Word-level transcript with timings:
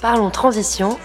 Parlons 0.00 0.30
transition. 0.30 0.96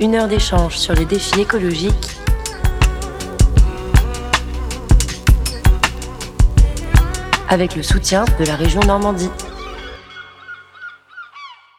Une 0.00 0.14
heure 0.14 0.26
d'échange 0.26 0.78
sur 0.78 0.94
les 0.94 1.04
défis 1.04 1.42
écologiques 1.42 2.16
avec 7.50 7.76
le 7.76 7.82
soutien 7.82 8.24
de 8.38 8.44
la 8.46 8.56
région 8.56 8.80
Normandie. 8.80 9.30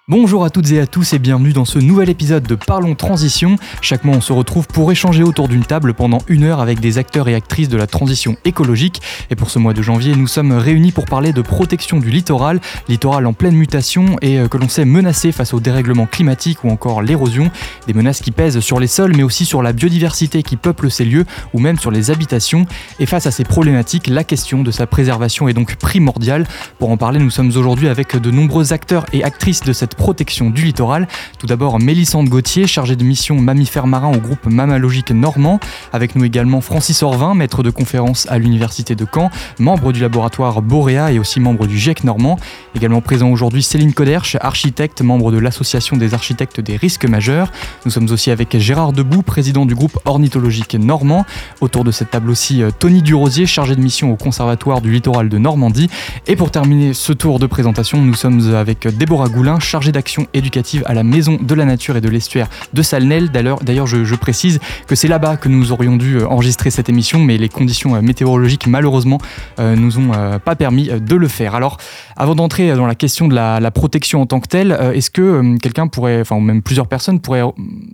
Bonjour 0.07 0.45
à 0.45 0.51
toutes 0.51 0.69
et 0.71 0.79
à 0.79 0.85
tous 0.85 1.13
et 1.13 1.17
bienvenue 1.17 1.51
dans 1.51 1.65
ce 1.65 1.79
nouvel 1.79 2.11
épisode 2.11 2.43
de 2.43 2.53
Parlons 2.53 2.93
Transition. 2.93 3.55
Chaque 3.81 4.03
mois 4.03 4.15
on 4.15 4.21
se 4.21 4.33
retrouve 4.33 4.67
pour 4.67 4.91
échanger 4.91 5.23
autour 5.23 5.47
d'une 5.47 5.65
table 5.65 5.95
pendant 5.95 6.19
une 6.27 6.43
heure 6.43 6.59
avec 6.59 6.79
des 6.79 6.99
acteurs 6.99 7.27
et 7.27 7.33
actrices 7.33 7.69
de 7.69 7.77
la 7.77 7.87
transition 7.87 8.37
écologique. 8.45 9.01
Et 9.31 9.35
pour 9.35 9.49
ce 9.49 9.57
mois 9.57 9.73
de 9.73 9.81
janvier, 9.81 10.15
nous 10.15 10.27
sommes 10.27 10.51
réunis 10.51 10.91
pour 10.91 11.05
parler 11.05 11.33
de 11.33 11.41
protection 11.41 11.97
du 11.97 12.11
littoral, 12.11 12.61
littoral 12.87 13.25
en 13.25 13.33
pleine 13.33 13.55
mutation 13.55 14.17
et 14.21 14.37
euh, 14.37 14.47
que 14.47 14.59
l'on 14.59 14.69
sait 14.69 14.85
menacé 14.85 15.31
face 15.31 15.55
au 15.55 15.59
dérèglement 15.59 16.05
climatique 16.05 16.63
ou 16.63 16.69
encore 16.69 17.01
l'érosion. 17.01 17.49
Des 17.87 17.95
menaces 17.95 18.21
qui 18.21 18.29
pèsent 18.29 18.59
sur 18.59 18.79
les 18.79 18.85
sols 18.85 19.15
mais 19.17 19.23
aussi 19.23 19.43
sur 19.43 19.63
la 19.63 19.73
biodiversité 19.73 20.43
qui 20.43 20.55
peuple 20.55 20.91
ces 20.91 21.05
lieux 21.05 21.25
ou 21.55 21.59
même 21.59 21.79
sur 21.79 21.89
les 21.89 22.11
habitations. 22.11 22.67
Et 22.99 23.07
face 23.07 23.25
à 23.25 23.31
ces 23.31 23.43
problématiques, 23.43 24.05
la 24.05 24.23
question 24.23 24.61
de 24.61 24.69
sa 24.69 24.85
préservation 24.85 25.47
est 25.47 25.53
donc 25.53 25.77
primordiale. 25.77 26.45
Pour 26.77 26.91
en 26.91 26.97
parler, 26.97 27.17
nous 27.17 27.31
sommes 27.31 27.49
aujourd'hui 27.57 27.87
avec 27.87 28.15
de 28.15 28.29
nombreux 28.29 28.71
acteurs 28.71 29.07
et 29.11 29.23
actrices 29.23 29.61
de 29.61 29.73
cette 29.73 29.94
protection 29.95 30.49
du 30.49 30.63
littoral. 30.63 31.07
Tout 31.39 31.47
d'abord, 31.47 31.79
Mélissande 31.79 32.29
Gauthier, 32.29 32.67
chargée 32.67 32.95
de 32.95 33.03
mission 33.03 33.35
mammifères 33.35 33.87
marins 33.87 34.11
au 34.11 34.19
groupe 34.19 34.45
Mammalogique 34.45 35.11
Normand. 35.11 35.59
Avec 35.93 36.15
nous 36.15 36.23
également 36.25 36.61
Francis 36.61 37.03
Orvin, 37.03 37.33
maître 37.33 37.63
de 37.63 37.69
conférence 37.69 38.27
à 38.29 38.37
l'Université 38.37 38.95
de 38.95 39.05
Caen, 39.11 39.29
membre 39.59 39.91
du 39.91 40.01
laboratoire 40.01 40.61
Boréa 40.61 41.11
et 41.11 41.19
aussi 41.19 41.39
membre 41.39 41.67
du 41.67 41.77
GIEC 41.77 42.03
Normand. 42.03 42.37
Également 42.75 43.01
présent 43.01 43.29
aujourd'hui 43.29 43.63
Céline 43.63 43.93
Coderche, 43.93 44.37
architecte, 44.41 45.01
membre 45.01 45.31
de 45.31 45.37
l'Association 45.37 45.97
des 45.97 46.13
architectes 46.13 46.59
des 46.59 46.75
risques 46.75 47.05
majeurs. 47.05 47.51
Nous 47.85 47.91
sommes 47.91 48.09
aussi 48.11 48.31
avec 48.31 48.57
Gérard 48.57 48.93
Debout, 48.93 49.21
président 49.21 49.65
du 49.65 49.75
groupe 49.75 49.97
ornithologique 50.05 50.75
normand. 50.75 51.25
Autour 51.61 51.83
de 51.83 51.91
cette 51.91 52.11
table 52.11 52.29
aussi, 52.29 52.61
euh, 52.61 52.71
Tony 52.77 53.01
Durosier, 53.01 53.45
chargé 53.45 53.75
de 53.75 53.81
mission 53.81 54.11
au 54.11 54.15
Conservatoire 54.15 54.81
du 54.81 54.91
littoral 54.91 55.29
de 55.29 55.37
Normandie. 55.37 55.89
Et 56.27 56.35
pour 56.35 56.51
terminer 56.51 56.93
ce 56.93 57.13
tour 57.13 57.39
de 57.39 57.45
présentation, 57.45 58.01
nous 58.01 58.13
sommes 58.13 58.55
avec 58.55 58.87
Déborah 58.87 59.29
Goulin, 59.29 59.59
chargée 59.59 59.84
d'action 59.91 60.27
éducative 60.33 60.83
à 60.85 60.93
la 60.93 61.03
Maison 61.03 61.37
de 61.41 61.55
la 61.55 61.65
Nature 61.65 61.97
et 61.97 62.01
de 62.01 62.09
l'Estuaire 62.09 62.49
de 62.73 62.81
Salnel. 62.81 63.29
D'ailleurs, 63.31 63.87
je, 63.87 64.15
précise 64.15 64.59
que 64.87 64.95
c'est 64.95 65.07
là-bas 65.07 65.37
que 65.37 65.49
nous 65.49 65.71
aurions 65.71 65.97
dû 65.97 66.17
euh, 66.17 66.27
enregistrer 66.27 66.71
cette 66.71 66.89
émission, 66.89 67.19
mais 67.19 67.37
les 67.37 67.49
conditions 67.49 67.95
euh, 67.95 68.01
météorologiques, 68.01 68.67
malheureusement, 68.67 69.19
euh, 69.59 69.75
nous 69.75 69.99
ont 69.99 70.11
pas 70.43 70.55
permis 70.55 70.89
de 70.89 71.15
le 71.15 71.27
faire. 71.27 71.55
Alors, 71.55 71.77
avant 72.15 72.35
d'entrer 72.35 72.73
dans 72.73 72.87
la 72.87 72.95
question 72.95 73.27
de 73.27 73.35
la, 73.35 73.71
protection 73.71 74.21
en 74.21 74.25
tant 74.25 74.39
que 74.39 74.47
telle, 74.47 74.71
est-ce 74.93 75.09
que 75.09 75.57
quelqu'un 75.57 75.87
pourrait, 75.87 76.21
enfin, 76.21 76.37
ou 76.37 76.39
même 76.39 76.61
plusieurs 76.61 76.87
personnes 76.87 77.19
pourraient 77.19 77.43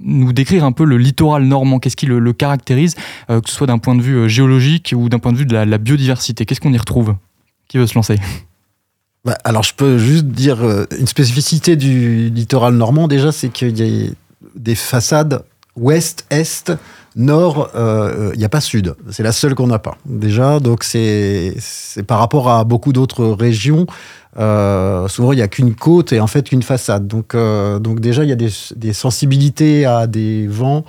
nous 0.03 0.31
décrire 0.31 0.63
un 0.63 0.71
peu 0.71 0.85
le 0.85 0.97
littoral 0.97 1.43
normand? 1.43 1.79
Qu'est-ce 1.79 1.95
qui 1.95 2.05
le, 2.05 2.33
caractérise, 2.33 2.95
que 3.27 3.41
ce 3.47 3.55
soit 3.55 3.67
d'un 3.67 3.79
point 3.79 3.95
de 3.95 4.01
vue 4.01 4.29
géologique 4.29 4.93
ou 4.95 5.09
d'un 5.09 5.19
point 5.19 5.33
de 5.33 5.37
vue 5.37 5.45
de 5.45 5.55
la 5.55 5.77
biodiversité? 5.77 6.45
Qu'est-ce 6.45 6.61
qu'on 6.61 6.73
y 6.73 6.77
retrouve? 6.77 7.15
Qui 7.67 7.77
veut 7.77 7.87
se 7.87 7.95
lancer? 7.95 8.17
Bah, 9.23 9.37
alors, 9.43 9.61
je 9.61 9.75
peux 9.75 9.99
juste 9.99 10.25
dire 10.25 10.65
euh, 10.65 10.85
une 10.97 11.05
spécificité 11.05 11.75
du 11.75 12.29
littoral 12.29 12.73
normand, 12.73 13.07
déjà, 13.07 13.31
c'est 13.31 13.49
qu'il 13.49 13.77
y 13.77 14.07
a 14.07 14.11
des 14.55 14.75
façades 14.75 15.43
ouest, 15.75 16.25
est, 16.31 16.71
nord, 17.15 17.69
euh, 17.75 18.31
il 18.33 18.39
n'y 18.39 18.45
a 18.45 18.49
pas 18.49 18.61
sud. 18.61 18.95
C'est 19.11 19.21
la 19.21 19.31
seule 19.31 19.53
qu'on 19.53 19.67
n'a 19.67 19.77
pas. 19.77 19.97
Déjà, 20.05 20.59
donc 20.59 20.83
c'est 20.83 21.55
par 22.07 22.17
rapport 22.17 22.49
à 22.49 22.63
beaucoup 22.63 22.93
d'autres 22.93 23.25
régions. 23.25 23.85
Euh, 24.39 25.07
souvent, 25.07 25.33
il 25.33 25.35
n'y 25.35 25.41
a 25.43 25.47
qu'une 25.47 25.75
côte 25.75 26.13
et 26.13 26.19
en 26.19 26.27
fait 26.27 26.49
qu'une 26.49 26.63
façade. 26.63 27.07
Donc, 27.07 27.35
déjà, 27.99 28.23
il 28.23 28.29
y 28.29 28.33
a 28.33 28.35
des, 28.35 28.49
des, 28.75 28.93
sensibilités 28.93 29.85
à 29.85 30.07
des 30.07 30.47
vents 30.47 30.83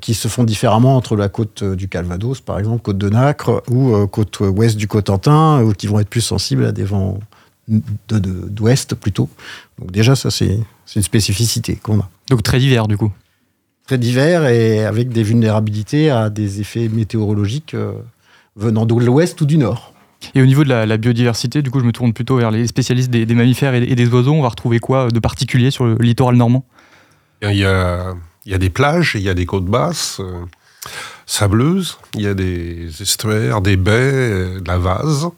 qui 0.00 0.14
se 0.14 0.28
font 0.28 0.44
différemment 0.44 0.96
entre 0.96 1.16
la 1.16 1.28
côte 1.28 1.64
du 1.64 1.88
Calvados, 1.88 2.40
par 2.40 2.58
exemple, 2.58 2.82
côte 2.82 2.98
de 2.98 3.08
Nacre, 3.08 3.62
ou 3.70 4.06
côte 4.08 4.40
ouest 4.40 4.76
du 4.76 4.88
Cotentin, 4.88 5.62
ou 5.62 5.72
qui 5.72 5.86
vont 5.86 6.00
être 6.00 6.08
plus 6.08 6.20
sensibles 6.20 6.66
à 6.66 6.72
des 6.72 6.84
vents 6.84 7.18
d'ouest 7.68 8.94
plutôt. 8.94 9.28
Donc 9.78 9.90
déjà, 9.90 10.16
ça, 10.16 10.30
c'est 10.30 10.58
une 10.96 11.02
spécificité 11.02 11.76
qu'on 11.76 12.00
a. 12.00 12.10
Donc 12.28 12.42
très 12.42 12.58
divers, 12.58 12.88
du 12.88 12.96
coup 12.96 13.12
Très 13.86 13.98
divers 13.98 14.46
et 14.46 14.84
avec 14.84 15.08
des 15.08 15.22
vulnérabilités 15.22 16.10
à 16.10 16.30
des 16.30 16.60
effets 16.60 16.88
météorologiques 16.88 17.74
euh, 17.74 17.92
venant 18.56 18.86
de 18.86 18.94
l'ouest 18.94 19.40
ou 19.40 19.46
du 19.46 19.58
nord. 19.58 19.92
Et 20.34 20.42
au 20.42 20.46
niveau 20.46 20.62
de 20.62 20.68
la, 20.68 20.96
biodiversité, 20.96 21.62
du 21.62 21.70
coup, 21.70 21.80
je 21.80 21.84
me 21.84 21.90
tourne 21.90 22.12
plutôt 22.12 22.36
vers 22.36 22.52
les 22.52 22.68
spécialistes 22.68 23.10
des, 23.10 23.26
mammifères 23.34 23.74
et, 23.74 23.94
des 23.94 24.08
oiseaux. 24.08 24.32
On 24.32 24.42
va 24.42 24.50
retrouver 24.50 24.78
quoi 24.78 25.08
de 25.08 25.18
particulier 25.18 25.72
sur 25.72 25.84
le 25.84 25.96
littoral 25.98 26.36
normand? 26.36 26.64
Il 27.42 27.56
y, 27.56 27.64
a, 27.64 28.14
il 28.46 28.52
y 28.52 28.54
a 28.54 28.58
des 28.58 28.70
plages, 28.70 29.16
il 29.16 29.22
y 29.22 29.28
a 29.28 29.34
des 29.34 29.46
côtes 29.46 29.64
basses, 29.64 30.20
euh, 30.20 30.44
sableuses, 31.26 31.98
il 32.14 32.22
y 32.22 32.28
a 32.28 32.34
des 32.34 33.02
estuaires, 33.02 33.62
des 33.62 33.76
baies, 33.76 33.90
euh, 33.90 34.60
de 34.60 34.68
la 34.68 34.78
vase 34.78 35.28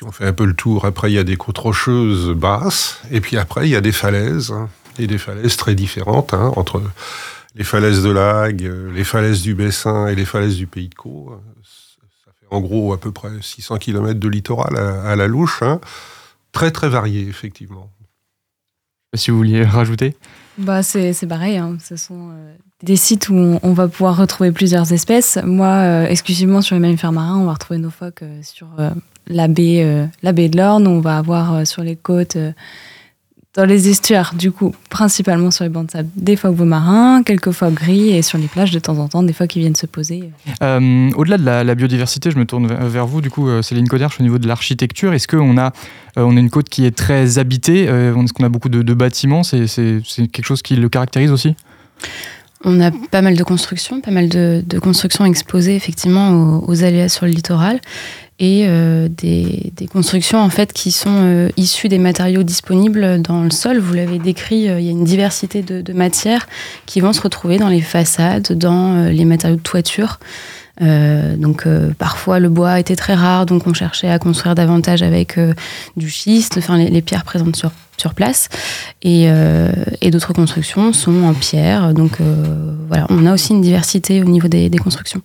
si 0.00 0.04
on 0.06 0.12
fait 0.12 0.24
un 0.24 0.32
peu 0.32 0.46
le 0.46 0.54
tour, 0.54 0.86
après 0.86 1.10
il 1.10 1.14
y 1.14 1.18
a 1.18 1.24
des 1.24 1.36
côtes 1.36 1.58
rocheuses 1.58 2.30
basses, 2.30 3.02
et 3.10 3.20
puis 3.20 3.36
après 3.36 3.68
il 3.68 3.70
y 3.70 3.76
a 3.76 3.82
des 3.82 3.92
falaises, 3.92 4.50
hein, 4.50 4.70
et 4.98 5.06
des 5.06 5.18
falaises 5.18 5.58
très 5.58 5.74
différentes, 5.74 6.32
hein, 6.32 6.54
entre 6.56 6.80
les 7.54 7.64
falaises 7.64 8.02
de 8.02 8.08
l'Ague, 8.08 8.62
les 8.94 9.04
falaises 9.04 9.42
du 9.42 9.54
Bessin 9.54 10.06
et 10.06 10.14
les 10.14 10.24
falaises 10.24 10.56
du 10.56 10.66
Pays 10.66 10.88
de 10.88 10.94
Caux. 10.94 11.38
Ça 12.24 12.32
fait 12.40 12.46
en 12.48 12.62
gros 12.62 12.94
à 12.94 12.98
peu 12.98 13.12
près 13.12 13.28
600 13.42 13.76
km 13.76 14.18
de 14.18 14.28
littoral 14.28 14.74
à, 14.78 15.16
la 15.16 15.26
louche, 15.26 15.62
hein. 15.62 15.82
très 16.52 16.70
très 16.70 16.88
varié 16.88 17.28
effectivement. 17.28 17.90
Si 19.14 19.30
vous 19.30 19.36
vouliez 19.36 19.64
rajouter? 19.64 20.16
Bah, 20.60 20.82
C'est 20.82 21.26
pareil, 21.26 21.60
ce 21.82 21.96
sont 21.96 22.30
euh, 22.30 22.54
des 22.82 22.96
sites 22.96 23.28
où 23.28 23.58
on, 23.62 23.72
va 23.72 23.88
pouvoir 23.88 24.16
retrouver 24.16 24.52
plusieurs 24.52 24.92
espèces. 24.92 25.38
Moi, 25.44 25.66
euh, 25.66 26.06
exclusivement 26.06 26.62
sur 26.62 26.74
les 26.76 26.80
mammifères 26.80 27.12
marins, 27.12 27.38
on 27.38 27.44
va 27.44 27.54
retrouver 27.54 27.78
nos 27.78 27.90
phoques 27.90 28.22
euh, 28.22 28.40
sur 28.42 28.68
la 29.26 29.48
baie, 29.48 30.08
la 30.22 30.32
baie 30.32 30.48
de 30.48 30.56
l'Orne. 30.56 30.86
On 30.86 31.00
va 31.00 31.18
avoir 31.18 31.66
sur 31.66 31.82
les 31.82 31.96
côtes, 31.96 32.36
dans 33.54 33.64
les 33.64 33.88
estuaires, 33.88 34.32
du 34.36 34.52
coup, 34.52 34.74
principalement 34.90 35.50
sur 35.50 35.64
les 35.64 35.70
bancs 35.70 35.86
de 35.86 35.90
sable, 35.90 36.08
des 36.14 36.36
phoques 36.36 36.56
marins, 36.58 37.24
quelques 37.24 37.50
phoques 37.50 37.74
gris, 37.74 38.10
et 38.10 38.22
sur 38.22 38.38
les 38.38 38.46
plages, 38.46 38.70
de 38.70 38.78
temps 38.78 38.98
en 38.98 39.08
temps, 39.08 39.24
des 39.24 39.32
phoques 39.32 39.48
qui 39.48 39.58
viennent 39.58 39.74
se 39.74 39.86
poser. 39.86 40.30
Au-delà 40.60 41.36
de 41.36 41.44
la, 41.44 41.74
biodiversité, 41.74 42.30
je 42.30 42.38
me 42.38 42.44
tourne 42.44 42.68
vers 42.68 43.06
vous, 43.06 43.20
du 43.20 43.28
coup, 43.28 43.48
Céline 43.62 43.88
Coderche, 43.88 44.20
au 44.20 44.22
niveau 44.22 44.38
de 44.38 44.46
l'architecture. 44.46 45.12
Est-ce 45.14 45.26
qu'on 45.26 45.58
a, 45.58 45.72
on 46.14 46.36
a 46.36 46.40
une 46.40 46.50
côte 46.50 46.68
qui 46.68 46.86
est 46.86 46.96
très 46.96 47.38
habitée 47.38 47.84
Est-ce 47.84 48.32
qu'on 48.32 48.44
a 48.44 48.48
beaucoup 48.48 48.68
de, 48.68 48.94
bâtiments? 48.94 49.42
C'est 49.42 49.66
quelque 50.30 50.44
chose 50.44 50.62
qui 50.62 50.76
le 50.76 50.88
caractérise 50.88 51.32
aussi? 51.32 51.56
On 52.64 52.80
a 52.80 52.90
pas 52.90 53.22
mal 53.22 53.36
de 53.36 53.42
constructions, 53.42 54.00
pas 54.00 54.10
mal 54.10 54.28
de, 54.28 54.62
constructions 54.80 55.24
exposées 55.24 55.76
effectivement 55.76 56.62
aux, 56.66 56.84
aléas 56.84 57.08
sur 57.08 57.26
le 57.26 57.32
littoral 57.32 57.80
et 58.38 58.64
euh, 58.66 59.08
des, 59.08 59.72
constructions 59.92 60.38
en 60.38 60.48
fait 60.48 60.72
qui 60.72 60.90
sont 60.90 61.10
euh, 61.10 61.48
issues 61.56 61.88
des 61.88 61.98
matériaux 61.98 62.42
disponibles 62.42 63.20
dans 63.22 63.42
le 63.42 63.50
sol. 63.50 63.78
Vous 63.78 63.94
l'avez 63.94 64.18
décrit, 64.18 64.68
euh, 64.68 64.80
il 64.80 64.86
y 64.86 64.88
a 64.88 64.92
une 64.92 65.04
diversité 65.04 65.62
de, 65.62 65.92
matières 65.92 66.46
qui 66.86 67.00
vont 67.00 67.12
se 67.12 67.20
retrouver 67.20 67.58
dans 67.58 67.68
les 67.68 67.80
façades, 67.80 68.52
dans 68.52 69.08
les 69.10 69.24
matériaux 69.24 69.56
de 69.56 69.62
toiture. 69.62 70.18
donc 70.80 71.66
parfois 71.98 72.38
le 72.38 72.48
bois 72.48 72.78
était 72.78 72.96
très 72.96 73.14
rare, 73.14 73.44
donc 73.44 73.66
on 73.66 73.74
cherchait 73.74 74.08
à 74.08 74.18
construire 74.18 74.54
davantage 74.54 75.02
avec 75.02 75.38
du 75.96 76.08
schiste, 76.08 76.56
enfin 76.58 76.78
les, 76.78 77.02
pierres 77.02 77.24
présentes 77.24 77.56
sur, 77.56 77.72
sur 78.00 78.14
place. 78.14 78.48
Et, 79.02 79.28
et 80.00 80.10
d'autres 80.10 80.32
constructions 80.32 80.92
sont 80.92 81.22
en 81.24 81.34
pierre. 81.34 81.94
Donc 81.94 82.18
voilà, 82.88 83.06
on 83.10 83.26
a 83.26 83.32
aussi 83.32 83.52
une 83.52 83.60
diversité 83.60 84.22
au 84.22 84.26
niveau 84.26 84.48
des 84.48 84.70
constructions. 84.78 85.22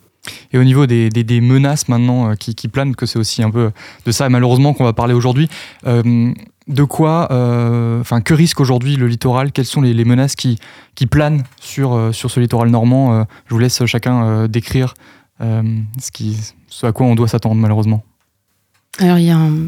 Et 0.52 0.58
au 0.58 0.64
niveau 0.64 0.86
des, 0.86 1.42
menaces 1.42 1.88
maintenant 1.88 2.32
euh, 2.32 2.36
qui, 2.36 2.68
planent, 2.68 2.96
que 2.96 3.06
c'est 3.06 3.20
aussi 3.20 3.44
un 3.44 3.52
peu 3.52 3.72
de 4.06 4.12
ça 4.12 4.30
malheureusement 4.30 4.74
qu'on 4.74 4.84
va 4.84 4.94
parler 4.94 5.14
aujourd'hui, 5.14 5.50
euh, 5.86 6.32
de 6.68 6.84
quoi, 6.84 7.28
euh, 7.32 8.02
enfin 8.02 8.22
que 8.22 8.34
risque 8.34 8.60
aujourd'hui 8.60 8.96
le 8.96 9.08
littoral? 9.08 9.52
Quelles 9.52 9.66
sont 9.66 9.82
les, 9.82 10.06
menaces 10.06 10.36
qui, 10.36 10.58
qui 10.96 11.06
planent 11.06 11.44
sur, 11.60 12.10
sur 12.14 12.32
ce 12.32 12.40
littoral 12.40 12.70
normand? 12.70 13.26
Je 13.46 13.54
vous 13.54 13.60
laisse 13.60 13.86
chacun 13.86 14.48
décrire 14.48 14.96
ce, 15.40 16.12
qui, 16.12 16.38
ce 16.68 16.88
à 16.88 16.92
quoi 16.92 17.06
on 17.06 17.16
doit 17.16 17.28
s'attendre 17.28 17.56
malheureusement. 17.56 18.04
Alors 19.00 19.20
il 19.20 19.26
y 19.26 19.30
a 19.30 19.38
un, 19.38 19.68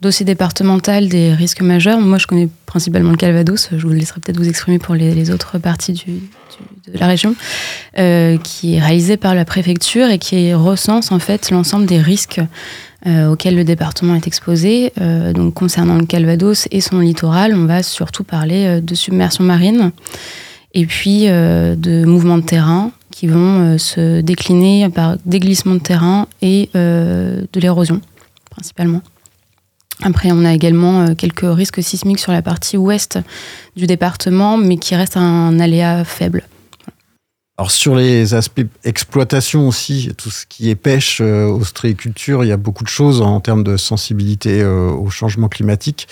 dossier 0.00 0.24
départemental 0.24 1.08
des 1.08 1.32
risques 1.32 1.62
majeurs. 1.62 2.00
Moi 2.00 2.18
je 2.18 2.26
connais 2.26 2.48
principalement 2.66 3.10
le 3.10 3.16
Calvados, 3.16 3.68
je 3.72 3.86
vous 3.86 3.92
laisserai 3.92 4.20
peut-être 4.20 4.38
vous 4.38 4.48
exprimer 4.48 4.78
pour 4.78 4.94
les, 4.94 5.30
autres 5.30 5.58
parties 5.58 5.92
de 6.86 6.98
la 6.98 7.06
région, 7.06 7.34
euh, 7.98 8.36
qui 8.38 8.74
est 8.74 8.80
réalisé 8.80 9.16
par 9.16 9.34
la 9.34 9.44
préfecture 9.44 10.08
et 10.08 10.18
qui 10.18 10.52
recense 10.54 11.10
en 11.10 11.18
fait 11.18 11.50
l'ensemble 11.50 11.86
des 11.86 12.00
risques 12.00 12.40
euh, 13.06 13.30
auxquels 13.30 13.56
le 13.56 13.64
département 13.64 14.14
est 14.14 14.26
exposé. 14.26 14.92
Euh, 15.00 15.32
donc 15.32 15.54
concernant 15.54 15.96
le 15.96 16.06
Calvados 16.06 16.68
et 16.70 16.80
son 16.80 17.00
littoral, 17.00 17.54
on 17.54 17.66
va 17.66 17.82
surtout 17.82 18.24
parler 18.24 18.80
de 18.80 18.94
submersion 18.94 19.44
marine 19.44 19.92
et 20.74 20.86
puis 20.86 21.26
de 21.26 22.04
mouvements 22.04 22.38
de 22.38 22.44
terrain 22.44 22.90
qui 23.12 23.28
vont 23.28 23.78
se 23.78 24.20
décliner 24.20 24.88
par 24.88 25.16
des 25.24 25.38
glissements 25.38 25.74
de 25.74 25.80
terrain 25.80 26.26
et 26.42 26.68
de 26.74 27.60
l'érosion 27.60 28.00
principalement. 28.50 29.02
Après, 30.02 30.30
on 30.32 30.44
a 30.44 30.52
également 30.52 31.14
quelques 31.14 31.44
risques 31.44 31.82
sismiques 31.82 32.18
sur 32.18 32.32
la 32.32 32.42
partie 32.42 32.76
ouest 32.76 33.18
du 33.76 33.86
département, 33.86 34.56
mais 34.56 34.76
qui 34.76 34.94
reste 34.96 35.16
un 35.16 35.60
aléa 35.60 36.04
faible. 36.04 36.44
Alors 37.56 37.70
sur 37.70 37.94
les 37.94 38.34
aspects 38.34 38.66
exploitation 38.82 39.68
aussi, 39.68 40.10
tout 40.18 40.30
ce 40.30 40.44
qui 40.44 40.70
est 40.70 40.74
pêche, 40.74 41.20
euh, 41.20 41.46
ostréiculture, 41.46 42.42
il 42.42 42.48
y 42.48 42.52
a 42.52 42.56
beaucoup 42.56 42.82
de 42.82 42.88
choses 42.88 43.20
en 43.20 43.38
termes 43.38 43.62
de 43.62 43.76
sensibilité 43.76 44.60
euh, 44.60 44.90
au 44.90 45.08
changement 45.08 45.48
climatique. 45.48 46.08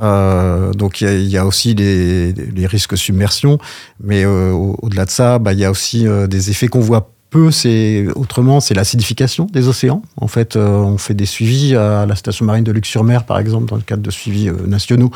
Euh, 0.00 0.72
donc 0.72 1.02
il 1.02 1.28
y, 1.28 1.36
a, 1.36 1.44
aussi 1.44 1.74
les, 1.74 2.32
les 2.32 2.66
risques 2.66 2.96
submersion, 2.96 3.58
mais 4.02 4.24
euh, 4.24 4.52
au-delà 4.52 5.04
de 5.04 5.10
ça, 5.10 5.38
il 5.52 5.58
y 5.58 5.66
a 5.66 5.70
aussi 5.70 6.06
des 6.28 6.50
effets 6.50 6.68
qu'on 6.68 6.80
voit 6.80 7.10
peu, 7.30 7.50
c'est 7.50 8.06
autrement, 8.16 8.60
c'est 8.60 8.74
l'acidification 8.74 9.46
des 9.46 9.68
océans. 9.68 10.02
En 10.16 10.28
fait, 10.28 10.56
on 10.56 10.98
fait 10.98 11.14
des 11.14 11.26
suivis 11.26 11.76
à 11.76 12.06
la 12.06 12.16
station 12.16 12.44
marine 12.44 12.64
de 12.64 12.72
Luxe-sur-Mer, 12.72 13.24
par 13.24 13.38
exemple, 13.38 13.66
dans 13.66 13.76
le 13.76 13.82
cadre 13.82 14.02
de 14.02 14.10
suivis 14.10 14.50
nationaux 14.66 15.10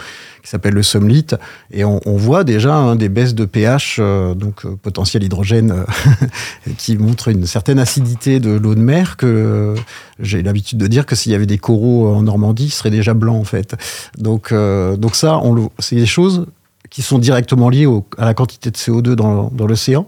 qui 0.45 0.51
s'appelle 0.51 0.75
le 0.75 0.83
Somlit. 0.83 1.27
Et 1.73 1.85
on, 1.85 2.01
voit 2.05 2.45
déjà 2.45 2.75
hein, 2.75 2.97
des 2.97 3.09
baisses 3.09 3.35
de 3.35 3.47
pH, 3.47 3.97
euh, 3.99 4.35
donc 4.35 4.67
euh, 4.67 4.77
potentiel 4.81 5.25
hydrogène, 5.25 5.71
euh, 5.73 6.27
qui 6.77 6.99
montrent 6.99 7.29
une 7.29 7.47
certaine 7.47 7.79
acidité 7.79 8.41
de 8.41 8.51
l'eau 8.51 8.75
de 8.75 8.81
mer 8.81 9.17
que 9.17 9.75
j'ai 10.21 10.43
l'habitude 10.43 10.79
de 10.79 10.87
dire 10.87 11.07
que 11.07 11.17
s'il 11.17 11.33
y 11.33 11.35
avait 11.35 11.47
des 11.47 11.57
coraux 11.57 12.15
en 12.15 12.23
Normandie, 12.23 12.67
ils 12.67 12.71
seraient 12.71 12.91
déjà 12.91 13.15
blancs 13.15 13.41
en 13.41 13.45
fait. 13.45 13.75
Donc, 14.19 14.53
donc 14.53 15.17
ça, 15.17 15.41
c'est 15.79 15.97
des 15.97 16.07
choses 16.07 16.47
qui 16.94 17.02
sont 17.02 17.19
directement 17.19 17.70
liées 17.70 17.88
à 18.19 18.25
la 18.25 18.35
quantité 18.35 18.70
de 18.70 18.76
CO2 18.76 19.14
dans, 19.14 19.50
dans 19.50 19.67
l'océan 19.67 20.06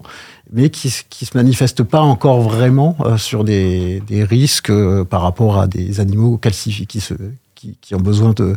mais 0.53 0.69
qui 0.69 0.87
ne 0.87 1.25
se 1.25 1.35
manifestent 1.35 1.83
pas 1.83 1.99
encore 1.99 2.39
vraiment 2.39 2.95
sur 3.17 3.43
des, 3.43 4.01
des 4.07 4.23
risques 4.23 4.71
par 5.03 5.21
rapport 5.21 5.59
à 5.59 5.67
des 5.67 5.99
animaux 5.99 6.37
calcifiés 6.37 6.85
qui 6.85 7.01
se, 7.01 7.15
qui, 7.57 7.95
ont 7.95 7.99
besoin 7.99 8.33
de, 8.33 8.55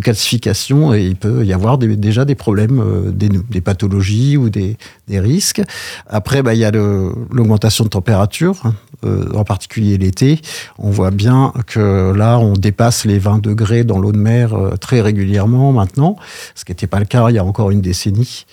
calcification 0.00 0.94
et 0.94 1.04
il 1.04 1.16
peut 1.16 1.44
y 1.44 1.52
avoir 1.52 1.78
déjà 1.78 2.24
des 2.24 2.34
problèmes, 2.34 2.80
euh, 2.80 3.10
des, 3.10 3.60
pathologies 3.60 4.36
ou 4.36 4.50
des, 4.50 4.76
risques. 5.08 5.62
Après, 6.06 6.42
bah, 6.42 6.54
il 6.54 6.60
y 6.60 6.64
a 6.64 6.70
l'augmentation 6.70 7.84
de 7.84 7.88
température, 7.88 8.62
euh, 9.04 9.28
en 9.34 9.44
particulier 9.44 9.98
l'été. 9.98 10.40
On 10.78 10.90
voit 10.90 11.10
bien 11.10 11.52
que 11.66 12.12
là, 12.12 12.38
on 12.38 12.52
dépasse 12.52 13.04
les 13.04 13.18
20 13.18 13.42
degrés 13.42 13.84
dans 13.84 13.98
l'eau 13.98 14.12
de 14.12 14.18
mer 14.18 14.54
euh, 14.54 14.76
très 14.76 15.00
régulièrement 15.00 15.72
maintenant, 15.72 16.16
ce 16.54 16.64
qui 16.64 16.72
n'était 16.72 16.86
pas 16.86 16.98
le 16.98 17.06
cas 17.06 17.28
il 17.30 17.34
y 17.34 17.38
a 17.38 17.44
encore 17.44 17.70
une 17.70 17.80
décennie. 17.80 18.46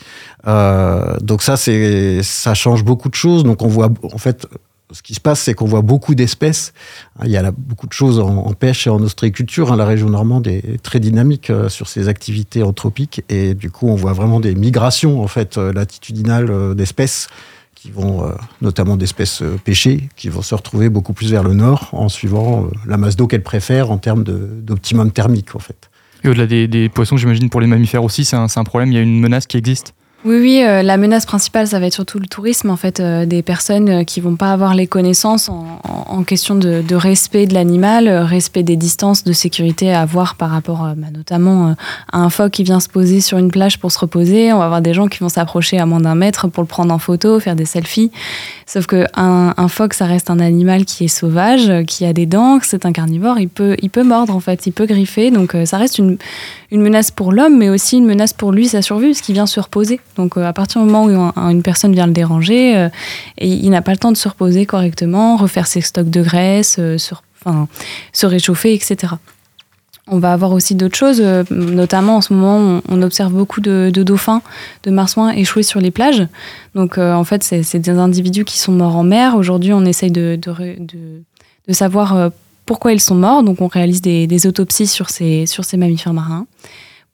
donc 0.45 1.41
ça, 1.43 1.55
ça 1.57 2.53
change 2.53 2.83
beaucoup 2.83 3.09
de 3.09 3.15
choses. 3.15 3.43
Donc 3.43 3.61
on 3.61 3.67
voit 3.67 3.91
en 4.11 4.17
fait 4.17 4.47
ce 4.91 5.01
qui 5.01 5.13
se 5.13 5.19
passe, 5.19 5.41
c'est 5.41 5.53
qu'on 5.53 5.65
voit 5.65 5.81
beaucoup 5.81 6.15
d'espèces. 6.15 6.73
Il 7.23 7.31
y 7.31 7.37
a 7.37 7.51
beaucoup 7.51 7.87
de 7.87 7.93
choses 7.93 8.19
en, 8.19 8.53
pêche 8.53 8.87
et 8.87 8.89
en 8.89 9.01
ostréiculture. 9.01 9.71
Hein. 9.71 9.77
La 9.77 9.85
région 9.85 10.09
normande 10.09 10.47
est 10.47 10.81
très 10.81 10.99
dynamique 10.99 11.49
euh, 11.49 11.69
sur 11.69 11.87
ses 11.87 12.07
activités 12.07 12.63
anthropiques 12.63 13.23
et 13.29 13.53
du 13.53 13.71
coup, 13.71 13.87
on 13.87 13.95
voit 13.95 14.13
vraiment 14.13 14.39
des 14.39 14.55
migrations 14.55 15.21
en 15.21 15.27
fait 15.27 15.57
euh, 15.57 15.73
latitudinales 15.73 16.51
euh, 16.51 16.73
d'espèces 16.73 17.27
qui 17.75 17.91
vont, 17.91 18.31
notamment 18.61 18.95
d'espèces 18.95 19.43
pêchées, 19.65 20.07
qui 20.15 20.29
vont 20.29 20.41
se 20.41 20.55
retrouver 20.55 20.87
beaucoup 20.87 21.11
plus 21.11 21.31
vers 21.31 21.43
le 21.43 21.53
nord 21.53 21.89
en 21.91 22.07
suivant 22.07 22.69
la 22.85 22.95
masse 22.95 23.17
d'eau 23.17 23.27
qu'elles 23.27 23.43
préfèrent 23.43 23.91
en 23.91 23.97
termes 23.97 24.23
d'optimum 24.23 25.11
thermique 25.11 25.53
en 25.53 25.59
fait. 25.59 25.89
Et 26.23 26.29
au-delà 26.29 26.47
des, 26.47 26.87
poissons, 26.87 27.17
j'imagine 27.17 27.49
pour 27.49 27.59
les 27.59 27.67
mammifères 27.67 28.05
aussi, 28.05 28.23
c'est 28.23 28.37
un 28.37 28.63
problème. 28.63 28.89
Il 28.93 28.95
y 28.95 28.99
a 28.99 29.01
une 29.01 29.19
menace 29.19 29.47
qui 29.47 29.57
existe? 29.57 29.93
Oui, 30.25 30.37
oui, 30.39 30.63
euh, 30.63 30.83
la 30.83 30.95
menace 30.95 31.25
principale, 31.25 31.67
ça 31.67 31.79
va 31.79 31.87
être 31.87 31.93
surtout 31.93 32.17
le 32.17 32.27
tourisme, 32.27 32.69
en 32.69 32.77
fait, 32.77 33.01
euh, 33.01 33.25
des 33.25 33.41
personnes 33.41 33.89
euh, 33.89 34.03
qui 34.05 34.21
vont 34.21 34.37
pas 34.37 34.53
avoir 34.53 34.73
les 34.73 34.87
connaissances 34.87 35.49
en, 35.49 36.23
question 36.23 36.55
de, 36.55 36.95
respect 36.95 37.47
de 37.47 37.53
l'animal, 37.53 38.07
respect 38.07 38.63
des 38.63 38.77
distances 38.77 39.25
de 39.25 39.33
sécurité 39.33 39.91
à 39.91 40.01
avoir 40.01 40.35
par 40.35 40.51
rapport, 40.51 40.87
bah, 40.95 41.07
notamment, 41.13 41.75
à 42.13 42.19
un 42.19 42.29
phoque 42.29 42.51
qui 42.51 42.63
vient 42.63 42.79
se 42.79 42.87
poser 42.87 43.19
sur 43.19 43.37
une 43.39 43.51
plage 43.51 43.77
pour 43.79 43.91
se 43.91 43.99
reposer. 43.99 44.53
On 44.53 44.59
va 44.59 44.65
avoir 44.65 44.81
des 44.81 44.93
gens 44.93 45.07
qui 45.07 45.19
vont 45.19 45.27
s'approcher 45.27 45.79
à 45.79 45.85
moins 45.85 45.99
d'un 45.99 46.15
mètre 46.15 46.47
pour 46.47 46.63
le 46.63 46.67
prendre 46.67 46.93
en 46.93 46.99
photo, 46.99 47.41
faire 47.41 47.57
des 47.57 47.65
selfies. 47.65 48.11
Sauf 48.67 48.85
que 48.85 49.05
un, 49.15 49.67
phoque, 49.67 49.95
ça 49.95 50.05
reste 50.05 50.29
un 50.29 50.39
animal 50.39 50.85
qui 50.85 51.05
est 51.05 51.09
sauvage, 51.09 51.83
qui 51.87 52.05
a 52.05 52.13
des 52.13 52.25
dents, 52.25 52.59
c'est 52.61 52.85
un 52.85 52.93
carnivore, 52.93 53.39
il 53.39 53.49
peut, 53.49 53.75
il 53.81 53.89
peut 53.89 54.03
mordre, 54.03 54.33
en 54.33 54.39
fait, 54.39 54.65
il 54.65 54.71
peut 54.71 54.85
griffer. 54.85 55.29
Donc, 55.29 55.57
ça 55.65 55.77
reste 55.77 55.97
une, 55.97 56.17
une 56.71 56.81
menace 56.81 57.11
pour 57.11 57.31
l'homme, 57.31 57.57
mais 57.57 57.69
aussi 57.69 57.97
une 57.97 58.05
menace 58.05 58.33
pour 58.33 58.51
lui, 58.51 58.67
sa 58.67 58.81
survie, 58.81 59.13
parce 59.13 59.29
vient 59.29 59.45
se 59.47 59.59
reposer. 59.59 59.99
Donc 60.15 60.37
euh, 60.37 60.45
à 60.45 60.53
partir 60.53 60.81
du 60.81 60.89
moment 60.89 61.05
où 61.05 61.49
une 61.49 61.63
personne 61.63 61.93
vient 61.93 62.07
le 62.07 62.13
déranger, 62.13 62.77
euh, 62.77 62.89
il 63.39 63.69
n'a 63.69 63.81
pas 63.81 63.91
le 63.91 63.97
temps 63.97 64.11
de 64.11 64.17
se 64.17 64.27
reposer 64.27 64.65
correctement, 64.65 65.37
refaire 65.37 65.67
ses 65.67 65.81
stocks 65.81 66.09
de 66.09 66.21
graisse, 66.21 66.77
euh, 66.79 66.97
se 66.97 68.25
réchauffer, 68.25 68.73
etc. 68.73 69.13
On 70.07 70.19
va 70.19 70.33
avoir 70.33 70.51
aussi 70.51 70.75
d'autres 70.75 70.97
choses, 70.97 71.21
notamment 71.49 72.17
en 72.17 72.21
ce 72.21 72.33
moment, 72.33 72.81
on, 72.89 73.01
observe 73.01 73.31
beaucoup 73.31 73.61
de, 73.61 73.89
dauphins, 73.89 74.41
de 74.83 74.91
marsouins 74.91 75.31
échoués 75.31 75.63
sur 75.63 75.79
les 75.79 75.91
plages. 75.91 76.27
Donc 76.75 76.97
en 76.97 77.23
fait, 77.23 77.41
c'est 77.41 77.79
des 77.79 77.91
individus 77.91 78.43
qui 78.43 78.59
sont 78.59 78.73
morts 78.73 78.97
en 78.97 79.03
mer. 79.03 79.37
Aujourd'hui, 79.37 79.71
on 79.71 79.85
essaye 79.85 80.11
de, 80.11 80.37
savoir 81.69 82.31
pourquoi 82.65 82.91
ils 82.91 82.99
sont 82.99 83.15
morts. 83.15 83.43
Donc 83.43 83.61
on 83.61 83.67
réalise 83.67 84.01
des, 84.01 84.45
autopsies 84.45 84.87
sur 84.87 85.09
ces 85.09 85.47
mammifères 85.77 86.13
marins 86.13 86.47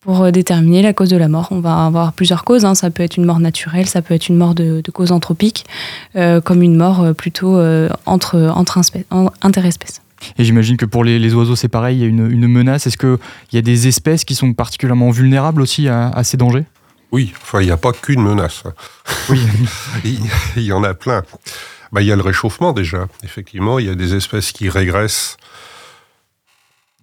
pour 0.01 0.24
euh, 0.24 0.31
déterminer 0.31 0.81
la 0.81 0.94
cause 0.94 1.10
de 1.10 1.18
la 1.18 1.28
mort. 1.28 1.48
On 1.51 1.60
va 1.60 1.86
avoir 1.86 2.13
plusieurs 2.13 2.44
causes. 2.44 2.66
Hein. 2.66 2.75
Ça 2.75 2.90
peut 2.90 3.04
être 3.04 3.18
une 3.18 3.25
mort 3.25 3.40
naturelle, 3.40 3.88
ça 3.88 4.01
peut 4.01 4.13
être 4.13 4.30
une 4.30 4.38
mort 4.38 4.56
de, 4.56 4.81
cause 4.94 5.12
anthropique, 5.12 5.66
euh, 6.16 6.42
comme 6.42 6.62
une 6.62 6.75
mort 6.75 7.01
euh, 7.01 7.13
plutôt 7.13 7.60
entre, 8.06 8.51
entre 8.56 8.81
interespèces. 9.42 10.01
Et 10.38 10.44
j'imagine 10.44 10.75
que 10.75 10.86
pour 10.86 11.04
les, 11.04 11.34
oiseaux, 11.34 11.56
c'est 11.56 11.69
pareil, 11.69 11.98
il 11.98 12.01
y 12.01 12.04
a 12.04 12.07
une, 12.07 12.48
menace. 12.48 12.88
Est-ce 12.88 12.98
qu'il 12.98 13.18
y 13.54 13.57
a 13.57 13.62
des 13.62 13.88
espèces 13.88 14.25
qui 14.25 14.36
sont 14.36 14.54
particulièrement 14.54 15.12
vulnérables 15.12 15.62
aussi 15.62 15.88
à, 15.88 16.24
ces 16.24 16.36
dangers? 16.36 16.66
Oui, 17.12 17.34
enfin, 17.42 17.62
il 17.62 17.66
n'y 17.66 17.72
a 17.72 17.78
pas 17.78 17.94
qu'une 17.94 18.22
menace. 18.22 18.63
Oui. 19.30 19.42
il, 20.04 20.63
y 20.63 20.74
en 20.74 20.84
a 20.84 20.94
plein. 20.94 21.24
Bah, 21.92 22.02
il 22.02 22.07
y 22.07 22.12
a 22.12 22.16
le 22.16 22.22
réchauffement 22.22 22.74
déjà. 22.74 23.07
Effectivement, 23.24 23.80
il 23.80 23.86
y 23.86 23.90
a 23.90 23.95
des 23.95 24.13
espèces 24.13 24.52
qui 24.52 24.69
régressent, 24.69 25.38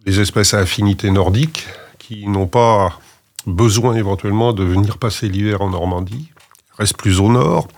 des 0.04 0.20
espèces 0.20 0.52
à 0.52 0.58
affinité 0.58 1.10
nordique, 1.10 1.66
qui 2.06 2.28
n'ont 2.28 2.46
pas 2.46 3.00
besoin 3.46 3.94
éventuellement 3.94 4.52
de 4.52 4.62
venir 4.62 4.98
passer 4.98 5.28
l'hiver 5.28 5.60
en 5.60 5.70
Normandie, 5.70 6.30
restent 6.78 6.96
plus 6.96 7.20
au 7.20 7.28
nord. 7.28 7.68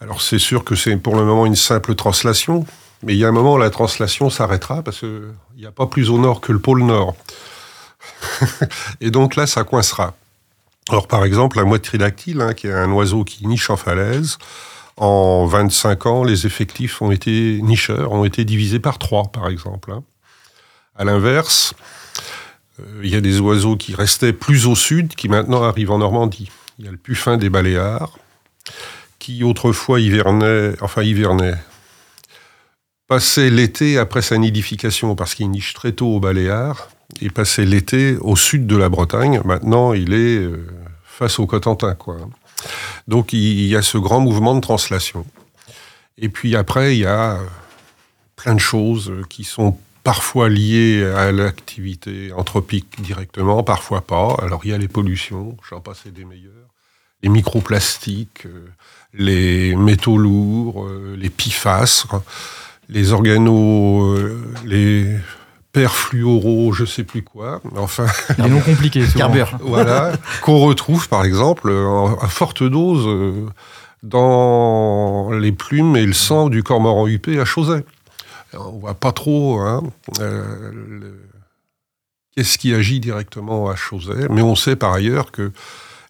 Alors 0.00 0.20
c'est 0.20 0.38
sûr 0.38 0.62
que 0.64 0.76
c'est 0.76 0.96
pour 0.96 1.16
le 1.16 1.24
moment 1.24 1.46
une 1.46 1.56
simple 1.56 1.94
translation, 1.94 2.64
mais 3.02 3.14
il 3.14 3.18
y 3.18 3.24
a 3.24 3.28
un 3.28 3.32
moment 3.32 3.54
où 3.54 3.58
la 3.58 3.70
translation 3.70 4.30
s'arrêtera 4.30 4.82
parce 4.82 5.00
qu'il 5.00 5.34
n'y 5.56 5.66
a 5.66 5.72
pas 5.72 5.86
plus 5.86 6.10
au 6.10 6.18
nord 6.18 6.40
que 6.40 6.52
le 6.52 6.58
pôle 6.58 6.82
nord. 6.82 7.16
Et 9.00 9.10
donc 9.10 9.36
là, 9.36 9.46
ça 9.46 9.64
coincera. 9.64 10.14
Alors 10.88 11.08
par 11.08 11.24
exemple, 11.24 11.56
la 11.56 11.64
mouette 11.64 11.82
tridactyle, 11.82 12.40
hein, 12.40 12.54
qui 12.54 12.68
est 12.68 12.72
un 12.72 12.92
oiseau 12.92 13.24
qui 13.24 13.46
niche 13.46 13.70
en 13.70 13.76
falaise, 13.76 14.38
en 14.96 15.44
25 15.46 16.06
ans, 16.06 16.24
les 16.24 16.46
effectifs 16.46 17.02
ont 17.02 17.10
été 17.10 17.60
nicheurs, 17.62 18.12
ont 18.12 18.24
été 18.24 18.44
divisés 18.44 18.78
par 18.78 18.98
trois, 18.98 19.24
par 19.24 19.48
exemple. 19.48 19.92
Hein. 19.92 20.04
À 20.96 21.04
l'inverse, 21.04 21.74
il 23.02 23.10
y 23.10 23.16
a 23.16 23.20
des 23.20 23.40
oiseaux 23.40 23.76
qui 23.76 23.94
restaient 23.94 24.32
plus 24.32 24.66
au 24.66 24.74
sud, 24.74 25.14
qui 25.14 25.28
maintenant 25.28 25.62
arrivent 25.62 25.90
en 25.90 25.98
Normandie. 25.98 26.50
Il 26.78 26.84
y 26.84 26.88
a 26.88 26.90
le 26.90 26.96
puffin 26.96 27.36
des 27.36 27.48
Baléares, 27.48 28.18
qui 29.18 29.44
autrefois 29.44 30.00
hivernait, 30.00 30.74
enfin 30.80 31.02
hivernait, 31.02 31.56
passait 33.06 33.50
l'été 33.50 33.98
après 33.98 34.22
sa 34.22 34.36
nidification, 34.36 35.14
parce 35.14 35.34
qu'il 35.34 35.50
niche 35.50 35.74
très 35.74 35.92
tôt 35.92 36.08
aux 36.08 36.20
Baléares, 36.20 36.88
et 37.20 37.30
passait 37.30 37.64
l'été 37.64 38.16
au 38.20 38.36
sud 38.36 38.66
de 38.66 38.76
la 38.76 38.88
Bretagne. 38.88 39.40
Maintenant, 39.44 39.92
il 39.92 40.12
est 40.12 40.38
euh, 40.38 40.66
face 41.04 41.38
au 41.38 41.46
Cotentin. 41.46 41.96
Donc, 43.08 43.32
il 43.32 43.66
y 43.66 43.76
a 43.76 43.82
ce 43.82 43.96
grand 43.96 44.20
mouvement 44.20 44.54
de 44.54 44.60
translation. 44.60 45.24
Et 46.18 46.28
puis 46.28 46.56
après, 46.56 46.96
il 46.96 47.00
y 47.00 47.06
a 47.06 47.38
plein 48.36 48.54
de 48.54 48.60
choses 48.60 49.12
qui 49.28 49.44
sont 49.44 49.78
parfois 50.06 50.48
liées 50.48 51.04
à 51.04 51.32
l'activité 51.32 52.30
anthropique 52.32 53.02
directement, 53.02 53.64
parfois 53.64 54.02
pas. 54.02 54.36
Alors 54.40 54.60
il 54.62 54.70
y 54.70 54.72
a 54.72 54.78
les 54.78 54.86
pollutions, 54.86 55.56
j'en 55.68 55.80
passe 55.80 56.06
des 56.06 56.24
meilleurs, 56.24 56.70
les 57.24 57.28
microplastiques, 57.28 58.46
euh, 58.46 58.68
les 59.12 59.74
métaux 59.74 60.16
lourds, 60.16 60.84
euh, 60.84 61.16
les 61.18 61.28
PFAS, 61.28 62.06
les 62.88 63.12
organos, 63.12 64.14
euh, 64.14 64.40
les 64.64 65.18
perfluoro, 65.72 66.72
je 66.72 66.84
sais 66.84 67.02
plus 67.02 67.22
quoi. 67.22 67.60
Enfin, 67.76 68.06
des 68.38 68.48
noms 68.48 68.60
compliqués, 68.60 69.06
voilà, 69.60 70.12
qu'on 70.40 70.60
retrouve 70.60 71.08
par 71.08 71.24
exemple 71.24 71.74
à 72.22 72.28
forte 72.28 72.62
dose 72.62 73.08
dans 74.04 75.32
les 75.32 75.50
plumes 75.50 75.96
et 75.96 76.06
le 76.06 76.12
sang 76.12 76.48
du 76.48 76.62
cormoran 76.62 77.08
huppé 77.08 77.40
à 77.40 77.44
Chauzet 77.44 77.84
on 78.54 78.78
voit 78.78 78.94
pas 78.94 79.12
trop 79.12 79.60
hein, 79.60 79.82
euh, 80.20 81.12
qu'est-ce 82.34 82.58
qui 82.58 82.74
agit 82.74 83.00
directement 83.00 83.68
à 83.68 83.76
Chauzet, 83.76 84.28
mais 84.30 84.42
on 84.42 84.54
sait 84.54 84.76
par 84.76 84.92
ailleurs 84.92 85.32
que 85.32 85.52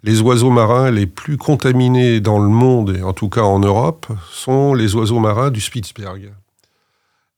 les 0.02 0.20
oiseaux 0.20 0.50
marins 0.50 0.90
les 0.90 1.06
plus 1.06 1.36
contaminés 1.36 2.20
dans 2.20 2.38
le 2.38 2.48
monde, 2.48 2.96
et 2.96 3.02
en 3.02 3.12
tout 3.12 3.28
cas 3.28 3.42
en 3.42 3.58
Europe, 3.58 4.06
sont 4.30 4.74
les 4.74 4.94
oiseaux 4.94 5.18
marins 5.18 5.50
du 5.50 5.60
Spitzberg, 5.60 6.32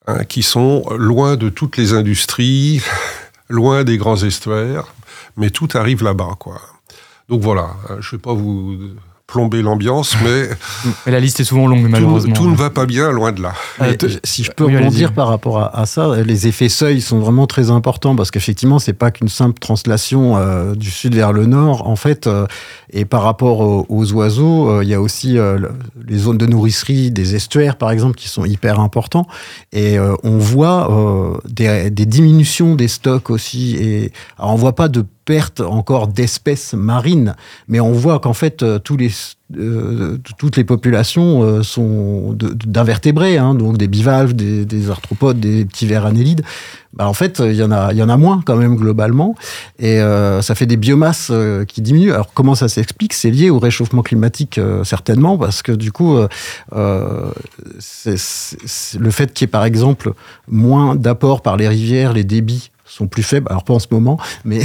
hein, 0.07 0.25
qui 0.25 0.43
sont 0.43 0.85
loin 0.97 1.37
de 1.37 1.49
toutes 1.49 1.77
les 1.77 1.95
industries, 1.95 2.83
loin 3.49 3.85
des 3.85 3.97
grands 3.97 4.23
estuaires, 4.23 4.93
mais 5.37 5.51
tout 5.51 5.69
arrive 5.75 6.03
là-bas. 6.03 6.37
Donc 7.29 7.41
voilà, 7.43 7.77
je 8.01 8.09
ne 8.09 8.19
vais 8.19 8.23
pas 8.23 8.35
vous 8.35 8.77
plomber 9.29 9.61
l'ambiance, 9.63 10.17
mais... 10.25 10.49
la 11.07 11.21
liste 11.21 11.39
est 11.39 11.45
souvent 11.45 11.69
longue, 11.69 11.87
malheureusement. 11.89 12.33
Tout, 12.33 12.49
ne 12.51 12.57
va 12.57 12.71
pas 12.71 12.87
bien, 12.87 13.13
loin 13.13 13.31
de 13.31 13.43
là. 13.43 13.53
Euh, 13.81 13.95
si 14.25 14.43
je 14.43 14.51
peux 14.51 14.65
rebondir 14.65 15.13
par 15.13 15.29
rapport 15.29 15.59
à, 15.59 15.87
ça, 15.87 16.23
les 16.25 16.49
effets 16.49 16.71
seuil 16.71 17.01
sont 17.01 17.21
vraiment 17.21 17.47
très 17.47 17.71
importants, 17.71 18.17
parce 18.17 18.31
qu'effectivement, 18.31 18.79
c'est 18.79 18.95
pas 18.95 19.11
qu'une 19.11 19.29
simple 19.29 19.59
translation 19.61 20.37
euh, 20.37 20.75
du 20.75 20.91
sud 20.91 21.15
vers 21.15 21.33
le 21.33 21.45
nord. 21.45 21.87
En 21.87 21.95
fait, 21.95 22.27
euh, 22.27 22.47
et 22.91 23.05
par 23.05 23.23
rapport 23.23 23.61
aux, 23.61 24.13
oiseaux, 24.13 24.81
il 24.81 24.89
y 24.89 24.95
a 24.95 25.01
aussi 25.01 25.37
les 26.07 26.19
zones 26.19 26.39
de 26.39 26.47
nourricerie 26.47 27.11
des 27.11 27.35
estuaires, 27.35 27.77
par 27.77 27.91
exemple, 27.91 28.17
qui 28.17 28.29
sont 28.29 28.47
hyper 28.47 28.81
importants. 28.81 29.27
Et 29.73 29.99
on 29.99 30.39
voit 30.39 31.39
des, 31.45 31.91
des, 31.91 32.07
diminutions 32.07 32.75
des 32.77 32.89
stocks 32.89 33.29
aussi. 33.29 33.77
Et 33.77 34.13
alors, 34.39 34.55
on 34.55 34.57
voit 34.57 34.75
pas 34.75 34.89
de 34.89 35.05
perte 35.29 35.61
encore 35.61 36.09
d'espèces 36.09 36.73
marines, 36.73 37.37
mais 37.69 37.81
on 37.81 37.93
voit 37.93 38.19
qu'en 38.19 38.33
fait, 38.33 38.63
euh, 38.63 38.79
euh, 39.59 40.17
toutes 40.39 40.57
les 40.57 40.65
populations 40.65 41.43
euh, 41.43 41.63
sont 41.63 42.35
d'invertébrés, 42.35 43.37
hein, 43.37 43.55
donc 43.55 43.77
des 43.77 43.89
bivalves, 43.89 44.33
des, 44.33 44.91
arthropodes, 44.91 45.39
des 45.39 45.67
petits 45.67 45.85
vers 45.87 46.07
annélides. 46.07 46.41
Bah, 46.95 47.07
en 47.07 47.13
fait, 47.13 47.43
il 47.45 47.57
y, 47.57 47.63
en 47.63 47.71
a, 47.71 47.93
y 47.93 48.03
en 48.03 48.09
a 48.09 48.17
moins 48.17 48.41
quand 48.43 48.57
même 48.57 48.77
globalement, 48.77 49.35
et 49.79 49.99
ça 50.41 50.55
fait 50.55 50.65
des 50.65 50.79
biomasses 50.79 51.31
qui 51.69 51.83
diminuent. 51.83 52.13
Alors 52.13 52.33
comment 52.33 52.55
ça 52.55 52.69
s'explique? 52.69 53.13
C'est 53.13 53.31
lié 53.31 53.51
au 53.51 53.59
réchauffement 53.59 54.01
climatique 54.01 54.59
certainement, 54.83 55.37
parce 55.37 55.61
que 55.61 55.73
du 55.73 55.93
coup, 55.93 56.17
le 56.73 57.31
fait 59.11 59.35
qu'il 59.35 59.45
y 59.45 59.47
ait 59.47 59.53
par 59.53 59.67
exemple 59.67 60.15
moins 60.49 60.97
d'apports 60.97 61.43
par 61.43 61.59
les 61.59 61.69
rivières, 61.69 62.15
les 62.15 62.25
débits 62.25 62.71
sont 62.89 63.07
plus 63.07 63.23
faibles. 63.23 63.47
Alors 63.51 63.65
pas 63.65 63.75
en 63.75 63.79
ce 63.79 63.87
moment, 63.91 64.19
mais 64.45 64.61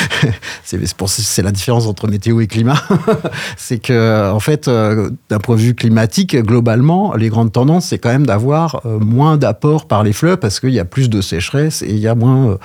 c'est 0.64 1.42
la 1.42 1.52
différence 1.52 1.86
entre 1.86 2.08
météo 2.08 2.40
et 2.40 2.46
climat. 2.46 2.80
c'est 3.56 3.78
que 3.78 4.30
en 4.30 4.40
fait, 4.40 4.68
euh, 4.68 5.10
d'un 5.28 5.38
point 5.38 5.56
de 5.56 5.60
vue 5.60 5.74
climatique, 5.74 6.36
globalement, 6.36 7.14
les 7.14 7.28
grandes 7.28 7.52
tendances, 7.52 7.86
c'est 7.86 7.98
quand 7.98 8.10
même 8.10 8.26
d'avoir 8.26 8.82
euh, 8.86 8.98
moins 8.98 9.36
d'apports 9.36 9.86
par 9.86 10.02
les 10.02 10.12
fleuves 10.12 10.38
parce 10.38 10.60
qu'il 10.60 10.70
y 10.70 10.80
a 10.80 10.84
plus 10.84 11.08
de 11.08 11.20
sécheresse 11.20 11.82
et 11.82 11.90
il 11.90 11.98
y 11.98 12.08
a 12.08 12.14
moins 12.14 12.50
euh, 12.50 12.56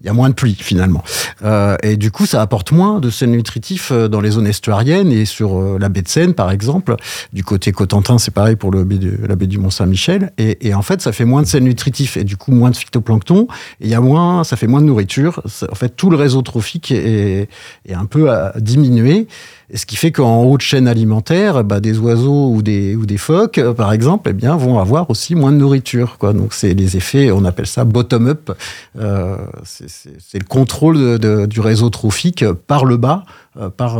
il 0.00 0.06
y 0.06 0.08
a 0.08 0.12
moins 0.12 0.30
de 0.30 0.34
pluie 0.34 0.56
finalement. 0.58 1.02
Euh, 1.44 1.76
et 1.82 1.96
du 1.96 2.10
coup, 2.10 2.26
ça 2.26 2.40
apporte 2.40 2.72
moins 2.72 3.00
de 3.00 3.10
sel 3.10 3.30
nutritif 3.30 3.90
euh, 3.92 4.08
dans 4.08 4.20
les 4.20 4.30
zones 4.30 4.46
estuariennes 4.46 5.12
et 5.12 5.24
sur 5.24 5.58
euh, 5.58 5.78
la 5.78 5.88
baie 5.88 6.02
de 6.02 6.08
Seine, 6.08 6.34
par 6.34 6.50
exemple. 6.50 6.96
Du 7.32 7.44
côté 7.44 7.72
Cotentin, 7.72 8.18
c'est 8.18 8.30
pareil 8.30 8.56
pour 8.56 8.72
la 8.72 8.84
baie 8.84 9.46
du 9.46 9.58
Mont-Saint-Michel. 9.58 10.32
Et, 10.38 10.74
en 10.74 10.82
fait, 10.82 11.02
ça 11.02 11.12
fait 11.12 11.24
moins 11.24 11.42
de 11.42 11.46
sel 11.46 11.64
nutritif 11.64 12.16
et 12.16 12.24
du 12.24 12.36
coup 12.36 12.52
moins 12.52 12.70
de 12.70 12.76
phytoplancton. 12.76 13.46
Et 13.80 13.86
il 13.86 13.90
y 13.90 13.94
a 13.94 14.00
moins, 14.00 14.44
ça 14.44 14.56
fait 14.56 14.66
moins 14.66 14.80
de 14.80 14.86
nourriture. 14.86 15.42
En 15.70 15.74
fait, 15.74 15.90
tout 15.90 16.10
le 16.10 16.16
réseau 16.16 16.42
trophique 16.42 16.90
est, 16.90 17.48
un 17.92 18.06
peu 18.06 18.30
à 18.30 18.54
diminuer 18.58 19.26
ce 19.74 19.86
qui 19.86 19.96
fait 19.96 20.10
qu'en 20.10 20.42
haute 20.44 20.62
chaîne 20.62 20.88
alimentaire, 20.88 21.62
bah, 21.64 21.80
des 21.80 21.98
oiseaux 21.98 22.50
ou 22.50 22.62
des, 22.62 23.16
phoques, 23.18 23.58
euh, 23.58 23.72
par 23.72 23.92
exemple, 23.92 24.30
eh 24.30 24.32
bien, 24.32 24.56
vont 24.56 24.78
avoir 24.78 25.10
aussi 25.10 25.34
moins 25.34 25.52
de 25.52 25.56
nourriture. 25.56 26.16
Donc, 26.20 26.54
c'est 26.54 26.74
les 26.74 26.96
effets, 26.96 27.30
on 27.30 27.44
appelle 27.44 27.66
ça 27.66 27.84
bottom-up. 27.84 28.50
Euh, 28.98 29.36
c'est 29.64 30.38
le 30.38 30.44
contrôle 30.44 31.18
du 31.48 31.60
réseau 31.60 31.90
trophique 31.90 32.44
par 32.66 32.84
le 32.84 32.96
bas, 32.96 33.24
euh, 33.56 33.70
par, 33.70 33.98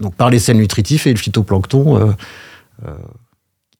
donc 0.00 0.14
par 0.14 0.30
les 0.30 0.38
sels 0.38 0.56
nutritifs 0.56 1.06
et 1.06 1.12
le 1.12 1.18
phytoplancton. 1.18 2.14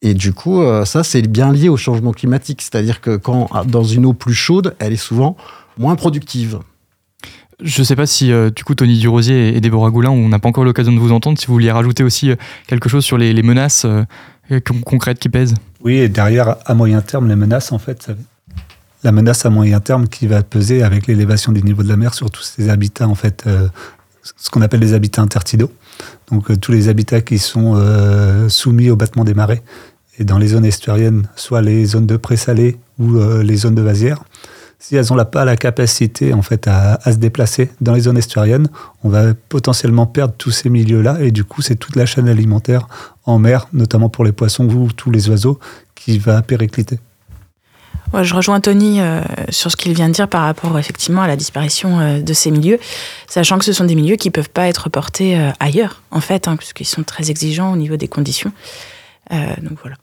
et 0.03 0.15
du 0.15 0.33
coup, 0.33 0.63
ça, 0.85 1.05
c'est 1.05 1.23
bien 1.23 1.53
lié 1.53 1.69
au 1.69 1.77
changement 1.77 2.13
climatique. 2.13 2.63
C'est-à-dire 2.63 3.01
que 3.01 3.17
quand, 3.17 3.49
dans 3.67 3.85
une 3.85 4.07
eau 4.07 4.13
plus 4.13 4.35
chaude, 4.35 4.75
elle 4.79 4.93
est 4.93 4.97
souvent 4.97 5.37
moins 5.77 5.95
productive. 5.95 6.59
Je 7.61 7.81
ne 7.81 7.85
sais 7.85 7.97
pas 7.97 8.07
si, 8.07 8.31
euh, 8.31 8.51
du 8.51 8.63
coup, 8.63 8.77
Tony 8.77 8.99
Durosier 8.99 9.57
et 9.57 9.61
Déborah 9.61 9.91
Goulin, 9.91 10.11
on 10.11 10.29
n'a 10.29 10.39
pas 10.39 10.49
encore 10.49 10.63
l'occasion 10.63 10.93
de 10.93 10.99
vous 10.99 11.11
entendre, 11.11 11.39
si 11.39 11.49
vous 11.49 11.55
vouliez 11.55 11.73
rajouter 11.73 12.05
aussi 12.05 12.31
euh, 12.31 12.37
quelque 12.69 12.89
chose 12.89 13.05
sur 13.05 13.19
les, 13.19 13.43
menaces 13.43 13.85
euh, 13.85 14.61
concrètes 14.85 15.19
qui 15.19 15.29
pèsent. 15.29 15.55
Oui, 15.83 15.97
et 15.97 16.09
derrière, 16.09 16.57
à 16.65 16.75
moyen 16.75 17.01
terme, 17.01 17.29
les 17.29 17.35
menaces, 17.35 17.73
en 17.73 17.79
fait, 17.79 18.13
la 19.03 19.11
menace 19.11 19.45
à 19.45 19.51
moyen 19.51 19.81
terme 19.81 20.07
qui 20.07 20.29
va 20.29 20.45
peser 20.45 20.85
avec 20.85 21.09
l'élévation 21.09 21.51
du 21.51 21.63
niveau 21.65 21.83
de 21.83 21.89
la 21.89 21.97
mer 21.97 22.15
sur 22.15 22.31
tous 22.31 22.43
ces 22.43 22.69
habitats, 22.69 23.09
en 23.09 23.17
fait, 23.17 23.45
ce 24.37 24.51
qu'on 24.51 24.63
appelle 24.63 24.81
les 24.81 24.95
habitats 24.95 25.23
intertidaux. 25.23 25.73
Donc, 26.31 26.61
tous 26.61 26.73
les 26.73 26.89
habitats 26.89 27.21
qui 27.21 27.39
sont 27.39 27.77
soumis 28.49 28.91
au 28.91 28.97
battement 28.97 29.25
des 29.25 29.35
marées. 29.35 29.63
Et 30.19 30.25
dans 30.25 30.39
les 30.39 30.49
zones 30.49 30.65
estuariennes, 30.65 31.29
soit 31.37 31.63
les 31.63 31.85
zones 31.85 32.07
de 32.07 32.17
présalé 32.17 32.77
ou 32.99 33.19
les 33.41 33.57
zones 33.57 33.77
de 33.77 33.83
vasière 33.83 34.25
si 34.79 34.97
elles 34.97 35.07
n'ont 35.11 35.25
pas 35.25 35.45
la 35.45 35.57
capacité 35.57 36.33
en 36.33 36.43
fait 36.43 36.69
à, 36.69 36.99
se 37.05 37.17
déplacer 37.17 37.71
dans 37.81 37.95
les 37.95 38.03
zones 38.03 38.19
estuariennes, 38.19 38.69
on 39.03 39.09
va 39.09 39.35
potentiellement 39.49 40.07
perdre 40.07 40.35
tous 40.39 40.51
ces 40.51 40.71
milieux-là 40.71 41.19
et 41.21 41.33
du 41.33 41.45
coup 41.45 41.63
c'est 41.63 41.77
toute 41.77 41.97
la 41.97 42.07
chaîne 42.07 42.29
alimentaire 42.29 42.87
en 43.25 43.39
mer, 43.39 43.67
notamment 43.73 44.09
pour 44.09 44.25
les 44.25 44.33
poissons 44.33 44.67
ou 44.69 44.93
tous 44.93 45.11
les 45.11 45.29
oiseaux, 45.29 45.59
qui 45.95 46.19
va 46.19 46.43
péricliter. 46.43 47.01
je 48.23 48.35
rejoins 48.35 48.61
Tony 48.61 49.01
euh, 49.01 49.21
sur 49.49 49.71
ce 49.73 49.77
qu'il 49.77 49.93
vient 49.95 50.09
de 50.09 50.15
dire 50.15 50.29
par 50.29 50.43
rapport 50.43 50.79
effectivement 50.79 51.23
à 51.23 51.27
la 51.27 51.37
disparition 51.37 51.99
euh, 51.99 52.21
de 52.21 52.33
ces 52.33 52.53
milieux, 52.53 52.79
sachant 53.27 53.59
que 53.59 53.65
ce 53.65 53.73
sont 53.73 53.85
des 53.85 53.97
milieux 53.97 54.17
qui 54.17 54.29
ne 54.29 54.33
peuvent 54.33 54.51
pas 54.51 54.69
être 54.69 54.89
portés 54.89 55.39
euh, 55.39 55.51
ailleurs, 55.59 56.03
en 56.13 56.21
fait, 56.21 56.47
hein, 56.47 56.57
puisqu'ils 56.57 56.87
sont 56.87 57.03
très 57.03 57.31
exigeants 57.31 57.73
au 57.73 57.77
niveau 57.77 57.97
des 57.97 58.09
conditions. 58.09 58.53
donc 59.31 59.79
voilà. 59.83 59.97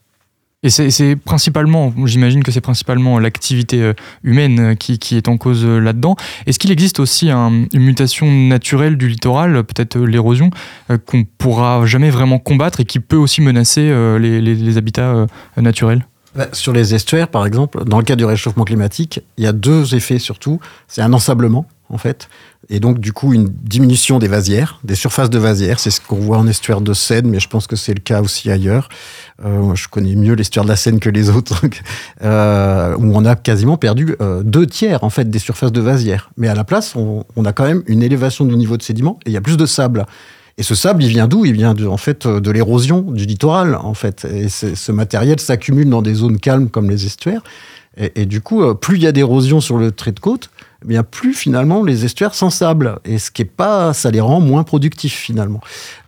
Et 0.65 0.71
c'est 0.71 1.15
principalement, 1.15 1.93
j'imagine 2.05 2.43
que 2.43 2.51
c'est 2.51 2.59
principalement 2.59 3.19
l'activité 3.19 3.83
euh, 3.83 3.93
humaine 4.23 4.59
euh, 4.59 4.73
qui, 4.73 5.15
est 5.15 5.27
en 5.27 5.37
cause 5.37 5.63
euh, 5.63 5.77
là-dedans. 5.77 6.15
Est-ce 6.47 6.57
qu'il 6.57 6.71
existe 6.71 6.99
aussi 6.99 7.29
une 7.29 7.67
mutation 7.73 8.25
naturelle 8.31 8.97
du 8.97 9.07
littoral, 9.07 9.63
peut-être 9.63 9.99
l'érosion, 9.99 10.49
qu'on 11.05 11.23
pourra 11.23 11.85
jamais 11.85 12.09
vraiment 12.09 12.39
combattre 12.39 12.79
et 12.79 12.85
qui 12.85 12.99
peut 12.99 13.15
aussi 13.15 13.41
menacer 13.41 13.93
les, 14.19 14.41
les, 14.41 14.77
habitats 14.77 15.27
naturels? 15.57 16.07
Bah, 16.35 16.47
sur 16.51 16.73
les 16.73 16.95
estuaires, 16.95 17.27
par 17.27 17.45
exemple, 17.45 17.85
dans 17.85 17.97
le 17.97 18.03
cas 18.03 18.15
du 18.15 18.25
réchauffement 18.25 18.63
climatique, 18.63 19.21
il 19.37 19.43
y 19.43 19.47
a 19.47 19.53
deux 19.53 19.93
effets 19.95 20.19
surtout. 20.19 20.59
C'est 20.87 21.01
un 21.01 21.13
ensablement, 21.13 21.67
en 21.89 21.97
fait, 21.97 22.29
et 22.69 22.79
donc 22.79 22.99
du 22.99 23.13
coup 23.13 23.33
une 23.33 23.47
diminution 23.47 24.19
des 24.19 24.27
vasières, 24.27 24.79
des 24.83 24.95
surfaces 24.95 25.29
de 25.29 25.37
vasières. 25.37 25.79
C'est 25.79 25.91
ce 25.91 26.01
qu'on 26.01 26.15
voit 26.15 26.37
en 26.37 26.47
estuaire 26.47 26.81
de 26.81 26.93
Seine, 26.93 27.27
mais 27.27 27.39
je 27.39 27.47
pense 27.47 27.67
que 27.67 27.75
c'est 27.75 27.93
le 27.93 27.99
cas 27.99 28.21
aussi 28.21 28.49
ailleurs. 28.49 28.89
Euh, 29.43 29.75
je 29.75 29.87
connais 29.87 30.15
mieux 30.15 30.33
l'estuaire 30.33 30.63
de 30.63 30.69
la 30.69 30.75
Seine 30.75 30.99
que 30.99 31.09
les 31.09 31.29
autres, 31.29 31.61
euh, 32.23 32.95
où 32.97 33.15
on 33.15 33.25
a 33.25 33.35
quasiment 33.35 33.77
perdu 33.77 34.15
euh, 34.21 34.41
deux 34.43 34.65
tiers 34.65 35.03
en 35.03 35.09
fait 35.09 35.29
des 35.29 35.39
surfaces 35.39 35.71
de 35.71 35.81
vasières. 35.81 36.31
Mais 36.37 36.47
à 36.47 36.55
la 36.55 36.63
place, 36.63 36.95
on, 36.95 37.23
a 37.45 37.53
quand 37.53 37.65
même 37.65 37.83
une 37.87 38.01
élévation 38.01 38.45
du 38.45 38.55
niveau 38.55 38.77
de 38.77 38.83
sédiment 38.83 39.19
et 39.25 39.29
il 39.29 39.33
y 39.33 39.37
a 39.37 39.41
plus 39.41 39.57
de 39.57 39.65
sable. 39.65 40.05
Et 40.57 40.63
ce 40.63 40.73
sable, 40.73 41.03
il 41.03 41.09
vient 41.09 41.27
d'où? 41.27 41.45
Il 41.45 41.53
vient 41.53 41.73
de, 41.73 41.85
en 41.85 41.97
fait 41.97 42.25
de 42.25 42.51
l'érosion 42.51 43.01
du 43.01 43.25
littoral, 43.25 43.75
en 43.75 43.93
fait. 43.93 44.25
Et 44.25 44.47
ce 44.47 44.91
matériel 44.93 45.37
s'accumule 45.41 45.89
dans 45.89 46.01
des 46.01 46.13
zones 46.13 46.39
calmes 46.39 46.69
comme 46.69 46.89
les 46.89 47.05
estuaires. 47.05 47.41
Et 47.97 48.25
du 48.25 48.39
coup, 48.39 48.73
plus 48.75 48.95
il 48.95 49.03
y 49.03 49.07
a 49.07 49.11
d'érosion 49.11 49.59
sur 49.59 49.77
le 49.77 49.91
trait 49.91 50.13
de 50.13 50.19
côte, 50.21 50.49
eh 50.85 50.87
bien 50.87 51.03
plus 51.03 51.33
finalement 51.33 51.83
les 51.83 52.05
estuaires 52.05 52.35
s'ensablent 52.35 52.99
et 53.05 53.17
ce 53.17 53.31
qui 53.31 53.41
est 53.41 53.45
pas 53.45 53.93
ça 53.93 54.11
les 54.11 54.21
rend 54.21 54.39
moins 54.39 54.63
productifs 54.63 55.17
finalement. 55.17 55.59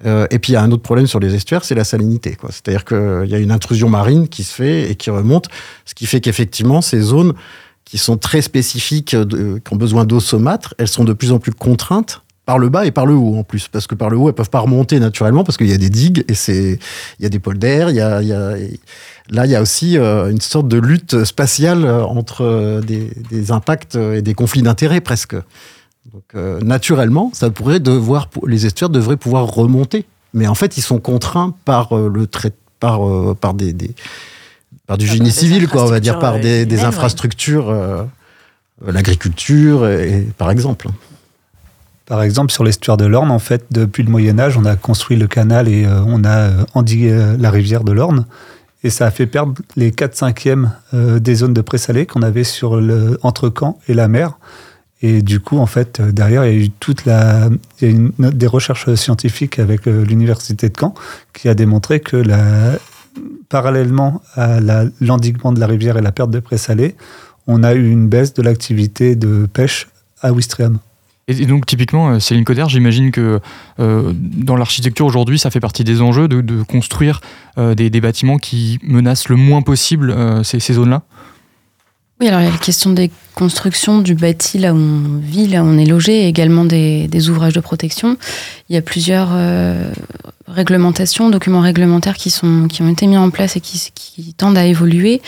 Euh, 0.05 0.27
et 0.29 0.39
puis 0.39 0.51
il 0.51 0.53
y 0.53 0.57
a 0.57 0.61
un 0.61 0.71
autre 0.71 0.83
problème 0.83 1.07
sur 1.07 1.19
les 1.19 1.33
estuaires 1.35 1.65
c'est 1.65 1.75
la 1.75 1.83
salinité 1.83 2.35
quoi. 2.35 2.49
C'est-à-dire 2.51 2.85
qu'il 2.85 3.27
y 3.27 3.35
a 3.35 3.39
une 3.39 3.51
intrusion 3.51 3.89
marine 3.89 4.27
qui 4.27 4.43
se 4.43 4.53
fait 4.53 4.91
et 4.91 4.95
qui 4.95 5.09
remonte. 5.09 5.47
Ce 5.85 5.95
qui 5.95 6.05
fait 6.05 6.21
qu'effectivement 6.21 6.81
ces 6.81 7.01
zones 7.01 7.33
qui 7.85 7.97
sont 7.97 8.17
très 8.17 8.41
spécifiques 8.41 9.15
qui 9.15 9.73
ont 9.73 9.77
besoin 9.77 10.05
d'eau 10.05 10.19
saumâtre 10.19 10.75
elles 10.77 10.87
sont 10.87 11.03
de 11.03 11.13
plus 11.13 11.31
en 11.31 11.39
plus 11.39 11.53
contraintes 11.53 12.21
par 12.47 12.59
le 12.59 12.69
bas 12.69 12.85
et 12.85 12.91
par 12.91 13.05
le 13.05 13.13
haut 13.13 13.37
en 13.37 13.43
plus, 13.43 13.67
parce 13.67 13.87
que 13.87 13.93
par 13.93 14.09
le 14.09 14.15
haut, 14.15 14.29
elles 14.29 14.33
peuvent 14.33 14.49
pas 14.49 14.61
remonter 14.61 15.01
naturellement, 15.01 15.43
parce 15.43 15.57
qu'il 15.57 15.67
y 15.67 15.73
a 15.73 15.77
des 15.77 15.89
digues 15.89 16.23
et 16.29 16.33
c'est, 16.33 16.79
il 17.19 17.23
y 17.23 17.25
a 17.25 17.29
des 17.29 17.39
polders, 17.39 17.89
il 17.89 17.97
y 17.97 18.01
a, 18.01 18.21
il 18.21 18.29
y 18.29 18.31
a, 18.31 18.55
là, 19.29 19.45
il 19.45 19.51
y 19.51 19.55
a 19.55 19.61
aussi 19.61 19.97
euh, 19.97 20.31
une 20.31 20.39
sorte 20.39 20.69
de 20.69 20.77
lutte 20.77 21.25
spatiale 21.25 21.83
euh, 21.83 22.05
entre 22.05 22.45
euh, 22.45 22.79
des, 22.79 23.11
des 23.29 23.51
impacts 23.51 23.95
et 23.95 24.21
des 24.21 24.33
conflits 24.33 24.61
d'intérêts 24.61 25.01
presque. 25.01 25.35
Donc, 26.13 26.63
naturellement, 26.63 27.31
ça 27.33 27.49
pourrait 27.49 27.81
devoir, 27.81 28.29
les 28.47 28.65
estuaires 28.65 28.89
devraient 28.89 29.17
pouvoir 29.17 29.45
remonter, 29.45 30.05
mais 30.33 30.47
en 30.47 30.55
fait, 30.55 30.77
ils 30.77 30.81
sont 30.81 30.99
contraints 30.99 31.53
par 31.65 31.93
le 31.93 32.27
trait, 32.27 32.53
par, 32.79 33.01
par 33.35 33.53
des, 33.53 33.73
des 33.73 33.93
par 34.87 34.97
du 34.97 35.05
génie 35.05 35.31
civil, 35.31 35.67
quoi, 35.67 35.83
on 35.83 35.87
va 35.87 35.99
dire, 35.99 36.17
par 36.17 36.39
des, 36.39 36.65
des 36.65 36.85
infrastructures, 36.85 37.75
l'agriculture, 38.85 39.85
par 40.37 40.49
exemple. 40.49 40.87
Par 42.07 42.23
exemple, 42.23 42.53
sur 42.53 42.63
l'estuaire 42.63 42.95
de 42.95 43.05
l'Orne, 43.05 43.31
en 43.31 43.39
fait, 43.39 43.65
depuis 43.69 44.01
le 44.01 44.09
Moyen 44.09 44.39
Âge, 44.39 44.57
on 44.57 44.63
a 44.63 44.77
construit 44.77 45.17
le 45.17 45.27
canal 45.27 45.67
et 45.67 45.85
euh, 45.85 46.01
on 46.07 46.23
a 46.23 46.37
euh, 46.37 46.65
endigué 46.73 47.11
euh, 47.11 47.35
la 47.37 47.51
rivière 47.51 47.83
de 47.83 47.91
l'Orne. 47.91 48.25
Et 48.83 48.89
ça 48.89 49.05
a 49.05 49.11
fait 49.11 49.27
perdre 49.27 49.55
les 49.75 49.91
4 49.91 50.15
cinquièmes 50.15 50.71
des 50.93 51.35
zones 51.35 51.53
de 51.53 51.61
présalé 51.61 52.05
qu'on 52.05 52.21
avait 52.21 52.43
sur 52.43 52.79
le, 52.79 53.19
entre 53.23 53.51
Caen 53.53 53.79
et 53.87 53.93
la 53.93 54.07
mer. 54.07 54.37
Et 55.01 55.23
du 55.23 55.39
coup, 55.39 55.57
en 55.57 55.65
fait, 55.65 55.99
derrière, 55.99 56.45
il 56.45 56.53
y 56.53 56.55
a 56.55 56.65
eu 56.65 56.69
toute 56.69 57.05
la, 57.05 57.49
il 57.81 58.11
y 58.19 58.25
a 58.25 58.31
des 58.31 58.47
recherches 58.47 58.93
scientifiques 58.93 59.57
avec 59.57 59.87
l'université 59.87 60.69
de 60.69 60.75
Caen 60.79 60.93
qui 61.33 61.49
a 61.49 61.55
démontré 61.55 61.99
que 61.99 62.17
la, 62.17 62.73
parallèlement 63.49 64.21
à 64.35 64.59
l'endiguement 65.01 65.51
de 65.51 65.59
la 65.59 65.67
rivière 65.67 65.97
et 65.97 66.01
la 66.01 66.11
perte 66.11 66.29
de 66.29 66.39
présalé, 66.39 66.95
on 67.47 67.63
a 67.63 67.73
eu 67.73 67.89
une 67.89 68.07
baisse 68.07 68.35
de 68.35 68.43
l'activité 68.43 69.15
de 69.15 69.47
pêche 69.51 69.87
à 70.21 70.31
Ouistreham. 70.31 70.77
Et 71.29 71.45
donc 71.45 71.65
typiquement, 71.65 72.09
euh, 72.11 72.19
Céline 72.19 72.45
Coder, 72.45 72.65
j'imagine 72.69 73.11
que 73.11 73.41
euh, 73.81 74.13
dans 74.15 74.55
l'architecture 74.55 75.05
aujourd'hui, 75.05 75.37
ça 75.37 75.51
fait 75.51 75.59
partie 75.59 75.83
des 75.83 76.01
enjeux 76.01 76.29
de, 76.29 76.63
construire 76.63 77.19
euh, 77.57 77.75
des, 77.75 77.89
bâtiments 77.99 78.37
qui 78.37 78.79
menacent 78.81 79.27
le 79.27 79.35
moins 79.35 79.61
possible 79.61 80.15
ces 80.45 80.59
zones-là? 80.59 81.03
Oui, 82.19 82.27
alors 82.27 82.41
il 82.41 82.45
y 82.45 82.47
a 82.47 82.51
la 82.51 82.57
question 82.57 82.89
des 82.89 83.11
constructions 83.35 83.99
du 83.99 84.15
bâti 84.15 84.57
là 84.57 84.73
où 84.73 84.77
on 84.77 85.19
vit, 85.19 85.47
là 85.47 85.63
où 85.63 85.67
on 85.67 85.77
est 85.77 85.85
logé, 85.85 86.27
également 86.27 86.65
des, 86.65 87.07
des 87.07 87.29
ouvrages 87.29 87.53
de 87.53 87.59
protection. 87.59 88.17
Il 88.69 88.73
y 88.73 88.77
a 88.77 88.81
plusieurs 88.81 89.29
euh, 89.33 89.91
réglementations, 90.47 91.29
documents 91.29 91.61
réglementaires 91.61 92.17
qui, 92.17 92.31
sont, 92.31 92.67
qui 92.67 92.81
ont 92.81 92.89
été 92.89 93.05
mis 93.05 93.17
en 93.17 93.29
place 93.29 93.55
et 93.55 93.59
qui, 93.59 93.91
qui 93.93 94.33
tendent 94.33 94.57
à 94.57 94.65
évoluer. 94.65 95.21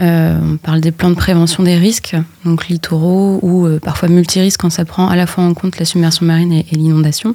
Euh, 0.00 0.38
on 0.40 0.56
parle 0.58 0.80
des 0.80 0.92
plans 0.92 1.10
de 1.10 1.16
prévention 1.16 1.64
des 1.64 1.76
risques, 1.76 2.14
donc 2.44 2.68
littoraux 2.68 3.40
ou 3.42 3.66
euh, 3.66 3.80
parfois 3.80 4.08
multirisques 4.08 4.60
quand 4.60 4.70
ça 4.70 4.84
prend 4.84 5.08
à 5.08 5.16
la 5.16 5.26
fois 5.26 5.42
en 5.42 5.54
compte 5.54 5.80
la 5.80 5.84
submersion 5.84 6.24
marine 6.24 6.52
et 6.52 6.66
l'inondation. 6.70 7.34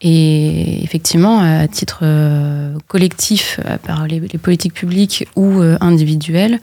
Et 0.00 0.82
effectivement, 0.82 1.40
à 1.40 1.66
titre 1.68 2.00
euh, 2.02 2.74
collectif, 2.88 3.60
par 3.86 4.06
les, 4.06 4.20
politiques 4.20 4.74
publiques 4.74 5.26
ou 5.36 5.60
euh, 5.60 5.78
individuelles, 5.80 6.60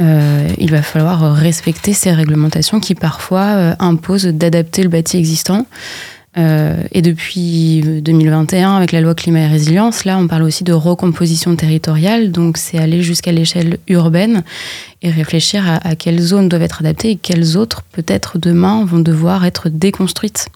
euh, 0.00 0.48
il 0.58 0.70
va 0.70 0.82
falloir 0.82 1.34
respecter 1.34 1.94
ces 1.94 2.12
réglementations 2.12 2.80
qui 2.80 2.94
parfois 2.94 3.44
euh, 3.44 3.74
imposent 3.78 4.26
d'adapter 4.26 4.82
le 4.82 4.88
bâti 4.88 5.16
existant. 5.16 5.66
Euh, 6.38 6.76
et 6.92 7.00
depuis 7.00 7.80
2021, 8.02 8.76
avec 8.76 8.92
la 8.92 9.00
loi 9.00 9.14
climat 9.14 9.40
et 9.40 9.46
résilience, 9.46 10.04
là, 10.04 10.18
on 10.18 10.28
parle 10.28 10.42
aussi 10.42 10.64
de 10.64 10.74
recomposition 10.74 11.56
territoriale. 11.56 12.30
Donc, 12.30 12.58
c'est 12.58 12.76
aller 12.76 13.00
jusqu'à 13.02 13.32
l'échelle 13.32 13.78
urbaine 13.88 14.42
et 15.00 15.10
réfléchir 15.10 15.64
à, 15.82 15.96
quelles 15.96 16.20
zones 16.20 16.50
doivent 16.50 16.62
être 16.62 16.82
adaptées 16.82 17.12
et 17.12 17.16
quelles 17.16 17.56
autres, 17.56 17.82
peut-être 17.92 18.38
demain, 18.38 18.84
vont 18.84 18.98
devoir 18.98 19.46
être 19.46 19.70
déconstruites 19.70 20.48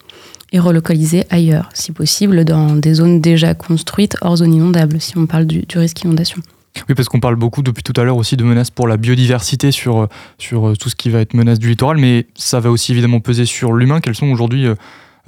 et 0.53 0.59
relocalisées 0.59 1.25
ailleurs, 1.31 1.69
si 1.75 1.93
possible, 1.93 2.45
dans 2.45 2.77
des 2.77 2.95
zones 2.95 3.21
déjà 3.21 3.55
construites 3.55 4.17
hors 4.21 4.37
zone 4.37 4.55
inondable, 4.55 5.01
si 5.01 5.17
on 5.17 5.27
parle 5.27 5.47
du, 5.47 5.65
risque 5.75 6.03
inondation. 6.03 6.41
Oui, 6.89 6.95
parce 6.95 7.09
qu'on 7.09 7.21
parle 7.21 7.37
beaucoup 7.37 7.63
depuis 7.63 7.83
tout 7.83 7.99
à 8.01 8.05
l'heure 8.05 8.17
aussi 8.17 8.37
de 8.37 8.45
menaces 8.45 8.71
pour 8.71 8.87
la 8.87 8.97
biodiversité 8.97 9.73
sur, 9.73 10.09
sur 10.39 10.77
tout 10.79 10.89
ce 10.89 10.95
qui 10.95 11.11
va 11.11 11.21
être 11.21 11.35
menace 11.35 11.59
du 11.59 11.69
littoral, 11.69 11.97
mais 11.97 12.27
ça 12.37 12.61
va 12.61 12.71
aussi 12.71 12.93
évidemment 12.93 13.21
peser 13.21 13.45
sur 13.45 13.73
l'humain. 13.73 14.01
Quelles 14.01 14.15
sont 14.15 14.31
aujourd'hui 14.31 14.67
euh, 14.67 14.75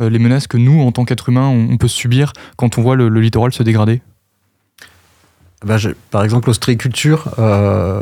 les 0.00 0.18
menaces 0.18 0.46
que 0.46 0.56
nous, 0.56 0.80
en 0.80 0.92
tant 0.92 1.04
qu'être 1.04 1.28
humain, 1.28 1.48
on, 1.48 1.76
peut 1.78 1.88
subir 1.88 2.32
quand 2.56 2.78
on 2.78 2.82
voit 2.82 2.94
le 2.94 3.08
littoral 3.20 3.52
se 3.52 3.62
dégrader? 3.62 4.02
Bah, 5.64 5.78
je, 5.78 5.90
par 6.10 6.24
exemple, 6.24 6.48
l'ostréiculture, 6.48 7.28
euh, 7.38 8.00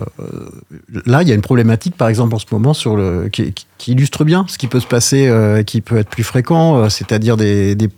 là, 1.07 1.23
il 1.23 1.29
y 1.29 1.33
a 1.33 1.35
une 1.35 1.43
problématique, 1.43 1.97
par 1.97 2.09
exemple, 2.09 2.35
en 2.35 2.38
ce 2.38 2.47
moment, 2.50 2.75
sur 2.75 2.97
le, 2.97 3.29
qui, 3.29 3.55
qui 3.76 3.93
illustre 3.93 4.25
bien 4.25 4.47
ce 4.49 4.59
qui 4.59 4.67
peut 4.67 4.81
se 4.81 4.87
passer, 4.87 5.29
euh, 5.29 5.62
qui 5.62 5.81
peut 5.81 5.99
être 5.99 6.09
plus 6.09 6.25
fréquent, 6.25 6.76
euh, 6.76 6.88
c'est-à-dire 6.88 7.37
des, 7.37 7.75
des 7.75 7.88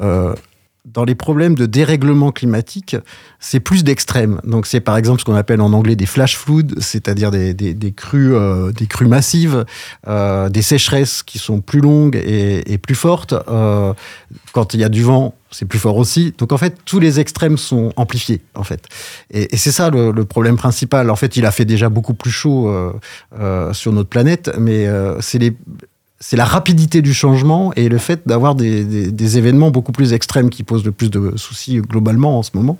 euh, 0.00 0.34
dans 0.84 1.04
les 1.04 1.14
problèmes 1.14 1.54
de 1.54 1.66
dérèglement 1.66 2.32
climatique, 2.32 2.96
c'est 3.38 3.60
plus 3.60 3.84
d'extrêmes. 3.84 4.40
Donc 4.44 4.66
c'est 4.66 4.80
par 4.80 4.96
exemple 4.96 5.20
ce 5.20 5.24
qu'on 5.24 5.34
appelle 5.34 5.60
en 5.60 5.72
anglais 5.72 5.96
des 5.96 6.06
flash 6.06 6.36
floods, 6.36 6.74
c'est-à-dire 6.78 7.30
des, 7.30 7.92
crues, 7.94 8.34
euh, 8.34 8.72
des 8.72 8.86
crues 8.86 9.06
massives, 9.06 9.64
euh, 10.08 10.48
des 10.48 10.62
sécheresses 10.62 11.22
qui 11.22 11.38
sont 11.38 11.60
plus 11.60 11.80
longues 11.80 12.16
et, 12.16 12.78
plus 12.78 12.94
fortes. 12.94 13.34
Euh, 13.48 13.92
quand 14.52 14.74
il 14.74 14.80
y 14.80 14.84
a 14.84 14.88
du 14.88 15.02
vent, 15.02 15.34
c'est 15.50 15.66
plus 15.66 15.78
fort 15.78 15.96
aussi. 15.96 16.32
Donc 16.38 16.52
en 16.52 16.58
fait, 16.58 16.76
tous 16.84 17.00
les 17.00 17.20
extrêmes 17.20 17.58
sont 17.58 17.92
amplifiés 17.96 18.40
en 18.54 18.64
fait. 18.64 18.86
Et, 19.30 19.56
c'est 19.56 19.72
ça 19.72 19.90
le, 19.90 20.24
problème 20.24 20.56
principal. 20.56 21.10
En 21.10 21.16
fait, 21.16 21.36
il 21.36 21.44
a 21.44 21.50
fait 21.50 21.64
déjà 21.64 21.88
beaucoup 21.88 22.14
plus 22.14 22.30
chaud 22.30 22.72
sur 23.72 23.92
notre 23.92 24.08
planète, 24.08 24.50
mais 24.58 24.86
c'est 25.20 25.38
les 25.38 25.56
c'est 26.20 26.36
la 26.36 26.44
rapidité 26.44 27.00
du 27.00 27.14
changement 27.14 27.72
et 27.74 27.88
le 27.88 27.98
fait 27.98 28.26
d'avoir 28.26 28.54
des, 28.54 28.84
des, 28.84 29.10
des, 29.10 29.38
événements 29.38 29.70
beaucoup 29.70 29.92
plus 29.92 30.12
extrêmes 30.12 30.50
qui 30.50 30.62
posent 30.62 30.84
le 30.84 30.92
plus 30.92 31.10
de 31.10 31.32
soucis 31.36 31.78
globalement 31.78 32.38
en 32.38 32.42
ce 32.42 32.50
moment. 32.54 32.78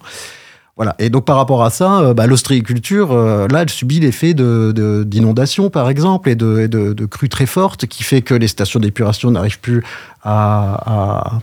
Voilà. 0.81 0.95
Et 0.99 1.11
donc 1.11 1.27
par 1.27 1.37
rapport 1.37 1.63
à 1.63 1.69
ça, 1.69 2.01
euh, 2.01 2.15
bah, 2.15 2.27
l'ostréiculture, 2.27 3.13
euh, 3.13 3.47
là, 3.49 3.61
elle 3.61 3.69
subit 3.69 4.01
l'effet 4.01 4.33
d'inondations, 4.33 5.65
de, 5.65 5.69
par 5.69 5.91
exemple, 5.91 6.31
et 6.31 6.35
de, 6.35 6.67
de, 6.67 6.95
de 6.95 7.05
crues 7.05 7.29
très 7.29 7.45
fortes, 7.45 7.85
qui 7.85 8.03
fait 8.03 8.23
que 8.23 8.33
les 8.33 8.49
stations 8.49 8.81
d'épuration 8.81 9.31
n'arrivent 9.31 9.61
plus 9.61 9.83
à, 10.23 10.81
à, 10.87 11.39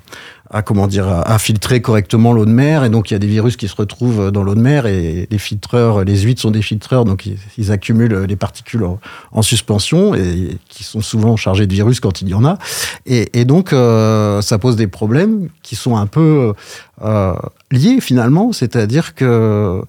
à 0.50 0.62
comment 0.62 0.88
dire 0.88 1.08
à 1.08 1.38
filtrer 1.40 1.82
correctement 1.82 2.34
l'eau 2.34 2.46
de 2.46 2.52
mer. 2.52 2.84
Et 2.84 2.90
donc 2.90 3.12
il 3.12 3.14
y 3.14 3.16
a 3.16 3.20
des 3.20 3.28
virus 3.28 3.58
qui 3.58 3.68
se 3.68 3.76
retrouvent 3.76 4.32
dans 4.32 4.44
l'eau 4.44 4.56
de 4.56 4.62
mer 4.62 4.86
et 4.86 5.28
les 5.30 5.38
filtreurs 5.38 6.04
les 6.04 6.18
huîtres 6.20 6.42
sont 6.42 6.52
des 6.52 6.62
filtreurs. 6.62 7.06
Donc 7.06 7.26
ils, 7.58 7.72
accumulent 7.72 8.26
les 8.28 8.36
particules 8.36 8.84
en, 8.84 9.00
en, 9.32 9.42
suspension 9.42 10.16
et 10.16 10.58
qui 10.70 10.84
sont 10.84 11.02
souvent 11.02 11.36
chargés 11.36 11.68
de 11.68 11.74
virus 11.74 12.00
quand 12.00 12.22
il 12.22 12.30
y 12.30 12.34
en 12.34 12.46
a. 12.46 12.58
Et, 13.06 13.40
et 13.40 13.46
donc 13.46 13.74
euh, 13.74 14.42
ça 14.42 14.58
pose 14.58 14.76
des 14.76 14.88
problèmes 14.88 15.50
qui 15.64 15.76
sont 15.76 15.98
un 15.98 16.08
peu 16.08 16.54
euh, 17.04 17.34
liés 17.72 18.00
finalement. 18.00 18.52
C'est-à-dire 18.54 19.16
que 19.16 19.82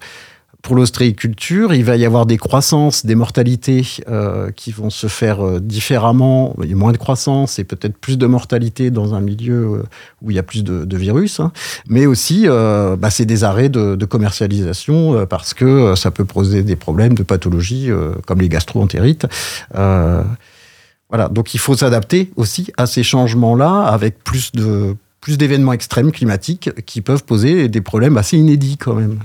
pour 0.61 0.75
l'ostréiculture, 0.75 1.73
il 1.73 1.85
va 1.85 1.95
y 1.95 2.05
avoir 2.05 2.25
des 2.25 2.37
croissances, 2.37 3.05
des 3.05 3.15
mortalités 3.15 3.85
euh, 4.09 4.51
qui 4.51 4.71
vont 4.71 4.89
se 4.89 5.07
faire 5.07 5.45
euh, 5.45 5.59
différemment. 5.59 6.53
Il 6.61 6.69
y 6.69 6.73
a 6.73 6.75
moins 6.75 6.91
de 6.91 6.97
croissance 6.97 7.59
et 7.59 7.63
peut-être 7.63 7.97
plus 7.97 8.17
de 8.17 8.27
mortalité 8.27 8.91
dans 8.91 9.15
un 9.15 9.21
milieu 9.21 9.63
euh, 9.63 9.83
où 10.21 10.31
il 10.31 10.35
y 10.35 10.39
a 10.39 10.43
plus 10.43 10.65
de, 10.65 10.97
virus. 10.97 11.39
Hein. 11.39 11.53
Mais 11.87 12.05
aussi, 12.05 12.45
bah, 12.47 13.09
c'est 13.09 13.25
des 13.25 13.45
arrêts 13.45 13.69
de, 13.69 14.05
commercialisation 14.05 15.25
parce 15.27 15.53
que 15.53 15.95
ça 15.95 16.11
peut 16.11 16.25
poser 16.25 16.63
des 16.63 16.75
problèmes 16.75 17.13
de 17.13 17.23
pathologie 17.23 17.89
comme 18.25 18.41
les 18.41 18.49
gastro-entérites. 18.49 19.27
voilà, 19.71 21.29
donc 21.31 21.53
il 21.53 21.59
faut 21.59 21.77
s'adapter 21.77 22.31
aussi 22.35 22.71
à 22.75 22.85
ces 22.85 23.03
changements-là 23.03 23.83
avec 23.83 24.23
plus 24.23 24.51
de 24.51 24.95
plus 25.21 25.37
d'événements 25.37 25.73
extrêmes 25.73 26.11
climatiques 26.11 26.71
qui 26.85 27.01
peuvent 27.01 27.23
poser 27.23 27.69
des 27.69 27.81
problèmes 27.81 28.17
assez 28.17 28.37
inédits 28.37 28.77
quand 28.77 28.95
même. 28.95 29.19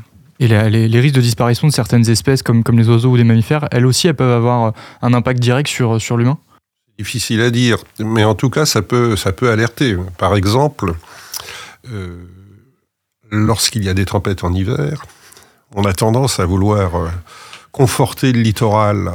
Et 0.45 0.49
les, 0.49 1.01
risques 1.01 1.15
de 1.15 1.23
disparition 1.23 1.67
de 1.67 1.73
certaines 1.73 2.11
espèces, 2.11 2.43
comme, 2.43 2.63
les 2.73 2.87
oiseaux 2.91 3.09
ou 3.09 3.17
les 3.17 3.25
mammifères, 3.25 3.67
elles 3.71 3.87
aussi, 3.87 4.09
elles 4.09 4.15
peuvent 4.15 4.37
avoir 4.37 4.75
un 5.01 5.15
impact 5.15 5.41
direct 5.41 5.71
sur, 5.71 5.99
sur 6.03 6.19
l'humain? 6.19 6.37
Difficile 6.99 7.41
à 7.41 7.51
dire, 7.51 7.79
mais 7.99 8.25
en 8.25 8.35
tout 8.35 8.51
cas, 8.51 8.67
ça 8.67 8.83
peut, 8.83 9.17
ça 9.17 9.33
peut 9.33 9.51
alerter. 9.51 9.97
Par 10.19 10.37
exemple, 10.37 10.93
euh, 11.91 12.27
lorsqu'il 13.31 13.85
y 13.85 13.89
a 13.89 13.95
des 13.95 14.05
tempêtes 14.05 14.45
en 14.45 14.53
hiver, 14.53 15.07
on 15.75 15.87
a 15.87 15.95
tendance 15.95 16.39
à 16.39 16.45
vouloir 16.45 16.95
euh, 16.95 17.09
conforter 17.73 18.31
le 18.33 18.43
littoral 18.43 19.13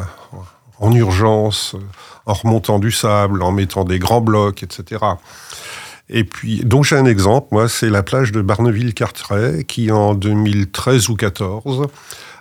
en 0.80 0.92
urgence, 0.94 1.76
en 2.26 2.34
remontant 2.34 2.80
du 2.80 2.92
sable, 2.92 3.44
en 3.44 3.52
mettant 3.52 3.84
des 3.84 4.00
grands 4.00 4.22
blocs, 4.22 4.63
etc. 4.63 5.06
Et 6.10 6.24
puis, 6.24 6.62
donc 6.65 6.86
j'ai 6.86 6.98
un 6.98 7.06
exemple, 7.06 7.50
moi, 7.52 7.69
c'est 7.69 7.89
la 7.89 8.02
plage 8.02 8.32
de 8.32 8.41
Barneville-Carteret, 8.41 9.63
qui 9.65 9.91
en 9.91 10.15
2013 10.15 11.10
ou 11.10 11.15
2014 11.15 11.88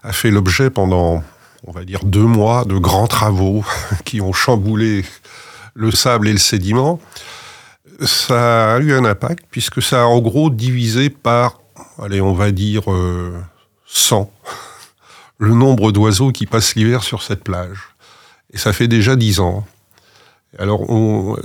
a 0.03 0.13
fait 0.13 0.31
l'objet 0.31 0.71
pendant, 0.71 1.23
on 1.67 1.73
va 1.73 1.85
dire, 1.85 2.05
deux 2.05 2.25
mois 2.25 2.65
de 2.65 2.79
grands 2.79 3.07
travaux 3.07 3.65
qui 4.05 4.21
ont 4.21 4.33
chamboulé 4.33 5.05
le 5.75 5.91
sable 5.91 6.29
et 6.29 6.33
le 6.33 6.39
sédiment. 6.39 6.99
Ça 8.01 8.77
a 8.77 8.79
eu 8.79 8.93
un 8.95 9.05
impact, 9.05 9.45
puisque 9.51 9.83
ça 9.83 10.03
a 10.03 10.05
en 10.05 10.21
gros 10.21 10.51
divisé 10.51 11.11
par, 11.11 11.61
allez, 12.03 12.23
on 12.23 12.33
va 12.33 12.53
dire, 12.53 12.91
euh, 12.91 13.39
100 13.87 14.31
le 15.39 15.53
nombre 15.53 15.93
d'oiseaux 15.93 16.33
qui 16.33 16.47
passent 16.47 16.75
l'hiver 16.75 17.03
sur 17.03 17.23
cette 17.23 17.45
plage. 17.45 17.79
Et 18.53 18.57
ça 18.57 18.73
fait 18.73 18.89
déjà 18.89 19.15
dix 19.15 19.41
ans. 19.41 19.67
Alors, 20.59 20.89
on, 20.89 21.37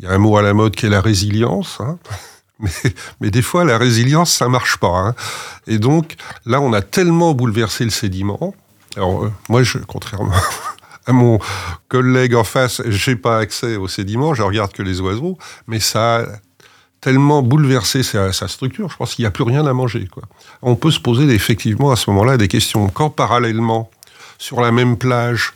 il 0.00 0.04
y 0.04 0.08
a 0.08 0.12
un 0.12 0.18
mot 0.18 0.36
à 0.38 0.42
la 0.42 0.54
mode 0.54 0.74
qui 0.74 0.86
est 0.86 0.90
la 0.90 1.02
résilience. 1.02 1.78
Hein. 1.80 1.98
Mais, 3.20 3.30
des 3.30 3.42
fois, 3.42 3.64
la 3.64 3.76
résilience, 3.76 4.32
ça 4.32 4.48
marche 4.48 4.78
pas. 4.78 4.88
Hein. 4.88 5.14
Et 5.66 5.78
donc, 5.78 6.16
là, 6.46 6.60
on 6.60 6.72
a 6.72 6.80
tellement 6.80 7.34
bouleversé 7.34 7.84
le 7.84 7.90
sédiment. 7.90 8.54
Alors, 8.96 9.24
euh, 9.24 9.32
moi, 9.50 9.62
contrairement 9.86 10.32
à 11.06 11.12
mon 11.12 11.38
collègue 11.88 12.34
en 12.34 12.44
face, 12.44 12.82
j'ai 12.86 13.16
pas 13.16 13.38
accès 13.38 13.76
au 13.76 13.88
sédiment, 13.88 14.32
je 14.34 14.42
regarde 14.42 14.72
que 14.72 14.82
les 14.82 15.00
oiseaux, 15.00 15.38
mais 15.66 15.80
ça 15.80 16.20
a 16.20 16.26
tellement 17.00 17.42
bouleversé 17.42 18.02
sa, 18.02 18.32
structure, 18.32 18.90
je 18.90 18.96
pense 18.96 19.14
qu'il 19.14 19.22
n'y 19.22 19.26
a 19.26 19.30
plus 19.30 19.44
rien 19.44 19.66
à 19.66 19.72
manger. 19.72 20.08
On 20.62 20.76
peut 20.76 20.90
se 20.90 21.00
poser 21.00 21.24
effectivement 21.34 21.90
à 21.90 21.96
ce 21.96 22.10
moment-là 22.10 22.36
des 22.36 22.48
questions. 22.48 22.88
Quand 22.88 23.10
parallèlement, 23.10 23.90
sur 24.38 24.60
la 24.60 24.70
même 24.70 24.98
plage, 24.98 25.52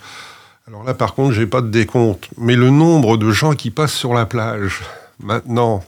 alors 0.67 0.83
là, 0.83 0.95
par 0.95 1.15
contre, 1.15 1.33
j'ai 1.33 1.47
pas 1.47 1.61
de 1.61 1.69
décompte. 1.69 2.29
Mais 2.39 2.57
le 2.57 2.71
nombre 2.71 3.17
de 3.17 3.31
gens 3.31 3.55
qui 3.55 3.71
passent 3.71 3.93
sur 3.93 4.15
la 4.15 4.25
plage 4.25 4.81
maintenant 5.21 5.85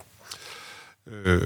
euh, 1.11 1.41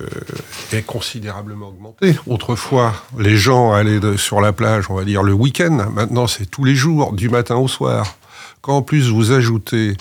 est 0.73 0.83
considérablement 0.83 1.69
augmenté. 1.69 2.17
Autrefois, 2.27 2.93
les 3.19 3.37
gens 3.37 3.73
allaient 3.73 4.17
sur 4.17 4.41
la 4.41 4.53
plage, 4.53 4.91
on 4.91 4.95
va 4.95 5.05
dire 5.05 5.23
le 5.23 5.33
week-end. 5.33 5.91
Maintenant, 5.93 6.27
c'est 6.27 6.47
tous 6.47 6.65
les 6.65 6.75
jours, 6.75 7.13
du 7.13 7.29
matin 7.29 7.57
au 7.57 7.69
soir. 7.69 8.17
Quand 8.63 8.79
en 8.79 8.83
plus 8.83 9.11
vous 9.11 9.31
ajoutez 9.31 9.97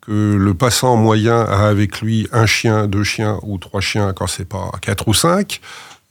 que 0.00 0.34
le 0.34 0.54
passant 0.54 0.96
moyen 0.96 1.42
a 1.42 1.68
avec 1.68 2.00
lui 2.00 2.28
un 2.32 2.46
chien, 2.46 2.86
deux 2.86 3.04
chiens 3.04 3.38
ou 3.42 3.58
trois 3.58 3.82
chiens, 3.82 4.14
quand 4.14 4.26
c'est 4.26 4.48
pas 4.48 4.70
quatre 4.80 5.06
ou 5.06 5.14
cinq, 5.14 5.60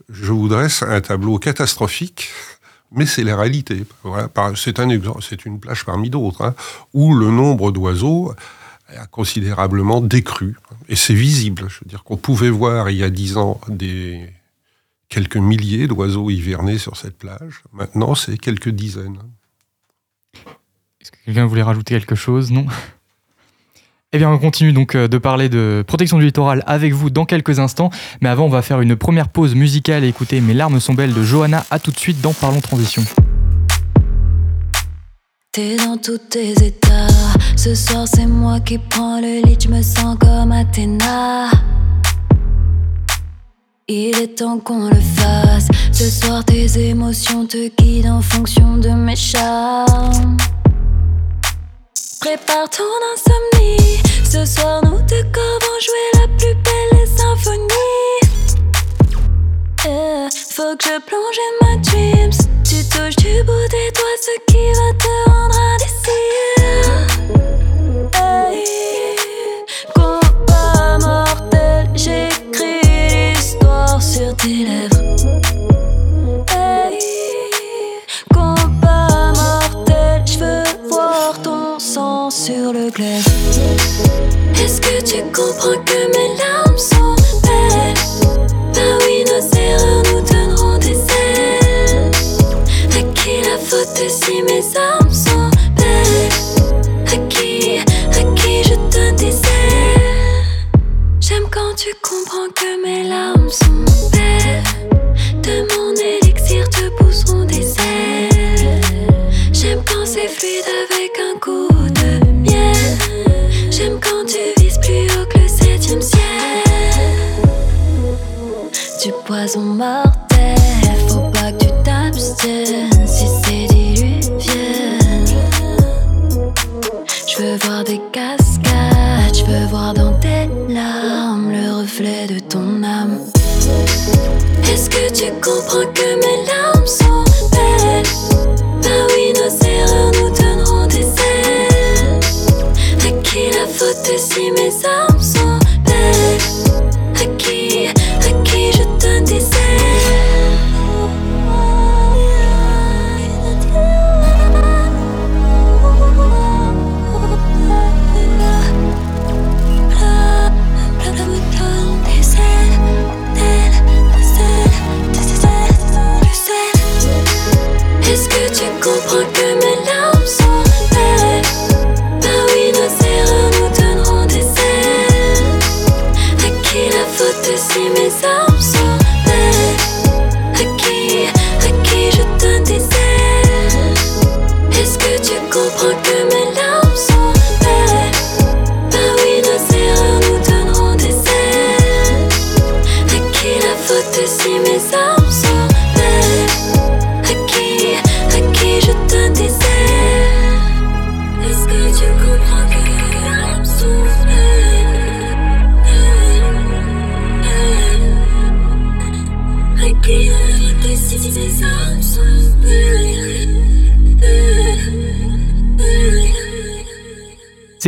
je 0.08 0.32
vous 0.32 0.48
dresse 0.48 0.84
un 0.84 1.02
tableau 1.02 1.40
catastrophique 1.40 2.30
mais 2.92 3.06
c'est 3.06 3.24
la 3.24 3.38
réalité. 3.38 3.86
C'est 4.56 4.80
un 4.80 4.90
exemple, 4.90 5.24
c'est 5.28 5.46
une 5.46 5.60
plage 5.60 5.86
parmi 5.86 6.10
d'autres, 6.10 6.44
hein, 6.44 6.56
où 6.94 7.14
le 7.14 7.30
nombre 7.30 7.72
d'oiseaux 7.72 8.34
a 8.98 9.06
considérablement 9.06 10.02
décru. 10.02 10.56
Et 10.88 10.96
c'est 10.96 11.14
visible. 11.14 11.66
Je 11.70 11.80
veux 11.84 11.90
dire 11.90 12.04
qu'on 12.04 12.18
pouvait 12.18 12.50
voir 12.50 12.90
il 12.90 12.98
y 12.98 13.04
a 13.04 13.10
dix 13.10 13.38
ans 13.38 13.60
des 13.68 14.34
quelques 15.10 15.38
milliers 15.38 15.88
d'oiseaux 15.88 16.30
hivernés 16.30 16.78
sur 16.78 16.98
cette 16.98 17.18
plage. 17.18 17.64
Maintenant, 17.74 18.16
c'est 18.16 18.38
quelques 18.38 18.70
dizaines. 18.70 19.20
Est-ce 21.02 21.12
que 21.12 21.18
quelqu'un 21.26 21.46
voulait 21.46 21.64
rajouter 21.64 21.96
quelque 21.96 22.16
chose? 22.16 22.52
Non? 22.52 22.66
Eh 24.12 24.18
bien, 24.18 24.32
on 24.32 24.40
continue 24.40 24.74
donc 24.74 24.96
euh, 24.96 25.08
de 25.08 25.20
parler 25.20 25.50
de 25.50 25.84
protection 25.86 26.18
du 26.18 26.26
littoral 26.26 26.64
avec 26.66 26.94
vous 26.94 27.12
dans 27.12 27.26
quelques 27.26 27.60
instants. 27.60 27.92
Mais 28.22 28.30
avant, 28.30 28.46
on 28.46 28.50
va 28.50 28.64
faire 28.64 28.82
une 28.82 28.96
première 28.96 29.30
pause 29.30 29.54
musicale 29.54 30.04
et 30.04 30.08
écouter 30.08 30.42
Mes 30.42 30.56
larmes 30.56 30.80
sont 30.80 30.96
belles 30.96 31.14
de 31.14 31.22
Johanna. 31.22 31.64
À 31.70 31.78
tout 31.78 31.92
de 31.92 32.00
suite 32.00 32.20
dans 32.20 32.34
Parlons 32.34 32.60
Transition. 32.60 33.04
Il 43.88 44.18
est 44.20 44.38
temps 44.38 44.58
qu'on 44.58 44.90
le 44.90 44.96
fasse. 44.96 45.68
Ce 45.92 46.10
soir, 46.10 46.44
tes 46.44 46.90
émotions 46.90 47.46
te 47.46 47.70
guident 47.80 48.08
en 48.08 48.22
fonction 48.22 48.78
de 48.78 48.90
mes 48.90 49.16
charmes. 49.16 50.38
Prépare 52.20 52.70
ton 52.70 52.84
insomnie. 53.14 54.02
Ce 54.30 54.46
soir, 54.46 54.84
nous 54.84 55.02
deux 55.04 55.24
corps 55.32 55.60
vont 55.62 55.80
jouer 55.80 56.20
la 56.20 56.28
plus 56.38 56.54
belle 56.54 57.00
des 57.00 57.06
symphonies. 57.06 58.20
Eh, 59.86 60.28
faut 60.50 60.76
que 60.76 60.84
je 60.84 61.00
plonge 61.00 61.40
ma 61.62 61.78
dreams. 61.78 62.32
Tu 62.66 62.84
touches 62.90 63.16
du 63.16 63.42
bout 63.44 63.68
des 63.72 63.92
doigts 63.92 64.20
ce 64.22 64.52
qui 64.52 64.74
va 64.74 64.89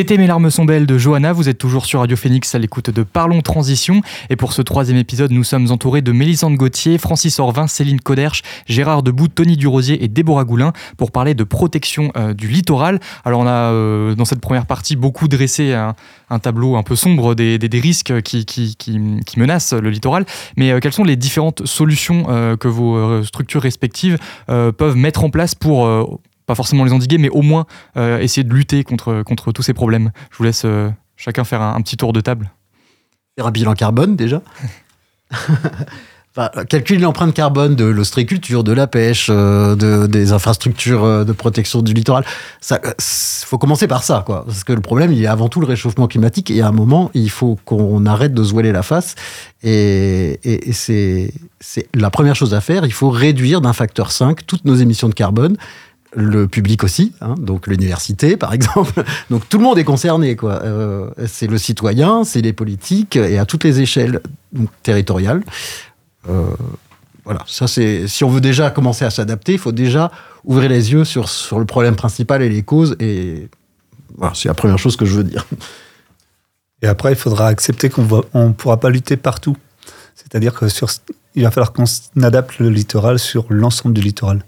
C'était 0.01 0.17
Mes 0.17 0.25
larmes 0.25 0.49
sont 0.49 0.65
belles 0.65 0.87
de 0.87 0.97
Johanna. 0.97 1.31
Vous 1.31 1.47
êtes 1.47 1.59
toujours 1.59 1.85
sur 1.85 1.99
Radio 1.99 2.17
Phoenix 2.17 2.55
à 2.55 2.57
l'écoute 2.57 2.89
de 2.89 3.03
Parlons 3.03 3.41
Transition. 3.41 4.01
Et 4.31 4.35
pour 4.35 4.51
ce 4.51 4.63
troisième 4.63 4.97
épisode, 4.97 5.29
nous 5.29 5.43
sommes 5.43 5.69
entourés 5.69 6.01
de 6.01 6.11
Mélisande 6.11 6.55
Gauthier, 6.55 6.97
Francis 6.97 7.37
Orvin, 7.37 7.67
Céline 7.67 8.01
Coderche, 8.01 8.41
Gérard 8.65 9.03
Debout, 9.03 9.27
Tony 9.27 9.57
Durosier 9.57 10.03
et 10.03 10.07
Déborah 10.07 10.43
Goulin 10.43 10.73
pour 10.97 11.11
parler 11.11 11.35
de 11.35 11.43
protection 11.43 12.11
euh, 12.17 12.33
du 12.33 12.47
littoral. 12.47 12.99
Alors, 13.25 13.41
on 13.41 13.45
a 13.45 13.51
euh, 13.51 14.15
dans 14.15 14.25
cette 14.25 14.41
première 14.41 14.65
partie 14.65 14.95
beaucoup 14.95 15.27
dressé 15.27 15.71
un, 15.75 16.39
tableau 16.39 16.77
un 16.77 16.83
peu 16.83 16.95
sombre 16.95 17.35
des, 17.35 17.59
risques 17.71 18.23
qui, 18.23 18.75
menacent 19.37 19.73
le 19.73 19.91
littoral. 19.91 20.25
Mais 20.57 20.71
euh, 20.71 20.79
quelles 20.79 20.93
sont 20.93 21.03
les 21.03 21.15
différentes 21.15 21.67
solutions 21.67 22.23
que 22.59 22.67
vos 22.67 23.23
structures 23.23 23.61
respectives 23.61 24.17
peuvent 24.47 24.95
mettre 24.95 25.23
en 25.23 25.29
place 25.29 25.53
pour 25.53 25.87
pas 26.51 26.55
forcément 26.55 26.83
les 26.83 26.91
endiguer, 26.91 27.17
mais 27.17 27.29
au 27.29 27.43
moins 27.43 27.65
euh, 27.95 28.19
essayer 28.19 28.43
de 28.43 28.53
lutter 28.53 28.83
contre, 28.83 29.23
contre 29.23 29.53
tous 29.53 29.63
ces 29.63 29.73
problèmes. 29.73 30.11
Je 30.31 30.37
vous 30.37 30.43
laisse 30.43 30.63
euh, 30.65 30.89
chacun 31.15 31.45
faire 31.45 31.61
un, 31.61 31.79
petit 31.81 31.95
tour 31.95 32.11
de 32.11 32.19
table. 32.19 32.51
Faire 33.37 33.47
un 33.47 33.51
bilan 33.51 33.73
carbone 33.73 34.17
déjà 34.17 34.41
calculer 36.69 36.99
l'empreinte 36.99 37.33
carbone 37.33 37.75
de 37.75 37.85
l'ostréiculture, 37.85 38.65
de 38.65 38.71
la 38.73 38.87
pêche, 38.87 39.27
euh, 39.29 39.75
de, 39.75 40.07
des 40.07 40.33
infrastructures 40.33 41.25
de 41.25 41.31
protection 41.31 41.81
du 41.81 41.93
littoral. 41.93 42.25
Il 42.69 42.75
faut 43.45 43.57
commencer 43.57 43.87
par 43.87 44.03
ça, 44.03 44.23
quoi. 44.25 44.43
Parce 44.45 44.65
que 44.65 44.73
le 44.73 44.81
problème, 44.81 45.13
il 45.13 45.23
est 45.23 45.27
avant 45.27 45.47
tout 45.47 45.61
le 45.61 45.67
réchauffement 45.67 46.07
climatique. 46.07 46.51
Et 46.51 46.61
à 46.61 46.67
un 46.67 46.71
moment, 46.73 47.11
il 47.13 47.29
faut 47.29 47.57
qu'on 47.63 48.05
arrête 48.05 48.33
de 48.33 48.43
se 48.43 48.51
voiler 48.51 48.73
la 48.73 48.83
face. 48.83 49.15
Et, 49.63 50.39
et 50.43 50.73
c'est 50.73 51.33
la 51.93 52.09
première 52.09 52.35
chose 52.35 52.53
à 52.53 52.61
faire. 52.61 52.85
Il 52.85 52.93
faut 52.93 53.09
réduire 53.09 53.61
d'un 53.61 53.73
facteur 53.73 54.11
5 54.11 54.45
toutes 54.45 54.65
nos 54.65 54.75
émissions 54.75 55.09
de 55.09 55.13
carbone 55.13 55.57
le 56.13 56.47
public 56.47 56.83
aussi, 56.83 57.13
hein, 57.21 57.35
donc 57.37 57.67
l'université 57.67 58.35
par 58.37 58.53
exemple. 58.53 59.03
Donc 59.29 59.47
tout 59.47 59.57
le 59.57 59.63
monde 59.63 59.77
est 59.77 59.83
concerné, 59.83 60.35
quoi. 60.35 60.61
Euh, 60.63 61.09
c'est 61.25 61.47
le 61.47 61.57
citoyen, 61.57 62.23
c'est 62.23 62.41
les 62.41 62.53
politiques 62.53 63.15
et 63.15 63.37
à 63.37 63.45
toutes 63.45 63.63
les 63.63 63.79
échelles 63.79 64.21
territoriales. 64.83 65.41
Euh, 66.29 66.43
voilà, 67.23 67.43
ça 67.47 67.67
c'est. 67.67 68.07
Si 68.07 68.23
on 68.23 68.29
veut 68.29 68.41
déjà 68.41 68.69
commencer 68.71 69.05
à 69.05 69.09
s'adapter, 69.09 69.53
il 69.53 69.59
faut 69.59 69.71
déjà 69.71 70.11
ouvrir 70.43 70.69
les 70.69 70.91
yeux 70.91 71.05
sur, 71.05 71.29
sur 71.29 71.59
le 71.59 71.65
problème 71.65 71.95
principal 71.95 72.41
et 72.41 72.49
les 72.49 72.63
causes. 72.63 72.95
Et 72.99 73.47
voilà, 74.17 74.33
c'est 74.35 74.49
la 74.49 74.53
première 74.53 74.79
chose 74.79 74.97
que 74.97 75.05
je 75.05 75.15
veux 75.15 75.23
dire. 75.23 75.45
Et 76.81 76.87
après, 76.87 77.11
il 77.13 77.17
faudra 77.17 77.47
accepter 77.47 77.89
qu'on 77.89 78.23
ne 78.33 78.51
pourra 78.53 78.79
pas 78.79 78.89
lutter 78.89 79.15
partout. 79.15 79.55
C'est-à-dire 80.15 80.53
que 80.53 80.67
sur, 80.67 80.89
il 81.35 81.43
va 81.43 81.51
falloir 81.51 81.73
qu'on 81.73 81.85
adapte 82.21 82.59
le 82.59 82.69
littoral 82.69 83.19
sur 83.19 83.45
l'ensemble 83.49 83.93
du 83.93 84.01
littoral. 84.01 84.43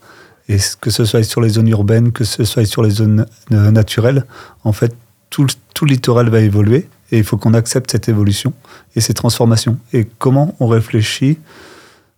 Et 0.49 0.57
que 0.81 0.89
ce 0.89 1.05
soit 1.05 1.23
sur 1.23 1.41
les 1.41 1.49
zones 1.49 1.69
urbaines, 1.69 2.11
que 2.11 2.23
ce 2.23 2.43
soit 2.43 2.65
sur 2.65 2.83
les 2.83 2.89
zones 2.89 3.25
euh, 3.51 3.71
naturelles, 3.71 4.25
en 4.63 4.73
fait, 4.73 4.93
tout, 5.29 5.47
littoral 5.85 6.29
va 6.29 6.39
évoluer 6.39 6.87
et 7.11 7.17
il 7.17 7.23
faut 7.23 7.37
qu'on 7.37 7.53
accepte 7.53 7.91
cette 7.91 8.07
évolution 8.07 8.53
et 8.95 9.01
ces 9.01 9.13
transformations. 9.13 9.77
Et 9.91 10.07
comment 10.19 10.55
on 10.59 10.67
réfléchit 10.67 11.37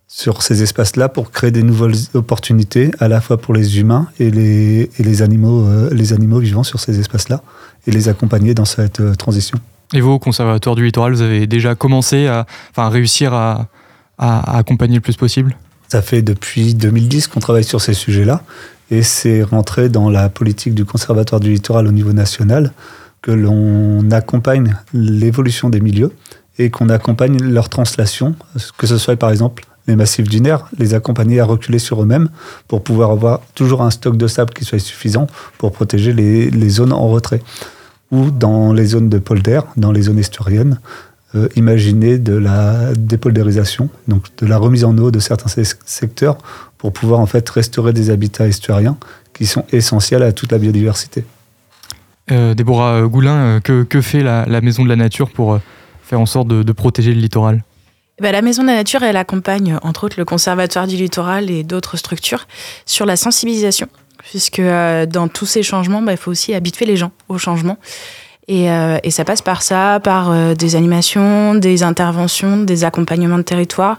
sur 0.06 0.42
ces 0.42 0.62
espaces-là 0.62 1.08
pour 1.08 1.30
créer 1.30 1.50
des 1.50 1.62
nouvelles 1.62 1.96
opportunités, 2.14 2.90
à 3.00 3.08
la 3.08 3.20
fois 3.20 3.38
pour 3.38 3.54
les 3.54 3.80
humains 3.80 4.06
et 4.20 4.30
les, 4.30 5.22
animaux, 5.22 5.66
euh, 5.66 5.90
les 5.92 6.12
animaux 6.12 6.38
vivant 6.38 6.62
sur 6.62 6.78
ces 6.78 7.00
espaces-là, 7.00 7.42
et 7.86 7.90
les 7.90 8.08
accompagner 8.08 8.54
dans 8.54 8.64
cette 8.64 9.00
euh, 9.00 9.14
transition. 9.14 9.58
Et 9.92 10.00
vous, 10.00 10.10
au 10.10 10.18
Conservatoire 10.18 10.76
du 10.76 10.84
Littoral, 10.84 11.12
vous 11.12 11.22
avez 11.22 11.46
déjà 11.46 11.74
commencé 11.74 12.26
à, 12.26 12.46
réussir 12.76 13.32
à 13.34 13.68
accompagner 14.18 14.96
le 14.96 15.00
plus 15.00 15.16
possible? 15.16 15.56
Ça 15.88 16.02
fait 16.02 16.22
depuis 16.22 16.74
2010 16.74 17.28
qu'on 17.28 17.40
travaille 17.40 17.64
sur 17.64 17.80
ces 17.80 17.94
sujets-là, 17.94 18.42
et 18.90 19.02
c'est 19.02 19.42
rentré 19.42 19.88
dans 19.88 20.10
la 20.10 20.28
politique 20.28 20.74
du 20.74 20.84
Conservatoire 20.84 21.40
du 21.40 21.50
Littoral 21.50 21.86
au 21.86 21.92
niveau 21.92 22.12
national 22.12 22.72
que 23.22 23.32
l'on 23.32 24.10
accompagne 24.10 24.76
l'évolution 24.92 25.68
des 25.68 25.80
milieux 25.80 26.12
et 26.58 26.70
qu'on 26.70 26.88
accompagne 26.88 27.38
leur 27.42 27.68
translation, 27.68 28.34
que 28.78 28.86
ce 28.86 28.98
soit 28.98 29.16
par 29.16 29.30
exemple 29.30 29.64
les 29.88 29.96
massifs 29.96 30.28
dunaires, 30.28 30.66
les 30.78 30.94
accompagner 30.94 31.40
à 31.40 31.44
reculer 31.44 31.78
sur 31.78 32.02
eux-mêmes 32.02 32.28
pour 32.68 32.82
pouvoir 32.82 33.10
avoir 33.10 33.40
toujours 33.54 33.82
un 33.82 33.90
stock 33.90 34.16
de 34.16 34.26
sable 34.26 34.52
qui 34.52 34.64
soit 34.64 34.78
suffisant 34.78 35.26
pour 35.58 35.72
protéger 35.72 36.12
les, 36.12 36.68
zones 36.68 36.92
en 36.92 37.08
retrait. 37.08 37.42
Ou 38.12 38.30
dans 38.30 38.72
les 38.72 38.86
zones 38.86 39.08
de 39.08 39.18
polder, 39.18 39.60
dans 39.76 39.92
les 39.92 40.02
zones 40.02 40.18
estuariennes, 40.18 40.78
euh, 41.36 41.48
imaginer 41.56 42.18
de 42.18 42.34
la 42.34 42.92
dépoldérisation, 42.94 43.88
donc 44.08 44.24
de 44.38 44.46
la 44.46 44.58
remise 44.58 44.84
en 44.84 44.96
eau 44.98 45.10
de 45.10 45.18
certains 45.18 45.62
secteurs 45.84 46.38
pour 46.78 46.92
pouvoir 46.92 47.20
en 47.20 47.26
fait 47.26 47.48
restaurer 47.48 47.92
des 47.92 48.10
habitats 48.10 48.46
estuariens 48.46 48.96
qui 49.32 49.46
sont 49.46 49.64
essentiels 49.72 50.22
à 50.22 50.32
toute 50.32 50.52
la 50.52 50.58
biodiversité. 50.58 51.24
Euh, 52.30 52.54
Déborah 52.54 53.02
Goulin, 53.02 53.36
euh, 53.36 53.60
que, 53.60 53.84
que 53.84 54.00
fait 54.00 54.22
la, 54.22 54.46
la, 54.46 54.60
Maison 54.60 54.82
de 54.82 54.88
la 54.88 54.96
Nature 54.96 55.30
pour 55.30 55.60
faire 56.02 56.20
en 56.20 56.26
sorte 56.26 56.48
de, 56.48 56.62
de 56.62 56.72
protéger 56.72 57.12
le 57.12 57.20
littoral? 57.20 57.62
Ben, 58.20 58.32
la 58.32 58.40
Maison 58.40 58.62
de 58.62 58.68
la 58.68 58.76
Nature, 58.76 59.02
elle 59.02 59.18
accompagne 59.18 59.78
entre 59.82 60.04
autres 60.04 60.16
le 60.18 60.24
Conservatoire 60.24 60.86
du 60.86 60.96
littoral 60.96 61.50
et 61.50 61.64
d'autres 61.64 61.98
structures 61.98 62.46
sur 62.86 63.04
la 63.04 63.16
sensibilisation, 63.16 63.88
puisque 64.18 64.58
euh, 64.58 65.04
dans 65.04 65.28
tous 65.28 65.44
ces 65.44 65.62
changements, 65.62 66.00
ben, 66.00 66.12
il 66.12 66.18
faut 66.18 66.30
aussi 66.30 66.54
habituer 66.54 66.86
les 66.86 66.96
gens 66.96 67.12
au 67.28 67.36
changement. 67.36 67.76
Et, 68.48 68.70
euh, 68.70 68.98
et, 69.02 69.10
ça 69.10 69.24
passe 69.24 69.42
par 69.42 69.62
ça, 69.62 69.98
par 69.98 70.30
euh, 70.30 70.54
des 70.54 70.76
animations, 70.76 71.56
des 71.56 71.82
interventions, 71.82 72.58
des 72.58 72.84
accompagnements 72.84 73.38
de 73.38 73.42
territoire, 73.42 73.98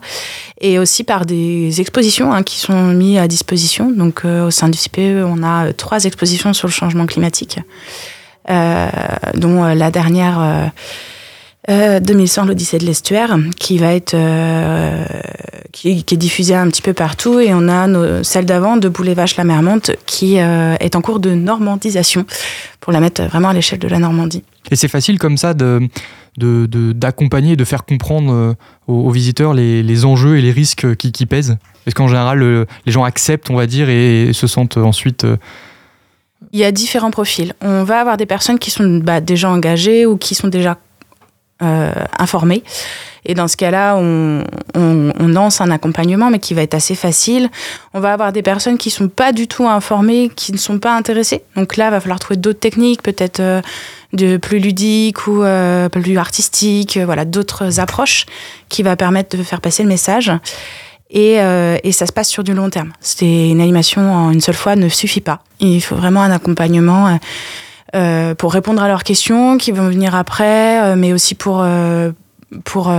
et 0.61 0.79
aussi 0.79 1.03
par 1.03 1.25
des 1.25 1.81
expositions 1.81 2.31
hein, 2.31 2.43
qui 2.43 2.57
sont 2.59 2.93
mises 2.93 3.17
à 3.17 3.27
disposition. 3.27 3.91
Donc 3.91 4.21
euh, 4.23 4.47
au 4.47 4.51
sein 4.51 4.69
du 4.69 4.77
CPE, 4.77 5.25
on 5.25 5.43
a 5.43 5.73
trois 5.73 6.05
expositions 6.05 6.53
sur 6.53 6.69
le 6.69 6.71
changement 6.71 7.05
climatique, 7.05 7.59
euh, 8.49 8.89
dont 9.33 9.65
la 9.65 9.91
dernière 9.91 10.71
euh, 11.69 11.99
2100 11.99 12.45
l'Odyssée 12.45 12.77
de 12.77 12.85
l'estuaire, 12.85 13.37
qui 13.59 13.77
va 13.77 13.93
être 13.93 14.13
euh, 14.13 15.05
qui, 15.73 16.03
qui, 16.03 16.15
est 16.15 16.17
diffusée 16.17 16.55
un 16.55 16.67
petit 16.67 16.81
peu 16.81 16.93
partout, 16.93 17.39
et 17.39 17.53
on 17.53 17.67
a 17.67 17.87
nos, 17.87 18.23
celle 18.23 18.45
d'avant 18.45 18.77
de 18.77 18.87
Boulet 18.87 19.13
Vache 19.13 19.35
la 19.35 19.43
mer 19.43 19.61
monte, 19.61 19.91
qui 20.05 20.39
euh, 20.39 20.75
est 20.79 20.95
en 20.95 21.01
cours 21.01 21.19
de 21.19 21.31
normandisation 21.31 22.25
pour 22.79 22.93
la 22.93 22.99
mettre 22.99 23.23
vraiment 23.23 23.49
à 23.49 23.53
l'échelle 23.53 23.79
de 23.79 23.87
la 23.87 23.99
Normandie. 23.99 24.43
Et 24.71 24.75
c'est 24.75 24.87
facile 24.87 25.19
comme 25.19 25.37
ça 25.37 25.53
de 25.53 25.89
d'accompagner, 26.37 27.51
de, 27.51 27.55
de, 27.55 27.59
de, 27.61 27.65
faire 27.65 27.83
comprendre 27.83 28.31
euh, 28.31 28.53
aux, 28.87 29.07
aux 29.07 29.11
visiteurs 29.11 29.55
les, 29.55 29.81
les, 29.81 30.05
enjeux 30.05 30.37
et 30.37 30.41
les 30.41 30.51
risques 30.51 30.95
qui, 30.95 31.11
qui 31.11 31.25
pèsent? 31.25 31.57
Est-ce 31.87 31.95
qu'en 31.95 32.07
général, 32.07 32.37
le, 32.37 32.67
les 32.85 32.91
gens 32.91 33.03
acceptent, 33.03 33.49
on 33.49 33.55
va 33.55 33.65
dire, 33.65 33.89
et, 33.89 34.27
et 34.27 34.33
se 34.33 34.45
sentent 34.45 34.77
ensuite 34.77 35.25
il 36.53 36.59
y 36.59 36.63
a 36.63 36.71
différents 36.71 37.11
profils. 37.11 37.53
On 37.61 37.83
va 37.83 37.99
avoir 37.99 38.15
des 38.15 38.25
personnes 38.25 38.59
qui 38.59 38.71
sont 38.71 38.99
bah, 39.03 39.21
déjà 39.21 39.49
engagées 39.49 40.05
ou 40.05 40.17
qui 40.17 40.35
sont 40.35 40.47
déjà 40.47 40.77
euh, 41.61 41.91
informés. 42.19 42.63
Et 43.25 43.33
dans 43.33 43.47
ce 43.47 43.57
cas-là, 43.57 43.95
on, 43.97 44.43
on, 44.75 45.11
on, 45.19 45.27
lance 45.27 45.59
un 45.59 45.69
accompagnement, 45.69 46.29
mais 46.29 46.39
qui 46.39 46.53
va 46.53 46.61
être 46.61 46.75
assez 46.75 46.95
facile. 46.95 47.49
On 47.93 47.99
va 47.99 48.13
avoir 48.13 48.31
des 48.31 48.41
personnes 48.41 48.77
qui 48.77 48.89
sont 48.89 49.09
pas 49.09 49.33
du 49.33 49.47
tout 49.47 49.67
informées, 49.67 50.31
qui 50.35 50.53
ne 50.53 50.57
sont 50.57 50.79
pas 50.79 50.95
intéressées. 50.95 51.43
Donc 51.55 51.75
là, 51.75 51.87
il 51.87 51.91
va 51.91 51.99
falloir 51.99 52.19
trouver 52.19 52.37
d'autres 52.37 52.59
techniques, 52.59 53.03
peut-être 53.03 53.39
euh, 53.39 53.61
de 54.13 54.37
plus 54.37 54.59
ludiques 54.59 55.27
ou 55.27 55.43
euh, 55.43 55.89
plus 55.89 56.17
artistiques, 56.17 56.97
voilà, 56.97 57.25
d'autres 57.25 57.79
approches 57.79 58.25
qui 58.69 58.81
va 58.81 58.95
permettre 58.95 59.35
de 59.35 59.43
faire 59.43 59.59
passer 59.59 59.83
le 59.83 59.89
message. 59.89 60.31
Et, 61.09 61.41
euh, 61.41 61.77
et, 61.83 61.91
ça 61.91 62.05
se 62.05 62.11
passe 62.11 62.29
sur 62.29 62.43
du 62.43 62.53
long 62.53 62.69
terme. 62.69 62.91
C'est 62.99 63.49
une 63.49 63.61
animation 63.61 64.13
en 64.13 64.31
une 64.31 64.41
seule 64.41 64.55
fois 64.55 64.75
ne 64.75 64.89
suffit 64.89 65.21
pas. 65.21 65.39
Il 65.59 65.81
faut 65.81 65.95
vraiment 65.95 66.21
un 66.21 66.31
accompagnement 66.31 67.17
euh, 67.95 68.35
pour 68.35 68.53
répondre 68.53 68.81
à 68.81 68.87
leurs 68.87 69.03
questions 69.03 69.57
qui 69.57 69.71
vont 69.71 69.87
venir 69.87 70.15
après, 70.15 70.83
euh, 70.83 70.95
mais 70.95 71.13
aussi 71.13 71.35
pour, 71.35 71.61
euh, 71.61 72.11
pour 72.65 72.91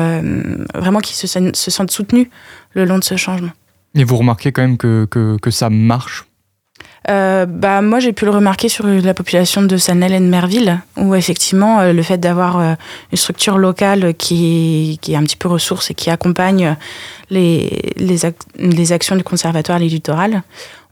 vraiment 0.74 1.01
qu'ils 1.01 1.16
se, 1.16 1.27
se, 1.27 1.70
sentent 1.70 1.90
soutenus 1.90 2.29
le 2.72 2.85
long 2.85 2.98
de 2.98 3.05
ce 3.05 3.16
changement. 3.16 3.51
Et 3.94 4.05
vous 4.05 4.16
remarquez 4.16 4.53
quand 4.53 4.62
même 4.62 4.79
que, 4.79 5.07
que, 5.11 5.37
que 5.40 5.51
ça 5.51 5.70
marche? 5.70 6.24
Euh, 7.11 7.46
bah, 7.46 7.81
moi, 7.81 8.01
j'ai 8.01 8.12
pu 8.12 8.27
le 8.27 8.31
remarquer 8.31 8.68
sur 8.68 8.87
la 8.87 9.14
population 9.14 9.62
de 9.62 9.77
Sanel 9.79 10.12
et 10.12 10.20
de 10.20 10.27
Merville, 10.27 10.81
où 10.96 11.14
effectivement, 11.14 11.83
le 11.90 12.03
fait 12.03 12.18
d'avoir 12.18 12.59
une 12.61 12.77
structure 13.16 13.57
locale 13.57 14.14
qui, 14.14 14.98
qui 15.01 15.14
est 15.14 15.16
un 15.16 15.22
petit 15.22 15.37
peu 15.37 15.48
ressource 15.48 15.90
et 15.90 15.94
qui 15.94 16.11
accompagne 16.11 16.77
les, 17.31 17.94
les, 17.96 18.27
ac 18.27 18.37
les 18.59 18.92
actions 18.92 19.16
du 19.16 19.24
conservatoire 19.24 19.79
les 19.79 19.88
littorales, 19.88 20.42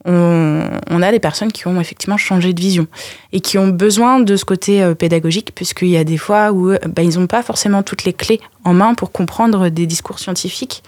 on, 0.07 1.03
a 1.03 1.11
des 1.11 1.19
personnes 1.19 1.53
qui 1.53 1.67
ont 1.67 1.81
effectivement 1.81 2.17
changé 2.17 2.53
de 2.53 2.61
vision 2.61 2.87
et 3.33 3.41
qui 3.41 3.59
ont 3.59 3.69
besoin 3.69 4.21
de 4.21 4.37
ce 4.37 4.45
côté 4.45 4.83
euh, 4.83 4.95
pédagogique, 4.95 5.53
puisqu'il 5.55 5.89
y 5.89 5.97
a 5.97 6.05
des 6.05 6.17
fois 6.17 6.53
où 6.53 6.71
bah, 6.71 7.03
ils 7.03 7.19
n'ont 7.19 7.27
pas 7.27 7.43
forcément 7.43 7.83
toutes 7.83 8.05
les 8.05 8.13
clés 8.13 8.41
en 8.65 8.75
main 8.75 8.95
pour 8.95 9.13
comprendre 9.13 9.69
des 9.69 9.87
discours 9.87 10.19
scientifiques. 10.19 10.83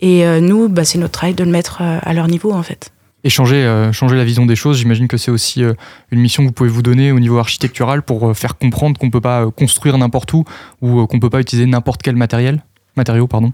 Et 0.00 0.26
euh, 0.26 0.40
nous, 0.40 0.68
bah, 0.68 0.84
c'est 0.84 0.98
notre 0.98 1.12
travail 1.12 1.34
de 1.34 1.44
le 1.44 1.50
mettre 1.50 1.82
à 1.82 2.12
leur 2.12 2.28
niveau, 2.28 2.52
en 2.52 2.62
fait 2.62 2.92
et 3.26 3.28
changer, 3.28 3.56
euh, 3.56 3.92
changer 3.92 4.16
la 4.16 4.24
vision 4.24 4.46
des 4.46 4.54
choses. 4.54 4.78
J'imagine 4.78 5.08
que 5.08 5.16
c'est 5.16 5.32
aussi 5.32 5.64
euh, 5.64 5.74
une 6.12 6.20
mission 6.20 6.44
que 6.44 6.48
vous 6.48 6.52
pouvez 6.52 6.70
vous 6.70 6.82
donner 6.82 7.10
au 7.10 7.18
niveau 7.18 7.38
architectural 7.38 8.02
pour 8.02 8.28
euh, 8.28 8.34
faire 8.34 8.56
comprendre 8.56 9.00
qu'on 9.00 9.06
ne 9.06 9.10
peut 9.10 9.20
pas 9.20 9.50
construire 9.50 9.98
n'importe 9.98 10.32
où 10.32 10.44
ou 10.80 11.06
qu'on 11.06 11.16
ne 11.16 11.20
peut 11.20 11.30
pas 11.30 11.40
utiliser 11.40 11.66
n'importe 11.66 12.02
quel 12.02 12.14
matériel, 12.14 12.62
matériau. 12.96 13.26
Pardon. 13.26 13.52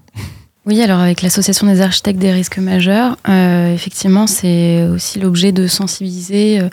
Oui, 0.64 0.80
alors 0.80 1.00
avec 1.00 1.22
l'Association 1.22 1.66
des 1.66 1.80
architectes 1.80 2.20
des 2.20 2.30
risques 2.30 2.58
majeurs, 2.58 3.16
euh, 3.28 3.74
effectivement, 3.74 4.28
c'est 4.28 4.84
aussi 4.84 5.18
l'objet 5.18 5.50
de 5.50 5.66
sensibiliser 5.66 6.60
euh, 6.60 6.68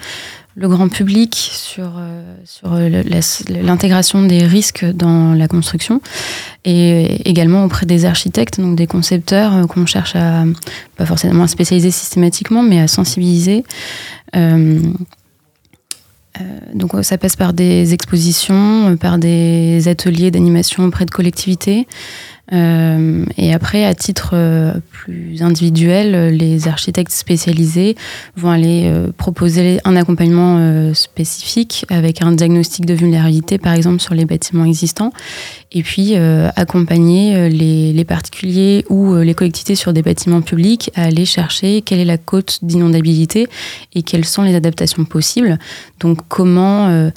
le 0.55 0.69
grand 0.69 0.89
public 0.89 1.33
sur, 1.33 1.93
euh, 1.97 2.35
sur 2.45 2.69
l'intégration 3.49 4.21
des 4.21 4.45
risques 4.45 4.85
dans 4.85 5.33
la 5.33 5.47
construction 5.47 6.01
et 6.65 7.27
également 7.27 7.65
auprès 7.65 7.87
des 7.87 8.05
architectes, 8.05 8.61
donc 8.61 8.75
des 8.75 8.85
concepteurs 8.85 9.55
euh, 9.55 9.65
qu'on 9.65 9.87
cherche 9.87 10.15
à, 10.15 10.43
pas 10.95 11.07
forcément 11.07 11.45
à 11.45 11.47
spécialiser 11.47 11.89
systématiquement, 11.89 12.61
mais 12.61 12.79
à 12.79 12.87
sensibiliser. 12.87 13.63
Donc 16.73 16.91
ça 17.01 17.17
passe 17.17 17.35
par 17.35 17.51
des 17.51 17.93
expositions, 17.93 18.95
par 18.97 19.17
des 19.17 19.87
ateliers 19.87 20.31
d'animation 20.31 20.85
auprès 20.85 21.05
de 21.05 21.11
collectivités. 21.11 21.85
Euh, 22.51 23.25
et 23.37 23.53
après, 23.53 23.85
à 23.85 23.93
titre 23.93 24.31
euh, 24.33 24.73
plus 24.91 25.41
individuel, 25.43 26.35
les 26.35 26.67
architectes 26.67 27.11
spécialisés 27.11 27.95
vont 28.35 28.49
aller 28.49 28.83
euh, 28.85 29.11
proposer 29.15 29.79
un 29.83 29.95
accompagnement 29.95 30.57
euh, 30.59 30.93
spécifique 30.93 31.85
avec 31.89 32.21
un 32.21 32.31
diagnostic 32.31 32.85
de 32.85 32.93
vulnérabilité, 32.93 33.57
par 33.57 33.73
exemple, 33.73 33.99
sur 33.99 34.13
les 34.13 34.25
bâtiments 34.25 34.65
existants, 34.65 35.11
et 35.71 35.83
puis 35.83 36.13
euh, 36.15 36.49
accompagner 36.55 37.49
les, 37.49 37.93
les, 37.93 38.05
particuliers 38.05 38.85
ou 38.89 39.15
les 39.15 39.33
collectivités 39.35 39.75
sur 39.75 39.93
des 39.93 40.01
bâtiments 40.01 40.41
publics 40.41 40.89
à 40.95 41.03
aller 41.03 41.25
chercher 41.25 41.81
quelle 41.81 41.99
est 41.99 42.05
la 42.05 42.17
cote 42.17 42.59
d'inondabilité 42.63 43.47
et 43.93 44.01
quelles 44.01 44.25
sont 44.25 44.41
les 44.41 44.55
adaptations 44.55 45.05
possibles. 45.05 45.59
Donc, 45.99 46.19
comment 46.27 47.09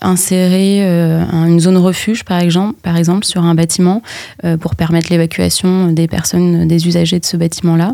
insérer 0.00 0.82
une 0.82 1.58
zone 1.58 1.78
refuge, 1.78 2.24
par 2.24 2.38
exemple, 2.38 2.78
par 2.82 2.96
exemple, 2.96 3.24
sur 3.24 3.42
un 3.42 3.54
bâtiment 3.54 4.02
euh, 4.04 4.11
pour 4.60 4.76
permettre 4.76 5.10
l'évacuation 5.10 5.92
des 5.92 6.08
personnes, 6.08 6.66
des 6.66 6.86
usagers 6.86 7.20
de 7.20 7.24
ce 7.24 7.36
bâtiment-là. 7.36 7.92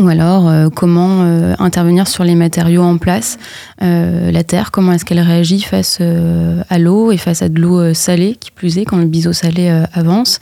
Ou 0.00 0.08
alors, 0.08 0.48
euh, 0.48 0.70
comment 0.74 1.22
euh, 1.22 1.54
intervenir 1.60 2.08
sur 2.08 2.24
les 2.24 2.34
matériaux 2.34 2.82
en 2.82 2.98
place, 2.98 3.38
euh, 3.80 4.32
la 4.32 4.42
terre, 4.42 4.72
comment 4.72 4.90
est-ce 4.90 5.04
qu'elle 5.04 5.20
réagit 5.20 5.60
face 5.60 5.98
euh, 6.00 6.62
à 6.68 6.80
l'eau 6.80 7.12
et 7.12 7.16
face 7.16 7.42
à 7.42 7.48
de 7.48 7.60
l'eau 7.60 7.94
salée, 7.94 8.36
qui 8.40 8.50
plus 8.50 8.78
est, 8.78 8.84
quand 8.84 8.96
le 8.96 9.04
biseau 9.04 9.32
salé 9.32 9.68
avance. 9.92 10.40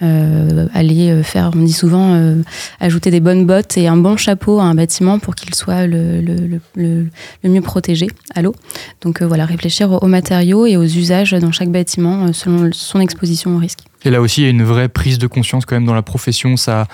aller 0.00 1.22
faire, 1.22 1.50
on 1.54 1.62
dit 1.62 1.72
souvent, 1.72 2.18
ajouter 2.80 3.10
des 3.10 3.20
bonnes 3.20 3.46
bottes 3.46 3.76
et 3.76 3.86
un 3.88 3.96
bon 3.96 4.16
chapeau 4.16 4.60
à 4.60 4.64
un 4.64 4.74
bâtiment 4.74 5.18
pour 5.18 5.34
qu'il 5.34 5.54
soit 5.54 5.86
le, 5.86 6.60
mieux 7.44 7.60
protégé 7.60 8.08
à 8.34 8.42
l'eau. 8.42 8.54
Donc 9.02 9.22
voilà, 9.22 9.44
réfléchir 9.46 9.90
aux, 10.02 10.06
matériaux 10.06 10.66
et 10.66 10.76
aux 10.76 10.84
usages 10.84 11.32
dans 11.32 11.52
chaque 11.52 11.70
bâtiment 11.70 12.32
selon 12.32 12.70
son 12.72 13.00
exposition 13.00 13.56
au 13.56 13.58
risque. 13.58 13.80
Et 14.06 14.10
là 14.10 14.20
aussi, 14.20 14.42
il 14.42 14.44
y 14.44 14.46
a 14.46 14.50
une 14.50 14.62
vraie 14.62 14.88
prise 14.88 15.18
de 15.18 15.26
conscience 15.26 15.66
quand 15.66 15.74
même 15.74 15.84
dans 15.84 15.94
la 15.94 16.02
profession. 16.02 16.56
Ça 16.56 16.86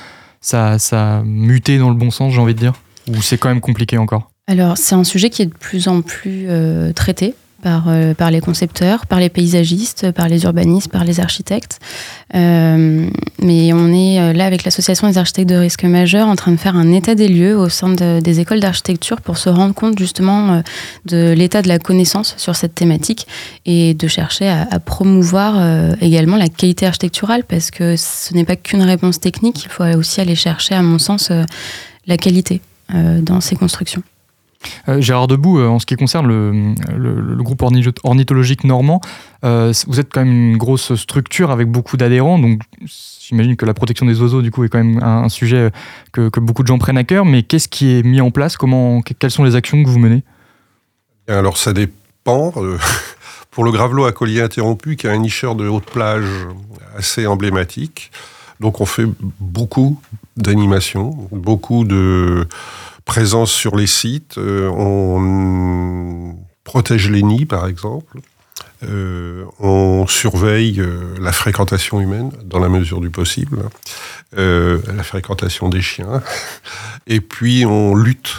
ça, 0.42 0.78
ça 0.78 1.18
a 1.18 1.22
muté 1.22 1.78
dans 1.78 1.88
le 1.88 1.94
bon 1.94 2.10
sens, 2.10 2.34
j'ai 2.34 2.40
envie 2.40 2.54
de 2.54 2.58
dire. 2.58 2.74
Ou 3.08 3.22
c'est 3.22 3.38
quand 3.38 3.48
même 3.48 3.60
compliqué 3.60 3.96
encore? 3.96 4.30
Alors, 4.48 4.76
c'est 4.76 4.94
un 4.94 5.04
sujet 5.04 5.30
qui 5.30 5.42
est 5.42 5.46
de 5.46 5.54
plus 5.54 5.88
en 5.88 6.02
plus 6.02 6.46
euh, 6.48 6.92
traité 6.92 7.34
par, 7.62 7.84
euh, 7.88 8.12
par 8.14 8.30
les 8.30 8.40
concepteurs, 8.40 9.06
par 9.06 9.20
les 9.20 9.28
paysagistes, 9.28 10.10
par 10.12 10.28
les 10.28 10.42
urbanistes, 10.44 10.90
par 10.90 11.04
les 11.04 11.20
architectes. 11.20 11.78
Euh, 12.34 13.06
mais 13.40 13.72
on 13.72 13.88
est 13.92 14.20
euh, 14.20 14.32
là 14.32 14.46
avec 14.46 14.64
l'association 14.64 15.08
des 15.08 15.16
architectes 15.18 15.48
de 15.48 15.54
risque 15.56 15.84
majeur 15.84 16.28
en 16.28 16.36
train 16.36 16.52
de 16.52 16.56
faire 16.56 16.76
un 16.76 16.92
état 16.92 17.14
des 17.14 17.28
lieux 17.28 17.56
au 17.56 17.68
sein 17.68 17.88
de- 17.90 18.20
des 18.20 18.40
écoles 18.40 18.60
d'architecture 18.60 19.20
pour 19.20 19.38
se 19.38 19.48
rendre 19.48 19.74
compte 19.74 19.98
justement 19.98 20.52
euh, 20.52 20.60
de 21.06 21.32
l'état 21.32 21.62
de 21.62 21.68
la 21.68 21.78
connaissance 21.78 22.34
sur 22.36 22.56
cette 22.56 22.74
thématique 22.74 23.26
et 23.64 23.94
de 23.94 24.08
chercher 24.08 24.48
à, 24.48 24.66
à 24.70 24.78
promouvoir 24.80 25.54
euh, 25.56 25.94
également 26.00 26.36
la 26.36 26.48
qualité 26.48 26.86
architecturale 26.86 27.44
parce 27.44 27.70
que 27.70 27.96
ce 27.96 28.34
n'est 28.34 28.44
pas 28.44 28.56
qu'une 28.56 28.82
réponse 28.82 29.20
technique, 29.20 29.64
il 29.64 29.70
faut 29.70 29.84
aussi 29.84 30.20
aller 30.20 30.34
chercher 30.34 30.74
à 30.74 30.82
mon 30.82 30.98
sens 30.98 31.30
la 32.06 32.16
qualité 32.16 32.60
dans 33.22 33.40
ces 33.40 33.56
constructions. 33.56 34.02
Euh, 34.88 35.00
Gérard 35.00 35.26
Debout, 35.26 35.58
euh, 35.58 35.68
en 35.68 35.78
ce 35.78 35.86
qui 35.86 35.96
concerne 35.96 36.26
le, 36.26 37.42
groupe 37.42 37.62
orni- 37.62 37.92
ornithologique 38.04 38.64
normand, 38.64 39.00
euh, 39.44 39.72
vous 39.86 40.00
êtes 40.00 40.12
quand 40.12 40.24
même 40.24 40.52
une 40.52 40.56
grosse 40.56 40.94
structure 40.94 41.50
avec 41.50 41.68
beaucoup 41.68 41.96
d'adhérents, 41.96 42.38
donc 42.38 42.60
j'imagine 43.20 43.56
que 43.56 43.64
la 43.66 43.74
protection 43.74 44.06
des 44.06 44.20
oiseaux, 44.20 44.42
du 44.42 44.50
coup, 44.50 44.64
est 44.64 44.68
quand 44.68 44.82
même 44.82 45.02
un, 45.02 45.28
sujet 45.28 45.70
que, 46.12 46.28
beaucoup 46.40 46.62
de 46.62 46.68
gens 46.68 46.78
prennent 46.78 46.98
à 46.98 47.04
cœur. 47.04 47.24
Mais 47.24 47.42
qu'est-ce 47.42 47.68
qui 47.68 47.98
est 47.98 48.02
mis 48.02 48.20
en 48.20 48.30
place? 48.30 48.56
Comment, 48.56 49.02
que- 49.02 49.14
Quelles 49.14 49.30
sont 49.30 49.44
les 49.44 49.54
actions 49.56 49.82
que 49.82 49.88
vous 49.88 49.98
menez? 49.98 50.22
Alors 51.28 51.56
ça 51.56 51.72
dépend. 51.72 52.52
Pour 53.50 53.64
le 53.64 53.70
gravelot 53.70 54.06
à 54.06 54.12
collier 54.12 54.40
interrompu, 54.40 54.96
qui 54.96 55.06
est 55.06 55.10
un 55.10 55.18
nicheur 55.18 55.54
de 55.54 55.68
haute 55.68 55.84
plage 55.84 56.24
assez 56.96 57.26
emblématique, 57.26 58.10
donc 58.60 58.80
on 58.80 58.86
fait 58.86 59.04
beaucoup 59.40 60.00
d'animations, 60.38 61.28
beaucoup 61.30 61.84
de 61.84 62.46
présence 63.04 63.50
sur 63.52 63.76
les 63.76 63.86
sites. 63.86 64.38
Euh, 64.38 64.68
on 64.70 66.36
protège 66.64 67.10
les 67.10 67.22
nids, 67.22 67.46
par 67.46 67.66
exemple. 67.66 68.18
Euh, 68.84 69.44
on 69.60 70.06
surveille 70.08 70.80
euh, 70.80 71.14
la 71.20 71.32
fréquentation 71.32 72.00
humaine 72.00 72.32
dans 72.44 72.58
la 72.58 72.68
mesure 72.68 73.00
du 73.00 73.10
possible, 73.10 73.58
la 74.36 75.02
fréquentation 75.04 75.68
des 75.68 75.82
chiens, 75.82 76.22
et 77.06 77.20
puis 77.20 77.64
on 77.64 77.94
lutte 77.94 78.34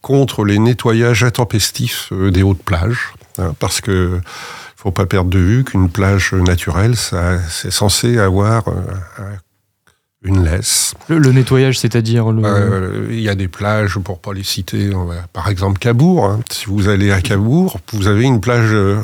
contre 0.00 0.44
les 0.44 0.58
nettoyages 0.58 1.24
intempestifs 1.24 2.10
des 2.12 2.42
hautes 2.42 2.62
plages, 2.62 3.12
hein, 3.38 3.54
parce 3.58 3.80
que 3.82 4.20
faut 4.76 4.92
pas 4.92 5.04
perdre 5.04 5.28
de 5.28 5.38
vue 5.38 5.64
qu'une 5.64 5.90
plage 5.90 6.32
naturelle, 6.32 6.96
ça, 6.96 7.38
c'est 7.50 7.70
censé 7.70 8.18
avoir 8.18 8.66
un- 8.68 9.36
une 10.22 10.44
laisse. 10.44 10.94
le, 11.08 11.18
le 11.18 11.32
nettoyage, 11.32 11.78
c'est-à-dire 11.78 12.30
le... 12.30 12.42
Euh, 12.44 13.06
Il 13.10 13.20
y 13.20 13.28
a 13.28 13.34
des 13.34 13.48
plages, 13.48 13.98
pour 13.98 14.18
pas 14.20 14.32
les 14.34 14.42
citer, 14.44 14.94
on 14.94 15.04
va- 15.06 15.26
par 15.32 15.48
exemple 15.48 15.78
Cabourg. 15.78 16.26
hein. 16.26 16.40
Si 16.50 16.66
vous 16.66 16.88
allez 16.88 17.10
à 17.10 17.20
Cabourg, 17.22 17.80
vous 17.94 18.06
avez 18.06 18.24
une 18.24 18.40
plage 18.40 18.68
euh, 18.72 18.98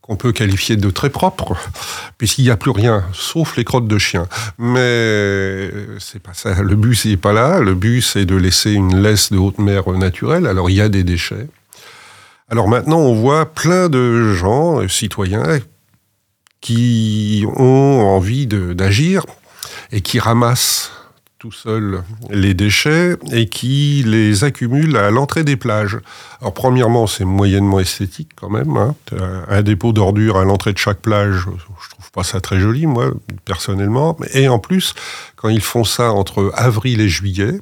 qu'on 0.00 0.14
peut 0.16 0.30
qualifier 0.32 0.76
de 0.76 0.90
très 0.90 1.10
propre, 1.10 1.56
puisqu'il 2.18 2.44
n'y 2.44 2.50
a 2.50 2.56
plus 2.56 2.70
rien, 2.70 3.04
sauf 3.12 3.56
les 3.56 3.64
crottes 3.64 3.88
de 3.88 3.98
chiens. 3.98 4.28
Mais 4.58 4.78
euh, 4.80 5.98
c'est 5.98 6.22
pas 6.22 6.34
ça. 6.34 6.62
Le 6.62 6.76
but, 6.76 6.94
c'est 6.94 7.16
pas 7.16 7.32
là. 7.32 7.58
Le 7.58 7.74
but, 7.74 8.00
c'est 8.00 8.24
de 8.24 8.36
laisser 8.36 8.70
une 8.72 9.02
laisse 9.02 9.32
de 9.32 9.38
haute 9.38 9.58
mer 9.58 9.88
naturelle. 9.90 10.46
Alors, 10.46 10.70
il 10.70 10.76
y 10.76 10.80
a 10.80 10.88
des 10.88 11.02
déchets. 11.02 11.48
Alors 12.48 12.68
maintenant, 12.68 12.98
on 12.98 13.14
voit 13.14 13.46
plein 13.52 13.88
de 13.88 14.34
gens, 14.34 14.86
citoyens, 14.88 15.58
qui 16.60 17.44
ont 17.56 18.00
envie 18.06 18.46
d'agir 18.46 19.24
et 19.90 20.00
qui 20.00 20.18
ramassent 20.18 20.90
tout 21.38 21.50
seuls 21.50 22.04
les 22.30 22.54
déchets 22.54 23.16
et 23.32 23.48
qui 23.48 24.04
les 24.06 24.44
accumulent 24.44 24.96
à 24.96 25.10
l'entrée 25.10 25.42
des 25.42 25.56
plages. 25.56 25.98
Alors 26.40 26.54
premièrement, 26.54 27.08
c'est 27.08 27.24
moyennement 27.24 27.80
esthétique 27.80 28.30
quand 28.36 28.48
même. 28.48 28.76
hein. 28.76 28.94
Un 29.48 29.62
dépôt 29.62 29.92
d'ordures 29.92 30.36
à 30.36 30.44
l'entrée 30.44 30.72
de 30.72 30.78
chaque 30.78 31.00
plage, 31.00 31.40
je 31.40 31.90
trouve 31.90 32.10
pas 32.12 32.22
ça 32.22 32.40
très 32.40 32.60
joli, 32.60 32.86
moi, 32.86 33.10
personnellement. 33.44 34.16
Et 34.34 34.48
en 34.48 34.60
plus, 34.60 34.94
quand 35.34 35.48
ils 35.48 35.60
font 35.60 35.82
ça 35.82 36.12
entre 36.12 36.52
avril 36.54 37.00
et 37.00 37.08
juillet, 37.08 37.60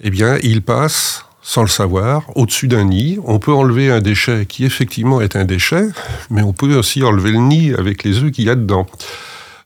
eh 0.00 0.10
bien, 0.10 0.38
ils 0.42 0.62
passent 0.62 1.24
sans 1.42 1.62
le 1.62 1.68
savoir, 1.68 2.24
au-dessus 2.36 2.66
d'un 2.68 2.84
nid. 2.84 3.18
On 3.24 3.38
peut 3.38 3.52
enlever 3.52 3.90
un 3.90 4.00
déchet 4.00 4.46
qui 4.46 4.64
effectivement 4.64 5.20
est 5.20 5.36
un 5.36 5.44
déchet, 5.44 5.86
mais 6.28 6.42
on 6.42 6.52
peut 6.52 6.74
aussi 6.74 7.02
enlever 7.04 7.30
le 7.30 7.38
nid 7.38 7.72
avec 7.72 8.02
les 8.02 8.18
œufs 8.18 8.30
qu'il 8.30 8.46
y 8.46 8.50
a 8.50 8.56
dedans. 8.56 8.86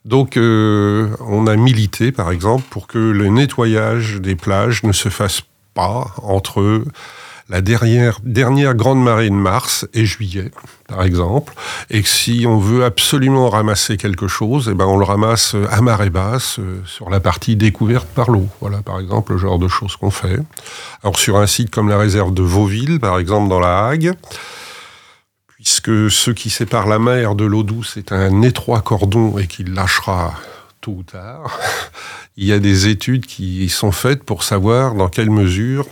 Donc, 0.05 0.37
euh, 0.37 1.09
on 1.19 1.47
a 1.47 1.55
milité, 1.55 2.11
par 2.11 2.31
exemple, 2.31 2.63
pour 2.69 2.87
que 2.87 2.99
le 2.99 3.27
nettoyage 3.29 4.21
des 4.21 4.35
plages 4.35 4.83
ne 4.83 4.91
se 4.91 5.09
fasse 5.09 5.41
pas 5.73 6.13
entre 6.21 6.83
la 7.49 7.61
dernière, 7.61 8.19
grande 8.75 9.03
marée 9.03 9.29
de 9.29 9.35
mars 9.35 9.87
et 9.93 10.05
juillet, 10.05 10.51
par 10.87 11.03
exemple, 11.03 11.53
et 11.91 12.01
que 12.01 12.07
si 12.07 12.45
on 12.47 12.57
veut 12.57 12.83
absolument 12.83 13.49
ramasser 13.49 13.97
quelque 13.97 14.27
chose, 14.27 14.69
eh 14.71 14.75
ben 14.75 14.85
on 14.85 14.97
le 14.97 15.05
ramasse 15.05 15.55
à 15.69 15.81
marée 15.81 16.09
basse 16.09 16.57
euh, 16.59 16.81
sur 16.85 17.09
la 17.09 17.19
partie 17.19 17.55
découverte 17.55 18.07
par 18.07 18.31
l'eau. 18.31 18.47
Voilà, 18.61 18.81
par 18.81 18.99
exemple, 18.99 19.33
le 19.33 19.37
genre 19.37 19.59
de 19.59 19.67
choses 19.67 19.95
qu'on 19.95 20.11
fait. 20.11 20.39
Alors, 21.03 21.19
sur 21.19 21.37
un 21.37 21.47
site 21.47 21.69
comme 21.69 21.89
la 21.89 21.97
réserve 21.97 22.33
de 22.33 22.41
Vauville, 22.41 22.99
par 22.99 23.19
exemple, 23.19 23.47
dans 23.47 23.59
la 23.59 23.87
Hague, 23.87 24.13
puisque 25.65 26.11
ce 26.11 26.29
qui 26.29 26.51
sépare 26.51 26.85
la 26.85 26.99
mer 26.99 27.33
de 27.33 27.43
l'eau 27.43 27.63
douce 27.63 27.97
est 27.97 28.11
un 28.11 28.43
étroit 28.43 28.81
cordon 28.81 29.39
et 29.39 29.47
qu'il 29.47 29.73
lâchera 29.73 30.35
tôt 30.79 30.97
ou 30.99 31.03
tard, 31.03 31.59
il 32.37 32.45
y 32.45 32.53
a 32.53 32.59
des 32.59 32.87
études 32.87 33.25
qui 33.25 33.67
sont 33.69 33.91
faites 33.91 34.23
pour 34.23 34.43
savoir 34.43 34.93
dans 34.93 35.09
quelle 35.09 35.31
mesure 35.31 35.87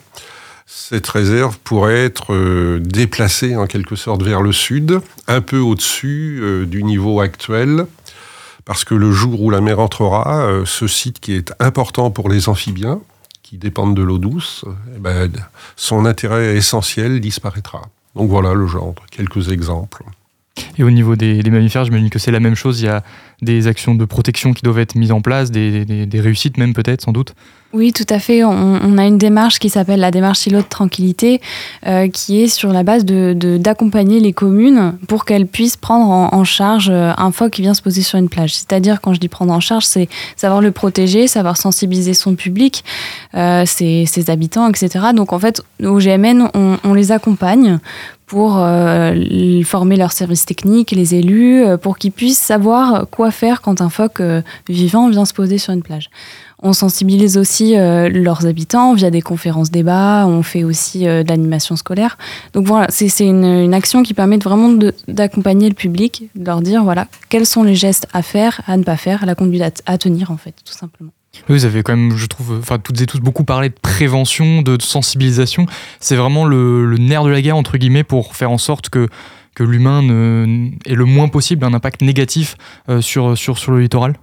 cette 0.67 1.07
réserve 1.07 1.57
pourrait 1.63 2.05
être 2.05 2.35
euh, 2.35 2.79
déplacée 2.81 3.55
en 3.55 3.65
quelque 3.65 3.95
sorte 3.95 4.21
vers 4.21 4.43
le 4.43 4.51
sud, 4.51 5.01
un 5.27 5.41
peu 5.41 5.57
au-dessus 5.57 6.39
euh, 6.41 6.65
du 6.67 6.83
niveau 6.83 7.19
actuel, 7.19 7.87
parce 8.65 8.83
que 8.83 8.93
le 8.93 9.11
jour 9.11 9.41
où 9.41 9.49
la 9.49 9.59
mer 9.59 9.79
entrera, 9.79 10.45
euh, 10.45 10.65
ce 10.65 10.87
site 10.87 11.19
qui 11.19 11.33
est 11.33 11.51
important 11.59 12.11
pour 12.11 12.29
les 12.29 12.47
amphibiens, 12.47 13.01
qui 13.41 13.57
dépendent 13.57 13.95
de 13.95 14.03
l'eau 14.03 14.19
douce, 14.19 14.65
eh 14.95 14.99
ben, 14.99 15.31
son 15.75 16.05
intérêt 16.05 16.57
essentiel 16.57 17.19
disparaîtra. 17.19 17.81
Donc 18.15 18.29
voilà 18.29 18.53
le 18.53 18.67
genre, 18.67 18.93
quelques 19.09 19.49
exemples. 19.49 20.03
Et 20.77 20.83
au 20.83 20.91
niveau 20.91 21.15
des, 21.15 21.41
mammifères, 21.49 21.85
j'imagine 21.85 22.09
que 22.09 22.19
c'est 22.19 22.31
la 22.31 22.39
même 22.39 22.55
chose. 22.55 22.81
Il 22.81 22.85
y 22.85 22.89
a 22.89 23.03
des 23.41 23.67
actions 23.67 23.95
de 23.95 24.05
protection 24.05 24.53
qui 24.53 24.61
doivent 24.61 24.79
être 24.79 24.95
mises 24.95 25.11
en 25.11 25.21
place, 25.21 25.51
des, 25.51 25.85
des- 25.85 26.21
réussites 26.21 26.57
même 26.57 26.73
peut-être, 26.73 27.01
sans 27.01 27.11
doute. 27.11 27.33
Oui, 27.73 27.91
tout 27.91 28.05
à 28.09 28.19
fait. 28.19 28.43
On, 28.43 28.97
a 28.99 29.05
une 29.05 29.17
démarche 29.17 29.57
qui 29.57 29.69
s'appelle 29.69 29.99
la 29.99 30.11
démarche 30.11 30.45
îlot 30.45 30.59
de 30.61 30.67
tranquillité, 30.67 31.41
euh, 31.87 32.07
qui 32.07 32.41
est 32.43 32.47
sur 32.47 32.71
la 32.71 32.83
base 32.83 33.03
de 33.03 33.33
de- 33.35 33.57
d'accompagner 33.57 34.19
les 34.19 34.31
communes 34.31 34.95
pour 35.07 35.25
qu'elles 35.25 35.47
puissent 35.47 35.75
prendre 35.77 36.05
en, 36.11 36.43
charge 36.43 36.89
euh, 36.91 37.13
un 37.17 37.31
phoque 37.31 37.53
qui 37.53 37.63
vient 37.63 37.73
se 37.73 37.81
poser 37.81 38.03
sur 38.03 38.19
une 38.19 38.29
plage. 38.29 38.53
C'est-à-dire, 38.53 39.01
quand 39.01 39.15
je 39.15 39.19
dis 39.19 39.27
prendre 39.27 39.53
en 39.53 39.59
charge, 39.59 39.85
c'est 39.85 40.07
savoir 40.35 40.61
le 40.61 40.71
protéger, 40.71 41.27
savoir 41.27 41.57
sensibiliser 41.57 42.13
son 42.13 42.35
public, 42.35 42.83
euh, 43.33 43.65
ses, 43.65 44.05
habitants, 44.27 44.69
etc. 44.69 45.07
Donc, 45.15 45.33
en 45.33 45.39
fait, 45.39 45.63
au 45.83 45.97
GMN, 45.97 46.49
on 46.53 46.93
les 46.93 47.11
accompagne 47.11 47.79
pour 48.33 48.57
euh, 48.57 49.61
former 49.63 49.95
leurs 49.95 50.11
services 50.11 50.47
techniques, 50.47 50.89
les 50.89 51.13
élus, 51.13 51.63
euh, 51.63 51.77
pour 51.77 51.99
qu'ils 51.99 52.11
puissent 52.11 52.39
savoir 52.39 53.05
quoi 53.11 53.29
faire 53.29 53.61
quand 53.61 53.79
un 53.79 53.89
phoque 53.89 54.21
euh, 54.21 54.41
vivant 54.67 55.07
vient 55.07 55.25
se 55.25 55.35
poser 55.35 55.59
sur 55.59 55.71
une 55.71 55.83
plage. 55.83 56.09
On 56.63 56.73
sensibilise 56.73 57.37
aussi 57.37 57.77
euh, 57.77 58.09
leurs 58.09 58.47
habitants 58.47 58.95
via 58.95 59.11
des 59.11 59.21
conférences 59.21 59.69
débats, 59.69 60.25
on 60.25 60.41
fait 60.41 60.63
aussi 60.63 61.07
euh, 61.07 61.21
de 61.21 61.29
l'animation 61.29 61.75
scolaire. 61.75 62.17
Donc 62.53 62.65
voilà, 62.65 62.87
c'est 62.89 63.07
une, 63.19 63.45
une 63.45 63.73
action 63.75 64.01
qui 64.01 64.15
permet 64.15 64.39
de 64.39 64.43
vraiment 64.43 64.73
d'accompagner 65.07 65.69
le 65.69 65.75
public, 65.75 66.31
de 66.33 66.43
leur 66.43 66.61
dire 66.61 66.83
voilà, 66.83 67.05
quels 67.29 67.45
sont 67.45 67.61
les 67.61 67.75
gestes 67.75 68.07
à 68.13 68.23
faire, 68.23 68.61
à 68.65 68.77
ne 68.77 68.83
pas 68.83 68.97
faire, 68.97 69.27
la 69.27 69.35
conduite 69.35 69.61
à, 69.61 69.93
à 69.93 69.99
tenir 69.99 70.31
en 70.31 70.37
fait, 70.37 70.55
tout 70.65 70.73
simplement. 70.73 71.11
Vous 71.49 71.65
avez 71.65 71.83
quand 71.83 71.95
même, 71.95 72.15
je 72.15 72.25
trouve, 72.25 72.57
enfin 72.59 72.79
toutes 72.79 73.01
et 73.01 73.05
tous 73.05 73.19
beaucoup 73.19 73.43
parlé 73.43 73.69
de 73.69 73.75
prévention, 73.81 74.61
de, 74.61 74.81
sensibilisation. 74.81 75.65
C'est 75.99 76.15
vraiment 76.15 76.45
le, 76.45 76.95
nerf 76.97 77.23
de 77.23 77.29
la 77.29 77.41
guerre 77.41 77.57
entre 77.57 77.77
guillemets 77.77 78.03
pour 78.03 78.35
faire 78.35 78.51
en 78.51 78.57
sorte 78.57 78.89
que 78.89 79.07
que 79.55 79.63
l'humain 79.63 80.01
ait 80.85 80.95
le 80.95 81.05
moins 81.05 81.27
possible 81.27 81.63
un 81.63 81.75
impact 81.75 82.01
négatif 82.01 82.55
euh, 82.89 83.01
sur, 83.01 83.37
sur, 83.37 83.59
sur 83.59 83.71
le 83.71 83.81
littoral. 83.81 84.15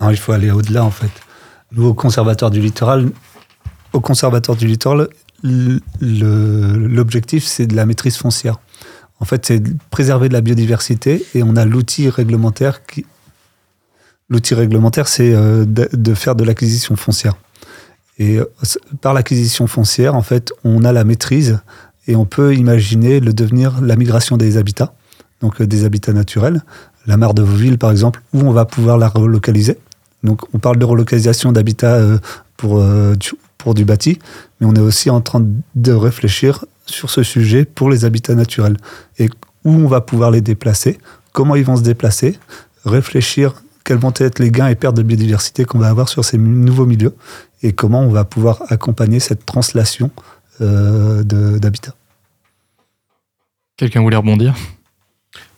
Non, 0.00 0.10
il 0.10 0.18
faut 0.18 0.32
aller 0.32 0.50
au-delà, 0.50 0.84
en 0.84 0.90
fait. 0.90 1.10
Nous, 1.72 1.86
au 1.86 1.94
Conservatoire 1.94 2.50
du 2.50 2.60
Littoral, 2.60 3.10
au 3.92 4.00
Conservatoire 4.00 4.56
du 4.56 4.66
Littoral, 4.66 5.08
l'objectif, 5.42 7.44
c'est 7.44 7.66
de 7.66 7.74
la 7.74 7.86
maîtrise 7.86 8.16
foncière. 8.16 8.58
En 9.20 9.24
fait, 9.24 9.46
c'est 9.46 9.62
préserver 9.88 10.28
de 10.28 10.34
la 10.34 10.42
biodiversité 10.42 11.24
et 11.34 11.42
on 11.42 11.56
a 11.56 11.64
l'outil 11.64 12.08
réglementaire 12.08 12.84
qui. 12.84 13.06
L'outil 14.28 14.54
réglementaire, 14.54 15.06
c'est 15.06 15.32
euh, 15.32 15.64
de, 15.64 16.14
faire 16.14 16.34
de 16.34 16.42
l'acquisition 16.42 16.96
foncière. 16.96 17.34
Et 18.18 18.38
euh, 18.38 18.44
par 19.00 19.14
l'acquisition 19.14 19.68
foncière, 19.68 20.16
en 20.16 20.22
fait, 20.22 20.52
on 20.64 20.84
a 20.84 20.92
la 20.92 21.04
maîtrise 21.04 21.60
et 22.08 22.16
on 22.16 22.24
peut 22.24 22.54
imaginer 22.54 23.20
le 23.20 23.32
devenir, 23.32 23.80
la 23.80 23.94
migration 23.94 24.36
des 24.36 24.56
habitats, 24.56 24.94
donc 25.40 25.60
euh, 25.60 25.66
des 25.66 25.84
habitats 25.84 26.12
naturels. 26.12 26.62
La 27.06 27.16
mare 27.16 27.34
de 27.34 27.42
Vauville, 27.42 27.78
par 27.78 27.92
exemple, 27.92 28.20
où 28.32 28.40
on 28.40 28.50
va 28.50 28.64
pouvoir 28.64 28.98
la 28.98 29.08
relocaliser. 29.08 29.78
Donc, 30.24 30.42
on 30.52 30.58
parle 30.58 30.78
de 30.78 30.84
relocalisation 30.84 31.52
d'habitats 31.52 32.00
pour, 32.56 32.84
pour 33.58 33.74
du 33.74 33.84
bâti, 33.84 34.18
mais 34.58 34.66
on 34.66 34.74
est 34.74 34.80
aussi 34.80 35.08
en 35.08 35.20
train 35.20 35.46
de 35.76 35.92
réfléchir 35.92 36.64
sur 36.84 37.10
ce 37.10 37.22
sujet 37.22 37.64
pour 37.64 37.90
les 37.90 38.04
habitats 38.04 38.34
naturels 38.34 38.76
et 39.20 39.28
où 39.64 39.70
on 39.70 39.86
va 39.86 40.00
pouvoir 40.00 40.32
les 40.32 40.40
déplacer, 40.40 40.98
comment 41.32 41.54
ils 41.54 41.64
vont 41.64 41.76
se 41.76 41.82
déplacer, 41.82 42.40
réfléchir 42.84 43.54
quels 43.86 43.98
vont 43.98 44.12
être 44.16 44.40
les 44.40 44.50
gains 44.50 44.66
et 44.66 44.74
pertes 44.74 44.96
de 44.96 45.02
biodiversité 45.02 45.64
qu'on 45.64 45.78
va 45.78 45.88
avoir 45.88 46.08
sur 46.08 46.24
ces 46.24 46.38
nouveaux 46.38 46.86
milieux 46.86 47.14
et 47.62 47.72
comment 47.72 48.00
on 48.00 48.10
va 48.10 48.24
pouvoir 48.24 48.62
accompagner 48.68 49.20
cette 49.20 49.46
translation 49.46 50.10
euh, 50.60 51.22
d'habitat. 51.22 51.94
Quelqu'un 53.76 54.02
voulait 54.02 54.16
rebondir? 54.16 54.54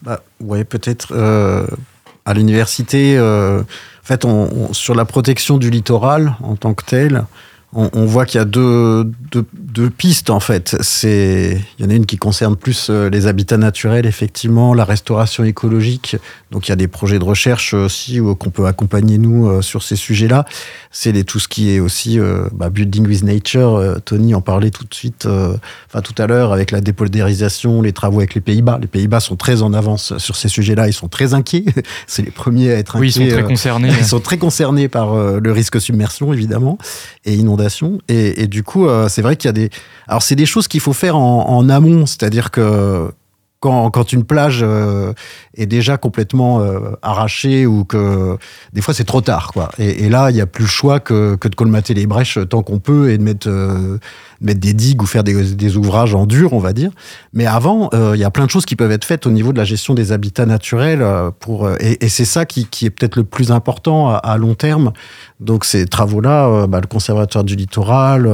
Bah, 0.02 0.20
Ouais, 0.40 0.64
peut-être. 0.64 1.08
Euh, 1.12 1.66
à 2.26 2.34
l'université, 2.34 3.16
euh, 3.16 3.62
en 3.62 4.04
fait, 4.04 4.26
on, 4.26 4.74
sur 4.74 4.94
la 4.94 5.06
protection 5.06 5.56
du 5.56 5.70
littoral 5.70 6.36
en 6.42 6.56
tant 6.56 6.74
que 6.74 6.84
tel, 6.84 7.24
on, 7.74 8.06
voit 8.06 8.24
qu'il 8.24 8.38
y 8.38 8.40
a 8.40 8.46
deux, 8.46 9.12
deux, 9.30 9.90
pistes 9.90 10.30
en 10.30 10.40
fait. 10.40 10.76
C'est, 10.80 11.60
il 11.78 11.84
y 11.84 11.86
en 11.86 11.90
a 11.90 11.94
une 11.94 12.06
qui 12.06 12.16
concerne 12.16 12.56
plus 12.56 12.88
euh, 12.88 13.10
les 13.10 13.26
habitats 13.26 13.58
naturels, 13.58 14.06
effectivement, 14.06 14.72
la 14.72 14.84
restauration 14.84 15.44
écologique. 15.44 16.16
Donc 16.50 16.66
il 16.66 16.70
y 16.70 16.72
a 16.72 16.76
des 16.76 16.88
projets 16.88 17.18
de 17.18 17.24
recherche 17.24 17.74
aussi 17.74 18.20
qu'on 18.38 18.50
peut 18.50 18.64
accompagner 18.64 19.18
nous 19.18 19.48
euh, 19.48 19.60
sur 19.60 19.82
ces 19.82 19.96
sujets-là. 19.96 20.46
C'est 20.90 21.12
les, 21.12 21.24
tout 21.24 21.38
ce 21.38 21.46
qui 21.46 21.70
est 21.70 21.78
aussi 21.78 22.18
euh, 22.18 22.48
bah, 22.54 22.70
building 22.70 23.06
with 23.06 23.22
nature. 23.22 24.00
Tony 24.06 24.34
en 24.34 24.40
parlait 24.40 24.70
tout 24.70 24.84
de 24.84 24.94
suite, 24.94 25.26
enfin 25.26 26.00
tout 26.00 26.14
à 26.16 26.26
l'heure 26.26 26.54
avec 26.54 26.70
la 26.70 26.80
dépoldérisation, 26.80 27.82
les 27.82 27.92
travaux 27.92 28.20
avec 28.20 28.34
les 28.34 28.40
Pays-Bas. 28.40 28.78
Les 28.80 28.86
Pays-Bas 28.86 29.20
sont 29.20 29.36
très 29.36 29.60
en 29.60 29.74
avance 29.74 30.16
sur 30.16 30.36
ces 30.36 30.48
sujets-là. 30.48 30.88
Ils 30.88 30.94
sont 30.94 31.08
très 31.08 31.34
inquiets. 31.34 31.66
C'est 32.06 32.22
les 32.22 32.30
premiers 32.30 32.72
à 32.72 32.78
être 32.78 32.96
inquiets. 32.96 33.00
Oui, 33.00 33.08
ils 33.08 33.30
sont 33.30 33.36
très 33.36 33.44
concernés. 33.44 33.88
ils 33.98 34.06
sont 34.06 34.20
très 34.20 34.38
concernés 34.38 34.88
par 34.88 35.14
le 35.14 35.52
risque 35.52 35.78
submersion 35.78 36.32
évidemment 36.32 36.78
et 37.26 37.34
inondation. 37.34 37.57
Et, 38.08 38.46
du 38.46 38.62
coup, 38.62 38.86
c'est 39.08 39.22
vrai 39.22 39.36
qu'il 39.36 39.48
y 39.48 39.50
a 39.50 39.52
des 39.52 39.70
alors 40.08 40.22
c'est 40.22 40.36
des 40.36 40.46
choses 40.46 40.68
qu'il 40.68 40.80
faut 40.80 40.94
faire 40.94 41.16
en, 41.16 41.68
amont, 41.68 42.06
c'est-à-dire 42.06 42.50
que 42.50 43.10
quand, 43.60 44.12
une 44.12 44.24
plage 44.24 44.60
euh, 44.62 45.12
est 45.56 45.66
déjà 45.66 45.96
complètement 45.96 46.60
euh, 46.60 46.92
arrachée 47.02 47.66
ou 47.66 47.84
que 47.84 48.38
des 48.72 48.80
fois 48.80 48.94
c'est 48.94 49.04
trop 49.04 49.20
tard 49.20 49.50
quoi. 49.52 49.70
Et, 49.78 50.08
là 50.08 50.30
il 50.30 50.34
n'y 50.34 50.40
a 50.40 50.46
plus 50.46 50.62
le 50.62 50.68
choix 50.68 51.00
que, 51.00 51.36
de 51.40 51.54
colmater 51.54 51.92
les 51.92 52.06
brèches 52.06 52.38
tant 52.48 52.62
qu'on 52.62 52.78
peut 52.78 53.10
et 53.10 53.18
de 53.18 53.22
mettre 53.24 53.48
euh, 53.48 53.98
mettre 54.40 54.60
des 54.60 54.72
digues 54.72 55.02
ou 55.02 55.06
faire 55.06 55.24
des, 55.24 55.76
ouvrages 55.76 56.14
en 56.14 56.26
dur, 56.26 56.52
on 56.52 56.58
va 56.58 56.72
dire. 56.72 56.90
Mais 57.32 57.46
avant, 57.46 57.90
euh, 57.92 58.12
il 58.14 58.20
y 58.20 58.24
a 58.24 58.30
plein 58.30 58.46
de 58.46 58.50
choses 58.50 58.64
qui 58.64 58.76
peuvent 58.76 58.92
être 58.92 59.04
faites 59.04 59.26
au 59.26 59.30
niveau 59.30 59.52
de 59.52 59.58
la 59.58 59.64
gestion 59.64 59.94
des 59.94 60.12
habitats 60.12 60.46
naturels. 60.46 61.02
Euh, 61.02 61.30
pour, 61.38 61.66
euh, 61.66 61.76
et, 61.80 62.08
c'est 62.08 62.24
ça 62.24 62.46
qui, 62.46 62.66
est 62.82 62.90
peut-être 62.90 63.16
le 63.16 63.24
plus 63.24 63.50
important 63.50 64.14
à, 64.14 64.36
long 64.38 64.54
terme. 64.54 64.92
Donc 65.40 65.64
ces 65.64 65.86
travaux-là, 65.86 66.66
bah, 66.66 66.80
le 66.80 66.86
conservatoire 66.86 67.44
du 67.44 67.54
littoral, 67.54 68.28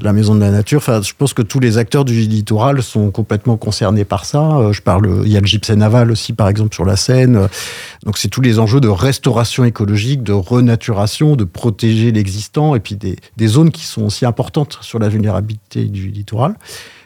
la 0.00 0.12
maison 0.12 0.34
de 0.34 0.40
la 0.40 0.50
nature, 0.50 0.80
je 0.80 1.12
pense 1.16 1.34
que 1.34 1.42
tous 1.42 1.60
les 1.60 1.78
acteurs 1.78 2.04
du 2.04 2.14
littoral 2.14 2.82
sont 2.82 3.10
complètement 3.10 3.56
concernés 3.56 4.04
par 4.04 4.24
ça. 4.24 4.70
je 4.72 4.80
parle, 4.80 5.22
il 5.24 5.30
y 5.30 5.36
a 5.36 5.40
le 5.40 5.46
gypsé 5.46 5.76
naval 5.76 6.10
aussi, 6.10 6.32
par 6.32 6.48
exemple, 6.48 6.74
sur 6.74 6.84
la 6.84 6.96
Seine. 6.96 7.48
Donc 8.04 8.18
c'est 8.18 8.28
tous 8.28 8.40
les 8.40 8.58
enjeux 8.58 8.80
de 8.80 8.88
restauration 8.88 9.64
écologique, 9.64 10.22
de 10.22 10.32
renaturation, 10.32 11.36
de 11.36 11.44
protéger 11.44 12.12
l'existant, 12.12 12.74
et 12.74 12.80
puis 12.80 12.96
des, 12.96 13.16
des 13.36 13.46
zones 13.46 13.70
qui 13.70 13.84
sont 13.84 14.02
aussi 14.02 14.24
importantes 14.26 14.78
sur 14.80 14.98
la 14.98 15.08
vulnérabilité 15.08 15.31
habité 15.36 15.84
du 15.84 16.08
littoral. 16.08 16.54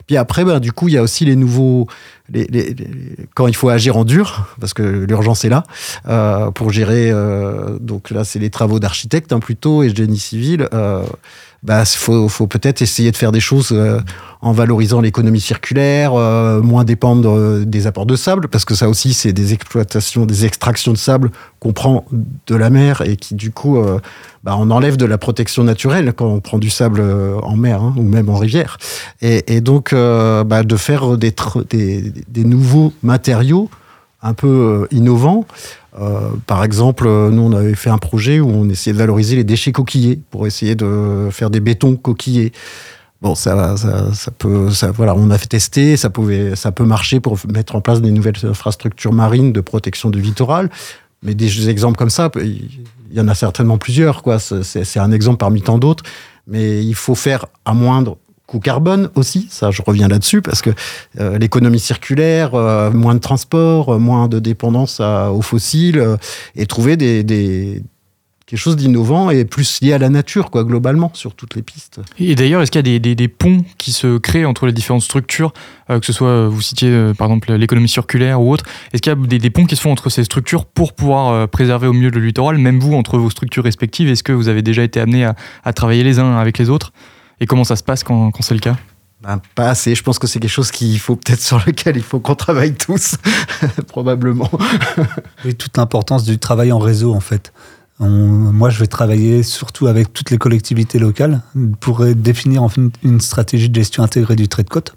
Puis 0.07 0.16
après, 0.16 0.45
ben, 0.45 0.61
du 0.61 0.72
coup, 0.72 0.89
il 0.89 0.95
y 0.95 0.99
a 0.99 1.03
aussi 1.03 1.24
les 1.24 1.37
nouveaux. 1.37 1.89
Les, 2.33 2.74
quand 3.35 3.47
il 3.47 3.57
faut 3.57 3.68
agir 3.68 3.97
en 3.97 4.05
dur, 4.05 4.57
parce 4.61 4.72
que 4.72 4.83
l'urgence 4.83 5.45
est 5.45 5.49
là, 5.49 5.64
euh, 6.09 6.51
pour 6.51 6.70
gérer. 6.70 7.11
Euh, 7.11 7.79
donc 7.81 8.11
là, 8.11 8.24
c'est 8.24 8.39
les 8.39 8.51
travaux 8.51 8.79
d'architecte 8.79 9.33
hein, 9.33 9.41
plutôt 9.41 9.83
et 9.83 9.95
génie 9.95 10.18
civil. 10.18 10.68
Euh, 10.72 11.05
bah, 11.66 11.84
faut, 11.84 12.28
faut 12.28 12.46
peut-être 12.46 12.80
essayer 12.80 13.10
de 13.10 13.16
faire 13.16 13.32
des 13.32 13.40
choses 13.40 13.72
euh, 13.72 14.00
en 14.40 14.52
valorisant 14.52 15.00
l'économie 15.00 15.40
circulaire, 15.40 16.14
euh, 16.14 16.62
moins 16.62 16.84
dépendre 16.84 17.28
euh, 17.28 17.64
des 17.64 17.88
apports 17.88 18.06
de 18.06 18.14
sable, 18.14 18.46
parce 18.46 18.64
que 18.64 18.76
ça 18.76 18.88
aussi, 18.88 19.12
c'est 19.12 19.32
des 19.32 19.52
exploitations, 19.52 20.26
des 20.26 20.44
extractions 20.44 20.92
de 20.92 20.96
sable 20.96 21.32
qu'on 21.58 21.72
prend 21.72 22.04
de 22.46 22.54
la 22.54 22.70
mer 22.70 23.02
et 23.02 23.16
qui, 23.16 23.34
du 23.34 23.50
coup, 23.50 23.82
bah, 24.44 24.54
on 24.56 24.70
enlève 24.70 24.96
de 24.96 25.06
la 25.06 25.18
protection 25.18 25.64
naturelle 25.64 26.12
quand 26.12 26.26
on 26.26 26.40
prend 26.40 26.58
du 26.58 26.70
sable 26.70 27.02
en 27.42 27.56
mer 27.56 27.82
hein, 27.82 27.94
ou 27.96 28.02
même 28.02 28.28
en 28.28 28.36
rivière. 28.36 28.78
Et, 29.20 29.56
et 29.56 29.60
donc, 29.60 29.92
bah, 29.92 30.62
de 30.62 30.76
faire 30.76 31.18
des, 31.18 31.34
des, 31.70 32.12
des 32.28 32.44
nouveaux 32.44 32.92
matériaux 33.02 33.68
un 34.22 34.34
peu 34.34 34.86
innovants 34.90 35.46
euh, 35.99 36.30
par 36.47 36.64
exemple, 36.64 37.07
nous, 37.07 37.42
on 37.42 37.53
avait 37.53 37.74
fait 37.74 37.90
un 37.90 37.99
projet 37.99 38.40
où 38.40 38.49
on 38.49 38.68
essayait 38.68 38.92
de 38.92 38.99
valoriser 38.99 39.36
les 39.36 39.44
déchets 39.44 39.72
coquillés 39.72 40.20
pour 40.30 40.47
essayer 40.47 40.74
de 40.74 41.28
faire 41.30 41.51
des 41.51 41.61
bétons 41.61 41.97
coquillés. 41.97 42.53
Bon, 43.22 43.34
ça, 43.34 43.76
ça, 43.76 44.30
peut, 44.30 44.68
voilà, 44.94 45.14
on 45.14 45.30
a 45.30 45.38
fait 45.38 45.47
tester, 45.47 45.97
ça 45.97 46.11
pouvait, 46.11 46.55
ça 46.55 46.70
peut 46.70 46.84
marcher 46.84 47.18
pour 47.18 47.38
mettre 47.53 47.74
en 47.74 47.80
place 47.80 48.03
des 48.03 48.11
nouvelles 48.11 48.36
infrastructures 48.44 49.12
marines 49.12 49.53
de 49.53 49.61
protection 49.61 50.11
du 50.11 50.20
littoral. 50.20 50.70
Mais 51.22 51.34
des 51.34 51.70
exemples 51.70 51.97
comme 51.97 52.11
ça, 52.11 52.30
il 52.36 52.68
y 53.11 53.20
en 53.20 53.28
a 53.28 53.34
certainement 53.34 53.78
plusieurs, 53.78 54.22
quoi. 54.22 54.38
C'est 54.38 54.99
un 54.99 55.12
exemple 55.12 55.38
parmi 55.38 55.62
tant 55.62 55.78
d'autres. 55.78 56.05
Mais 56.47 56.84
il 56.84 56.94
faut 56.94 57.14
faire 57.14 57.47
à 57.64 57.72
moindre 57.72 58.18
coût 58.47 58.61
carbone 58.61 59.11
aussi, 59.14 59.49
ça 59.51 59.70
je 59.70 59.82
reviens 59.82 60.09
là-dessus, 60.09 60.40
parce 60.40 60.62
que 60.62 60.70
euh, 61.18 61.38
l'économie 61.38 61.80
circulaire, 61.80 62.55
euh, 62.55 62.90
moins 62.90 63.14
de 63.14 63.20
transport, 63.20 63.94
euh, 63.94 63.99
moins 63.99 64.28
de 64.28 64.38
dépendance 64.38 65.01
aux 65.01 65.42
fossiles, 65.42 66.16
et 66.55 66.66
trouver 66.66 66.97
des, 66.97 67.82
quelque 68.47 68.59
chose 68.59 68.76
d'innovant 68.76 69.30
et 69.30 69.44
plus 69.44 69.80
lié 69.80 69.92
à 69.92 69.99
la 69.99 70.09
nature, 70.09 70.51
quoi, 70.51 70.62
globalement, 70.62 71.11
sur 71.14 71.34
toutes 71.34 71.57
les 71.57 71.62
pistes. 71.62 72.01
Et 72.20 72.36
d'ailleurs, 72.36 72.62
est-ce 72.62 72.70
qu'il 72.70 72.86
y 72.86 72.97
a 72.97 73.14
des, 73.14 73.28
ponts 73.28 73.64
qui 73.78 73.90
se 73.90 74.18
créent 74.18 74.44
entre 74.44 74.66
les 74.66 74.72
différentes 74.72 75.03
structures, 75.03 75.53
que 75.88 76.05
ce 76.05 76.12
soit, 76.12 76.47
vous 76.49 76.62
citiez 76.62 77.12
par 77.18 77.26
exemple 77.26 77.53
l'économie 77.55 77.88
circulaire 77.88 78.40
ou 78.40 78.53
autre, 78.53 78.64
est-ce 78.92 79.03
qu'il 79.03 79.12
y 79.12 79.16
a 79.16 79.38
des, 79.38 79.51
ponts 79.51 79.66
qui 79.66 79.74
se 79.74 79.80
font 79.80 79.90
entre 79.90 80.09
ces 80.09 80.22
structures 80.22 80.64
pour 80.64 80.92
pouvoir 80.92 81.49
préserver 81.49 81.88
au 81.88 81.92
mieux 81.92 82.11
le 82.11 82.20
littoral, 82.20 82.59
même 82.59 82.78
vous, 82.78 82.94
entre 82.94 83.18
vos 83.18 83.30
structures 83.30 83.64
respectives, 83.64 84.09
est-ce 84.09 84.22
que 84.22 84.32
vous 84.32 84.49
avez 84.49 84.62
déjà 84.62 84.84
été 84.84 85.01
amené 85.01 85.28
à 85.64 85.72
travailler 85.72 86.05
les 86.05 86.20
uns 86.20 86.36
avec 86.36 86.59
les 86.59 86.70
autres? 86.70 86.92
Et 87.41 87.47
comment 87.47 87.64
ça 87.64 87.76
se 87.76 87.82
passe 87.82 88.03
quand, 88.03 88.30
c'est 88.41 88.55
le 88.55 88.61
cas? 88.61 88.76
Ben, 89.22 89.41
pas 89.55 89.70
assez. 89.70 89.95
Je 89.95 90.03
pense 90.03 90.18
que 90.18 90.26
c'est 90.26 90.39
quelque 90.41 90.51
chose 90.51 90.70
qu'il 90.70 90.99
faut 90.99 91.16
peut-être 91.16 91.41
sur 91.41 91.62
lequel 91.66 91.97
il 91.97 92.03
faut 92.03 92.20
qu'on 92.20 92.34
travaille 92.34 92.74
tous, 92.74 93.16
probablement. 93.89 94.51
oui, 95.45 95.55
toute 95.55 95.76
l'importance 95.76 96.24
du 96.24 96.39
travail 96.39 96.72
en 96.72 96.78
réseau, 96.78 97.14
en 97.14 97.20
fait. 97.20 97.53
moi, 97.99 98.70
je 98.70 98.78
vais 98.78 98.87
travailler 98.87 99.43
surtout 99.43 99.87
avec 99.87 100.12
toutes 100.12 100.30
les 100.30 100.39
collectivités 100.39 100.99
locales 100.99 101.41
pour 101.80 102.05
définir 102.05 102.62
en 102.62 102.70
une 103.03 103.20
stratégie 103.20 103.70
de 103.70 103.74
gestion 103.74 104.03
intégrée 104.03 104.37
du 104.37 104.49
trait 104.49 104.64
de 104.64 104.68
côte. 104.68 104.95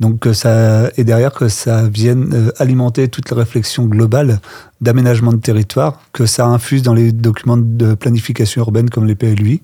Donc, 0.00 0.26
ça, 0.32 0.90
et 0.96 1.04
derrière, 1.04 1.32
que 1.32 1.48
ça 1.48 1.88
vienne 1.88 2.30
euh, 2.34 2.50
alimenter 2.58 3.08
toutes 3.08 3.30
les 3.30 3.36
réflexions 3.36 3.86
globales 3.86 4.40
d'aménagement 4.80 5.32
de 5.32 5.38
territoire, 5.38 6.00
que 6.12 6.26
ça 6.26 6.46
infuse 6.46 6.82
dans 6.82 6.94
les 6.94 7.12
documents 7.12 7.56
de 7.56 7.94
planification 7.94 8.62
urbaine 8.62 8.90
comme 8.90 9.06
les 9.06 9.14
PLUI, 9.14 9.62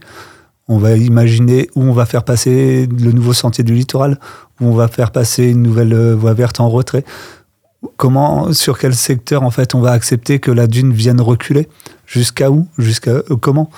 on 0.70 0.78
va 0.78 0.96
imaginer 0.96 1.68
où 1.74 1.82
on 1.82 1.92
va 1.92 2.06
faire 2.06 2.22
passer 2.22 2.86
le 2.86 3.10
nouveau 3.10 3.32
sentier 3.32 3.64
du 3.64 3.74
littoral, 3.74 4.20
où 4.60 4.66
on 4.66 4.74
va 4.74 4.86
faire 4.86 5.10
passer 5.10 5.48
une 5.48 5.62
nouvelle 5.62 5.92
euh, 5.92 6.14
voie 6.14 6.32
verte 6.32 6.60
en 6.60 6.70
retrait. 6.70 7.04
Comment, 7.96 8.52
sur 8.52 8.78
quel 8.78 8.94
secteur 8.94 9.42
en 9.42 9.50
fait 9.50 9.74
on 9.74 9.80
va 9.80 9.90
accepter 9.90 10.38
que 10.38 10.52
la 10.52 10.68
dune 10.68 10.92
vienne 10.92 11.20
reculer? 11.20 11.68
Jusqu'à 12.06 12.52
où? 12.52 12.68
Jusqu'à 12.78 13.10
euh, 13.10 13.36
comment? 13.40 13.68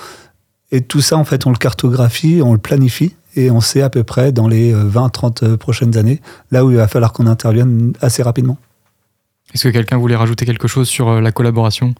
Et 0.71 0.81
tout 0.81 1.01
ça 1.01 1.17
en 1.17 1.23
fait 1.23 1.47
on 1.47 1.49
le 1.49 1.57
cartographie, 1.57 2.41
on 2.43 2.53
le 2.53 2.59
planifie 2.59 3.15
et 3.35 3.49
on 3.49 3.59
sait 3.59 3.81
à 3.81 3.89
peu 3.89 4.03
près 4.03 4.31
dans 4.31 4.47
les 4.47 4.71
20-30 4.71 5.43
euh, 5.43 5.57
prochaines 5.57 5.97
années 5.97 6.21
là 6.51 6.63
où 6.63 6.69
il 6.69 6.77
va 6.77 6.87
falloir 6.87 7.11
qu'on 7.11 7.25
intervienne 7.25 7.93
assez 8.01 8.21
rapidement. 8.21 8.59
Est-ce 9.55 9.63
que 9.63 9.69
quelqu'un 9.69 9.97
voulait 9.97 10.15
rajouter 10.15 10.45
quelque 10.45 10.67
chose 10.67 10.87
sur 10.87 11.19
la 11.19 11.31
collaboration? 11.31 11.95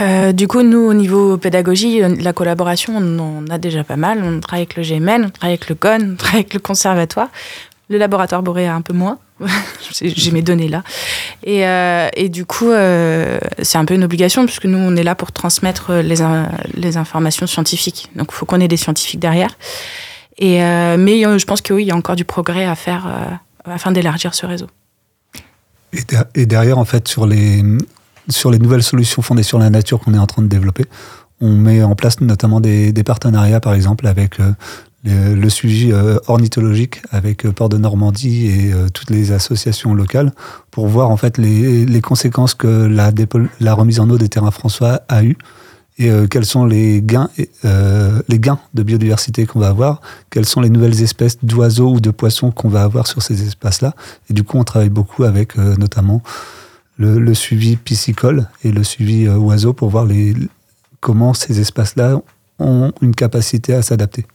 Euh, 0.00 0.32
du 0.32 0.48
coup, 0.48 0.62
nous, 0.62 0.80
au 0.80 0.94
niveau 0.94 1.36
pédagogie, 1.36 2.02
euh, 2.02 2.14
la 2.20 2.32
collaboration, 2.32 2.94
on 2.96 3.18
en 3.18 3.46
a 3.48 3.58
déjà 3.58 3.84
pas 3.84 3.96
mal. 3.96 4.22
On 4.22 4.40
travaille 4.40 4.62
avec 4.62 4.76
le 4.76 4.82
GMN, 4.82 5.24
on 5.26 5.30
travaille 5.30 5.54
avec 5.54 5.68
le 5.68 5.74
CON, 5.74 6.12
on 6.12 6.16
travaille 6.16 6.40
avec 6.40 6.54
le 6.54 6.60
conservatoire. 6.60 7.28
Le 7.88 7.98
laboratoire 7.98 8.42
Boréa 8.42 8.74
un 8.74 8.80
peu 8.80 8.94
moins. 8.94 9.18
J'ai 10.00 10.30
mes 10.30 10.42
données 10.42 10.68
là. 10.68 10.82
Et, 11.42 11.66
euh, 11.66 12.08
et 12.16 12.28
du 12.28 12.46
coup, 12.46 12.70
c'est 13.62 13.78
un 13.78 13.84
peu 13.84 13.94
une 13.94 14.04
obligation 14.04 14.46
puisque 14.46 14.64
nous, 14.64 14.78
on 14.78 14.96
est 14.96 15.02
là 15.02 15.14
pour 15.14 15.32
transmettre 15.32 15.92
les, 15.92 16.16
les 16.74 16.96
informations 16.96 17.46
scientifiques. 17.46 18.10
Donc, 18.16 18.28
il 18.30 18.34
faut 18.34 18.46
qu'on 18.46 18.60
ait 18.60 18.68
des 18.68 18.76
scientifiques 18.76 19.20
derrière. 19.20 19.58
Et, 20.38 20.58
mais 20.60 21.20
je 21.20 21.44
pense 21.44 21.60
que 21.60 21.74
oui, 21.74 21.84
il 21.84 21.88
y 21.88 21.90
a 21.90 21.96
encore 21.96 22.16
du 22.16 22.24
progrès 22.24 22.64
à 22.64 22.74
faire 22.74 23.40
afin 23.64 23.92
d'élargir 23.92 24.34
ce 24.34 24.46
réseau. 24.46 24.68
Et 26.34 26.46
derrière, 26.46 26.78
en 26.78 26.84
fait, 26.84 27.06
sur 27.06 27.26
les, 27.26 27.62
sur 28.28 28.50
les 28.50 28.58
nouvelles 28.58 28.82
solutions 28.82 29.22
fondées 29.22 29.42
sur 29.42 29.58
la 29.58 29.70
nature 29.70 30.00
qu'on 30.00 30.14
est 30.14 30.18
en 30.18 30.26
train 30.26 30.42
de 30.42 30.48
développer. 30.48 30.84
On 31.40 31.50
met 31.50 31.82
en 31.82 31.94
place 31.94 32.20
notamment 32.20 32.60
des, 32.60 32.92
partenariats, 33.04 33.60
par 33.60 33.74
exemple, 33.74 34.06
avec 34.06 34.40
euh, 34.40 34.52
le, 35.04 35.48
suivi 35.48 35.92
euh, 35.92 36.18
ornithologique 36.28 37.02
avec 37.10 37.44
euh, 37.44 37.52
Port 37.52 37.68
de 37.68 37.76
Normandie 37.76 38.46
et 38.46 38.72
toutes 38.92 39.10
les 39.10 39.32
associations 39.32 39.94
locales 39.94 40.32
pour 40.70 40.86
voir 40.86 41.10
en 41.10 41.16
fait 41.16 41.38
les, 41.38 42.00
conséquences 42.00 42.54
que 42.54 42.66
la, 42.66 43.74
remise 43.74 44.00
en 44.00 44.08
eau 44.10 44.18
des 44.18 44.28
terrains 44.28 44.50
François 44.50 45.02
a 45.08 45.24
eu 45.24 45.36
et 45.98 46.10
euh, 46.10 46.26
quels 46.26 46.44
sont 46.44 46.64
les 46.64 47.02
gains, 47.02 47.28
euh, 47.64 48.20
les 48.28 48.38
gains 48.38 48.58
de 48.74 48.82
biodiversité 48.82 49.46
qu'on 49.46 49.60
va 49.60 49.68
avoir, 49.68 50.00
quelles 50.30 50.46
sont 50.46 50.60
les 50.60 50.70
nouvelles 50.70 51.02
espèces 51.02 51.38
d'oiseaux 51.42 51.92
ou 51.92 52.00
de 52.00 52.10
poissons 52.10 52.50
qu'on 52.50 52.68
va 52.68 52.82
avoir 52.82 53.06
sur 53.06 53.22
ces 53.22 53.46
espaces-là. 53.46 53.94
Et 54.28 54.34
du 54.34 54.42
coup, 54.42 54.58
on 54.58 54.64
travaille 54.64 54.88
beaucoup 54.90 55.24
avec 55.24 55.56
euh, 55.56 55.76
notamment 55.76 56.22
le, 56.96 57.34
suivi 57.34 57.76
piscicole 57.76 58.48
et 58.62 58.72
le 58.72 58.84
suivi 58.84 59.26
euh, 59.26 59.36
oiseau 59.36 59.72
pour 59.72 59.90
voir 59.90 60.06
comment 61.00 61.34
ces 61.34 61.60
espaces-là 61.60 62.20
ont 62.58 62.92
une 63.02 63.14
capacité 63.14 63.74
à 63.74 63.82
s'adapter. 63.82 64.26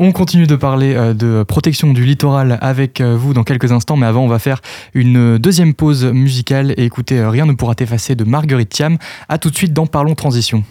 On 0.00 0.12
continue 0.12 0.46
de 0.46 0.54
parler 0.54 0.94
euh, 0.94 1.12
de 1.12 1.42
protection 1.42 1.92
du 1.92 2.04
littoral 2.04 2.58
avec 2.60 3.00
euh, 3.00 3.16
vous 3.16 3.34
dans 3.34 3.42
quelques 3.42 3.72
instants, 3.72 3.96
mais 3.96 4.06
avant 4.06 4.22
on 4.22 4.28
va 4.28 4.38
faire 4.38 4.60
une 4.94 5.38
deuxième 5.38 5.74
pause 5.74 6.04
musicale 6.04 6.72
et 6.76 6.84
écouter 6.84 7.24
Rien 7.24 7.46
ne 7.46 7.52
pourra 7.52 7.74
t'effacer 7.74 8.14
de 8.14 8.24
Marguerite 8.24 8.70
Thiam. 8.70 8.96
A 9.28 9.38
tout 9.38 9.50
de 9.50 9.56
suite 9.56 9.72
dans 9.72 9.86
Parlons 9.86 10.14
Transition. 10.14 10.62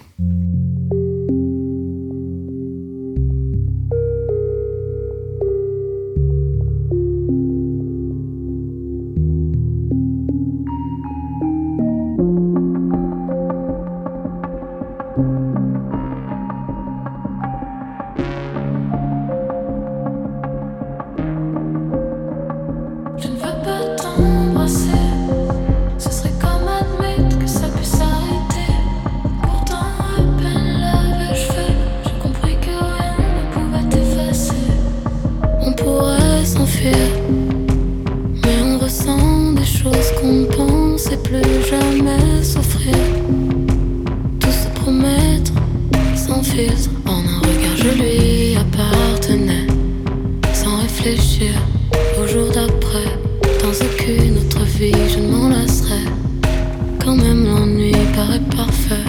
En 47.05 47.19
un 47.19 47.39
regard, 47.39 47.77
je 47.77 47.89
lui 48.01 48.57
appartenais. 48.57 49.67
Sans 50.55 50.77
réfléchir, 50.77 51.51
au 52.19 52.25
jour 52.25 52.47
d'après. 52.49 53.05
Dans 53.61 53.69
aucune 53.69 54.37
autre 54.39 54.63
vie, 54.65 54.91
je 55.07 55.19
ne 55.19 55.27
m'en 55.27 55.49
lasserai. 55.49 56.01
Quand 56.99 57.15
même, 57.15 57.45
l'ennui 57.45 57.91
paraît 58.15 58.41
parfait. 58.55 59.06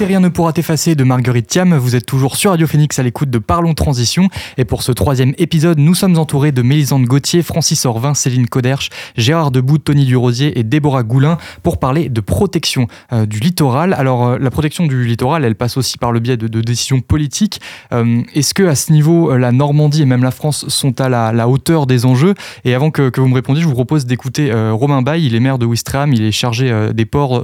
Rien 0.00 0.20
ne 0.20 0.28
pourra 0.28 0.52
t'effacer 0.52 0.94
de 0.94 1.02
Marguerite 1.02 1.48
Thiam. 1.48 1.76
Vous 1.76 1.96
êtes 1.96 2.06
toujours 2.06 2.36
sur 2.36 2.52
Radio 2.52 2.68
Phoenix 2.68 2.98
à 3.00 3.02
l'écoute 3.02 3.30
de 3.30 3.38
Parlons 3.38 3.74
Transition. 3.74 4.28
Et 4.56 4.64
pour 4.64 4.84
ce 4.84 4.92
troisième 4.92 5.34
épisode, 5.38 5.78
nous 5.78 5.94
sommes 5.94 6.16
entourés 6.18 6.52
de 6.52 6.62
Mélisande 6.62 7.04
Gauthier, 7.04 7.42
Francis 7.42 7.84
Orvin, 7.84 8.14
Céline 8.14 8.46
Coderche, 8.46 8.90
Gérard 9.16 9.50
Debout, 9.50 9.78
Tony 9.78 10.04
Durosier 10.04 10.56
et 10.56 10.62
Déborah 10.62 11.02
Goulin 11.02 11.36
pour 11.64 11.78
parler 11.78 12.08
de 12.08 12.20
protection 12.20 12.86
euh, 13.12 13.26
du 13.26 13.40
littoral. 13.40 13.92
Alors, 13.92 14.24
euh, 14.24 14.38
la 14.38 14.50
protection 14.50 14.86
du 14.86 15.04
littoral, 15.04 15.44
elle 15.44 15.56
passe 15.56 15.76
aussi 15.76 15.98
par 15.98 16.12
le 16.12 16.20
biais 16.20 16.36
de, 16.36 16.60
décisions 16.60 17.00
politiques. 17.00 17.60
Euh, 17.92 18.22
Est-ce 18.34 18.54
que 18.54 18.62
à 18.62 18.76
ce 18.76 18.92
niveau, 18.92 19.36
la 19.36 19.50
Normandie 19.50 20.02
et 20.02 20.06
même 20.06 20.22
la 20.22 20.30
France 20.30 20.68
sont 20.68 21.00
à 21.00 21.08
la, 21.08 21.48
hauteur 21.48 21.86
des 21.86 22.06
enjeux? 22.06 22.34
Et 22.64 22.74
avant 22.74 22.92
que, 22.92 23.10
vous 23.18 23.28
me 23.28 23.34
répondiez, 23.34 23.62
je 23.62 23.68
vous 23.68 23.74
propose 23.74 24.06
d'écouter 24.06 24.52
Romain 24.70 25.02
Bay. 25.02 25.22
Il 25.22 25.34
est 25.34 25.40
maire 25.40 25.58
de 25.58 25.66
Ouistreham, 25.66 26.12
il 26.12 26.22
est 26.22 26.32
chargé 26.32 26.90
des 26.94 27.04
ports, 27.04 27.42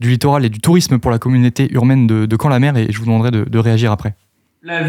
du 0.00 0.10
littoral 0.10 0.44
et 0.44 0.48
du 0.48 0.60
tourisme 0.60 0.98
pour 0.98 1.10
la 1.10 1.18
communauté 1.18 1.68
urbaine 1.72 1.95
de, 1.96 2.26
de 2.26 2.36
Caen-la-Mer 2.40 2.76
et 2.76 2.86
je 2.90 2.98
vous 2.98 3.06
demanderai 3.06 3.30
de, 3.30 3.58
réagir 3.58 3.92
après. 3.92 4.14
La 4.62 4.80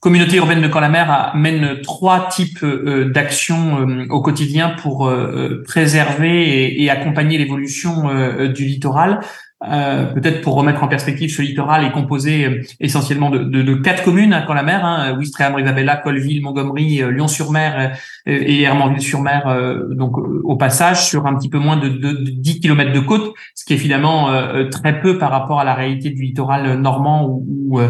communauté 0.00 0.36
urbaine 0.36 0.62
de 0.62 0.68
Caen-la-Mer 0.68 1.32
mène 1.34 1.80
trois 1.82 2.28
types 2.28 2.62
euh, 2.62 3.10
d'actions 3.10 3.86
euh, 3.86 4.06
au 4.08 4.22
quotidien 4.22 4.70
pour 4.70 5.08
euh, 5.08 5.62
préserver 5.66 6.82
et 6.82 6.90
accompagner 6.90 7.36
l'évolution 7.36 8.08
du 8.48 8.64
littoral. 8.64 9.20
Euh, 9.62 10.06
peut-être 10.06 10.40
pour 10.40 10.54
remettre 10.54 10.82
en 10.82 10.88
perspective, 10.88 11.30
ce 11.30 11.42
littoral 11.42 11.84
est 11.84 11.92
composé 11.92 12.46
euh, 12.46 12.62
essentiellement 12.80 13.28
de, 13.28 13.40
de, 13.40 13.60
de, 13.60 13.74
quatre 13.74 14.02
communes 14.02 14.32
hein, 14.32 14.42
quand 14.46 14.54
la 14.54 14.62
mer, 14.62 14.86
hein, 14.86 15.14
Ouistreham, 15.18 15.54
Rivabella, 15.54 15.98
Colville, 15.98 16.42
Montgomery, 16.42 17.02
euh, 17.02 17.10
Lyon-sur-Mer 17.10 17.94
et 18.24 18.62
Hermanville-sur-Mer, 18.62 19.84
donc 19.90 20.16
au 20.16 20.56
passage 20.56 21.04
sur 21.04 21.26
un 21.26 21.34
petit 21.36 21.48
peu 21.48 21.58
moins 21.58 21.76
de, 21.76 21.88
de, 21.88 22.12
de, 22.12 22.30
10 22.30 22.60
km 22.60 22.92
de 22.92 23.00
côte, 23.00 23.34
ce 23.54 23.64
qui 23.64 23.74
est 23.74 23.78
finalement 23.78 24.28
très 24.70 25.00
peu 25.00 25.18
par 25.18 25.30
rapport 25.30 25.60
à 25.60 25.64
la 25.64 25.74
réalité 25.74 26.10
du 26.10 26.22
littoral 26.22 26.78
normand 26.80 27.26
ou, 27.26 27.44
ou, 27.48 27.80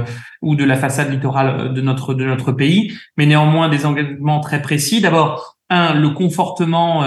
ou 0.43 0.55
de 0.55 0.65
la 0.65 0.77
façade 0.77 1.11
littorale 1.11 1.75
de 1.75 1.81
notre 1.81 2.15
de 2.15 2.25
notre 2.25 2.53
pays, 2.53 2.93
mais 3.17 3.27
néanmoins 3.27 3.69
des 3.69 3.87
engagements 3.87 4.41
très 4.41 4.63
précis. 4.63 5.01
D'abord, 5.01 5.59
un, 5.69 5.95
le 5.95 6.11
confortement 6.11 7.05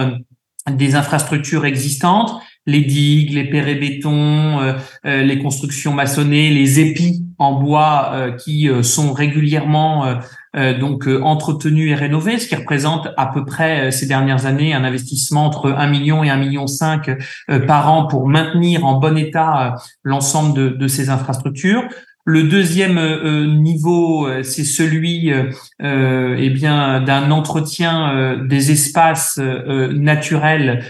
des 0.69 0.95
infrastructures 0.95 1.65
existantes, 1.65 2.39
les 2.65 2.81
digues, 2.81 3.33
les 3.33 3.49
pérés 3.49 3.75
béton, 3.75 4.59
euh, 4.61 4.73
euh, 5.05 5.23
les 5.23 5.39
constructions 5.39 5.93
maçonnées, 5.93 6.49
les 6.49 6.79
épis 6.79 7.25
en 7.37 7.59
bois 7.59 8.11
euh, 8.13 8.31
qui 8.31 8.69
sont 8.83 9.11
régulièrement 9.11 10.19
donc 10.79 11.07
entretenue 11.07 11.89
et 11.89 11.95
rénovée, 11.95 12.37
ce 12.37 12.47
qui 12.47 12.55
représente 12.55 13.07
à 13.17 13.25
peu 13.25 13.43
près 13.43 13.91
ces 13.91 14.05
dernières 14.05 14.45
années 14.45 14.75
un 14.75 14.83
investissement 14.83 15.47
entre 15.47 15.71
1 15.71 15.87
million 15.87 16.23
et 16.23 16.29
1 16.29 16.37
million 16.37 16.67
5 16.67 17.09
par 17.65 17.91
an 17.91 18.05
pour 18.05 18.27
maintenir 18.27 18.85
en 18.85 18.99
bon 18.99 19.17
état 19.17 19.75
l'ensemble 20.03 20.77
de 20.77 20.87
ces 20.87 21.09
infrastructures. 21.09 21.83
Le 22.25 22.43
deuxième 22.43 22.97
euh, 22.97 23.45
niveau, 23.47 24.27
euh, 24.27 24.43
c'est 24.43 24.63
celui 24.63 25.33
euh, 25.33 26.35
eh 26.39 26.49
bien 26.49 27.01
d'un 27.01 27.31
entretien 27.31 28.37
des 28.45 28.71
espaces 28.71 29.37
naturels 29.37 30.85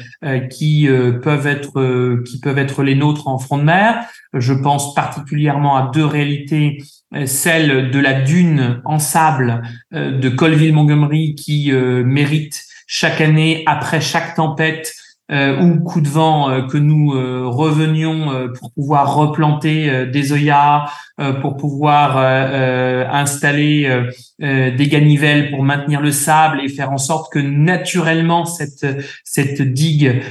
qui 0.50 0.88
peuvent 1.24 1.48
être 1.48 2.22
qui 2.24 2.40
peuvent 2.40 2.58
être 2.58 2.84
les 2.84 2.96
nôtres 2.96 3.28
en 3.28 3.40
front 3.40 3.58
de 3.58 3.64
mer. 3.64 4.06
Je 4.34 4.54
pense 4.54 4.94
particulièrement 4.94 5.76
à 5.76 5.92
deux 5.92 6.06
réalités 6.06 6.84
celle 7.26 7.92
de 7.92 8.00
la 8.00 8.22
dune 8.22 8.82
en 8.86 9.00
sable 9.00 9.62
de 9.92 10.30
Colville-Montgomery 10.30 11.36
qui 11.36 11.72
mérite 11.72 12.64
chaque 12.88 13.22
année, 13.22 13.64
après 13.66 14.02
chaque 14.02 14.36
tempête, 14.36 14.94
euh, 14.94 15.03
ou 15.32 15.80
coup 15.80 16.02
de 16.02 16.10
vent 16.10 16.50
euh, 16.50 16.62
que 16.64 16.78
nous 16.78 17.14
euh, 17.14 17.48
revenions 17.48 18.32
euh, 18.32 18.50
pour 18.50 18.74
pouvoir 18.74 19.16
replanter 19.16 20.06
des 20.12 20.34
œillats, 20.34 20.86
pour 21.42 21.58
pouvoir 21.58 22.18
installer 22.18 23.88
des 24.40 24.88
ganivelles 24.88 25.52
pour 25.52 25.64
maintenir 25.64 26.02
le 26.02 26.12
sable 26.12 26.62
et 26.64 26.70
faire 26.70 26.92
en 26.92 26.98
sorte 26.98 27.32
que 27.32 27.38
naturellement 27.38 28.46
cette 28.46 28.86
cette 29.24 29.62
digue 29.62 30.22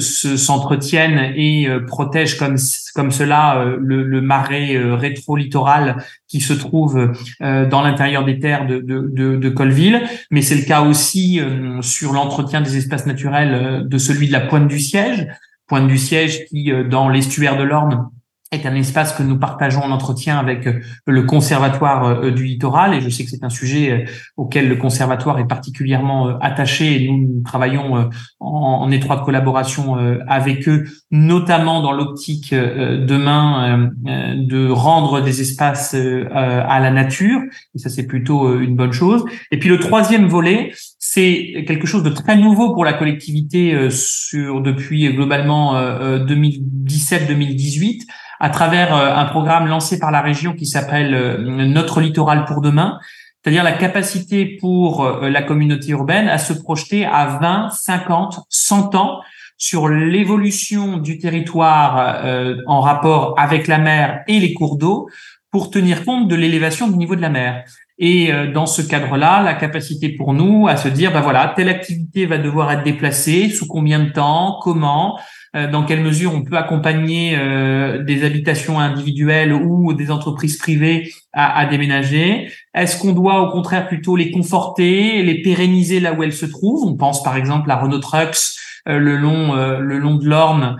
s'entretienne 0.00 1.32
et 1.36 1.68
protège 1.86 2.36
comme 2.36 2.56
comme 2.96 3.12
cela 3.12 3.64
le, 3.78 4.02
le 4.02 4.20
marais 4.20 4.76
rétro-littoral 4.76 5.98
qui 6.32 6.40
se 6.40 6.54
trouve 6.54 7.12
dans 7.40 7.82
l'intérieur 7.82 8.24
des 8.24 8.38
terres 8.38 8.66
de, 8.66 8.78
de, 8.80 9.36
de, 9.36 9.48
Colville, 9.50 10.02
mais 10.30 10.40
c'est 10.40 10.56
le 10.56 10.62
cas 10.62 10.80
aussi 10.80 11.40
sur 11.82 12.14
l'entretien 12.14 12.62
des 12.62 12.78
espaces 12.78 13.06
naturels 13.06 13.86
de 13.86 13.98
celui 13.98 14.28
de 14.28 14.32
la 14.32 14.40
Pointe 14.40 14.66
du 14.66 14.80
Siège, 14.80 15.28
Pointe 15.72 15.88
du 15.88 15.96
Siège 15.98 16.44
qui, 16.46 16.70
euh, 16.70 16.84
dans 16.84 17.08
l'estuaire 17.08 17.56
de 17.56 17.62
l'Orne, 17.62 18.10
est 18.52 18.66
un 18.66 18.74
espace 18.74 19.12
que 19.12 19.22
nous 19.22 19.38
partageons 19.38 19.82
en 19.82 19.90
entretien 19.90 20.38
avec 20.38 20.66
euh, 20.66 20.80
le 21.06 21.22
Conservatoire 21.22 22.04
euh, 22.04 22.30
du 22.30 22.44
littoral. 22.44 22.94
Et 22.94 23.00
je 23.00 23.08
sais 23.08 23.24
que 23.24 23.30
c'est 23.30 23.44
un 23.44 23.50
sujet 23.50 24.04
auquel 24.36 24.68
le 24.68 24.76
Conservatoire 24.76 25.38
est 25.38 25.46
particulièrement 25.46 26.38
attaché. 26.38 27.02
Et 27.02 27.10
nous, 27.10 27.42
travaillons 27.42 28.10
en, 28.40 28.90
étroite 28.90 29.24
collaboration 29.24 29.96
avec 30.28 30.68
eux, 30.68 30.84
notamment 31.10 31.80
dans 31.80 31.92
l'optique 31.92 32.54
demain 32.54 33.90
de 34.04 34.68
rendre 34.68 35.22
des 35.22 35.40
espaces 35.40 35.94
à 35.94 36.80
la 36.80 36.90
nature. 36.90 37.40
Et 37.74 37.78
ça 37.78 37.88
c'est 37.88 38.06
plutôt 38.06 38.60
une 38.60 38.76
bonne 38.76 38.92
chose. 38.92 39.24
Et 39.50 39.58
puis 39.58 39.70
le 39.70 39.78
troisième 39.78 40.26
volet, 40.26 40.72
c'est 40.98 41.64
quelque 41.66 41.86
chose 41.86 42.02
de 42.02 42.10
très 42.10 42.36
nouveau 42.36 42.72
pour 42.72 42.84
la 42.84 42.94
collectivité 42.94 43.74
euh, 43.74 43.90
sur 43.90 44.62
depuis 44.62 45.08
euh, 45.08 45.12
globalement 45.12 45.74
2017-2018 45.74 48.00
euh, 48.00 48.04
à 48.42 48.50
travers 48.50 48.92
un 48.94 49.24
programme 49.26 49.68
lancé 49.68 49.98
par 49.98 50.10
la 50.10 50.20
région 50.20 50.52
qui 50.52 50.66
s'appelle 50.66 51.36
Notre 51.38 52.00
littoral 52.00 52.44
pour 52.44 52.60
demain, 52.60 52.98
c'est-à-dire 53.42 53.62
la 53.62 53.72
capacité 53.72 54.58
pour 54.60 55.08
la 55.22 55.42
communauté 55.42 55.92
urbaine 55.92 56.28
à 56.28 56.38
se 56.38 56.52
projeter 56.52 57.06
à 57.06 57.38
20, 57.40 57.70
50, 57.70 58.40
100 58.48 58.94
ans 58.96 59.20
sur 59.56 59.88
l'évolution 59.88 60.98
du 60.98 61.18
territoire 61.18 62.24
en 62.66 62.80
rapport 62.80 63.34
avec 63.38 63.68
la 63.68 63.78
mer 63.78 64.24
et 64.26 64.40
les 64.40 64.54
cours 64.54 64.76
d'eau 64.76 65.08
pour 65.52 65.70
tenir 65.70 66.04
compte 66.04 66.26
de 66.26 66.34
l'élévation 66.34 66.88
du 66.88 66.96
niveau 66.96 67.14
de 67.14 67.20
la 67.20 67.28
mer. 67.28 67.64
Et 67.98 68.32
euh, 68.32 68.50
dans 68.50 68.66
ce 68.66 68.82
cadre-là, 68.82 69.42
la 69.42 69.54
capacité 69.54 70.08
pour 70.08 70.32
nous 70.32 70.66
à 70.66 70.76
se 70.76 70.88
dire, 70.88 71.12
ben 71.12 71.20
voilà, 71.20 71.52
telle 71.54 71.68
activité 71.68 72.26
va 72.26 72.38
devoir 72.38 72.72
être 72.72 72.82
déplacée, 72.82 73.50
sous 73.50 73.66
combien 73.66 74.00
de 74.00 74.10
temps, 74.10 74.58
comment, 74.62 75.18
euh, 75.18 75.20
dans 75.54 75.84
quelle 75.84 76.00
mesure 76.00 76.34
on 76.34 76.42
peut 76.42 76.56
accompagner 76.56 77.36
euh, 77.36 78.02
des 78.02 78.24
habitations 78.24 78.78
individuelles 78.78 79.52
ou 79.52 79.92
des 79.92 80.10
entreprises 80.10 80.56
privées 80.56 81.12
à, 81.32 81.66
déménager? 81.66 82.50
Est-ce 82.74 82.98
qu'on 83.00 83.12
doit 83.12 83.42
au 83.42 83.50
contraire 83.50 83.88
plutôt 83.88 84.16
les 84.16 84.30
conforter, 84.30 85.22
les 85.22 85.42
pérenniser 85.42 86.00
là 86.00 86.12
où 86.12 86.22
elles 86.22 86.32
se 86.32 86.46
trouvent? 86.46 86.86
On 86.86 86.96
pense 86.96 87.22
par 87.22 87.36
exemple 87.36 87.70
à 87.70 87.76
Renault 87.76 87.98
Trucks. 87.98 88.56
le 88.86 89.16
long 89.16 89.54
le 89.54 89.98
long 89.98 90.16
de 90.16 90.26
l'Orne 90.26 90.76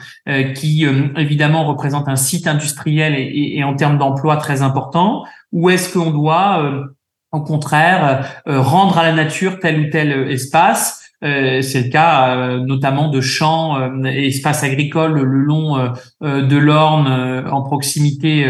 qui 0.54 0.84
évidemment 1.16 1.64
représente 1.64 2.08
un 2.08 2.16
site 2.16 2.46
industriel 2.46 3.14
et, 3.14 3.22
et, 3.22 3.58
et 3.58 3.64
en 3.64 3.74
termes 3.74 3.98
d'emploi 3.98 4.36
très 4.36 4.62
important 4.62 5.24
ou 5.52 5.70
est-ce 5.70 5.92
qu'on 5.92 6.10
doit 6.10 6.90
au 7.32 7.40
contraire, 7.40 8.42
euh, 8.46 8.60
rendre 8.60 8.98
à 8.98 9.02
la 9.02 9.12
nature 9.12 9.58
tel 9.58 9.80
ou 9.80 9.90
tel 9.90 10.12
euh, 10.12 10.30
espace? 10.30 11.01
Euh, 11.22 11.62
c'est 11.62 11.84
le 11.84 11.90
cas 11.90 12.56
notamment 12.58 13.08
de 13.08 13.20
champs 13.20 13.78
et 14.04 14.26
espaces 14.26 14.64
agricoles 14.64 15.20
le 15.20 15.22
long 15.22 15.92
de 16.20 16.56
l'Orne, 16.56 17.46
en 17.50 17.62
proximité 17.62 18.44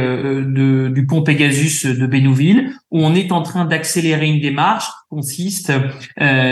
du 0.47 1.07
pont 1.07 1.23
Pegasus 1.23 1.87
de 1.87 2.07
Bénouville, 2.07 2.73
où 2.91 3.05
on 3.05 3.15
est 3.15 3.33
en 3.33 3.43
train 3.43 3.65
d'accélérer 3.65 4.27
une 4.27 4.41
démarche 4.41 4.91
consiste 5.13 5.73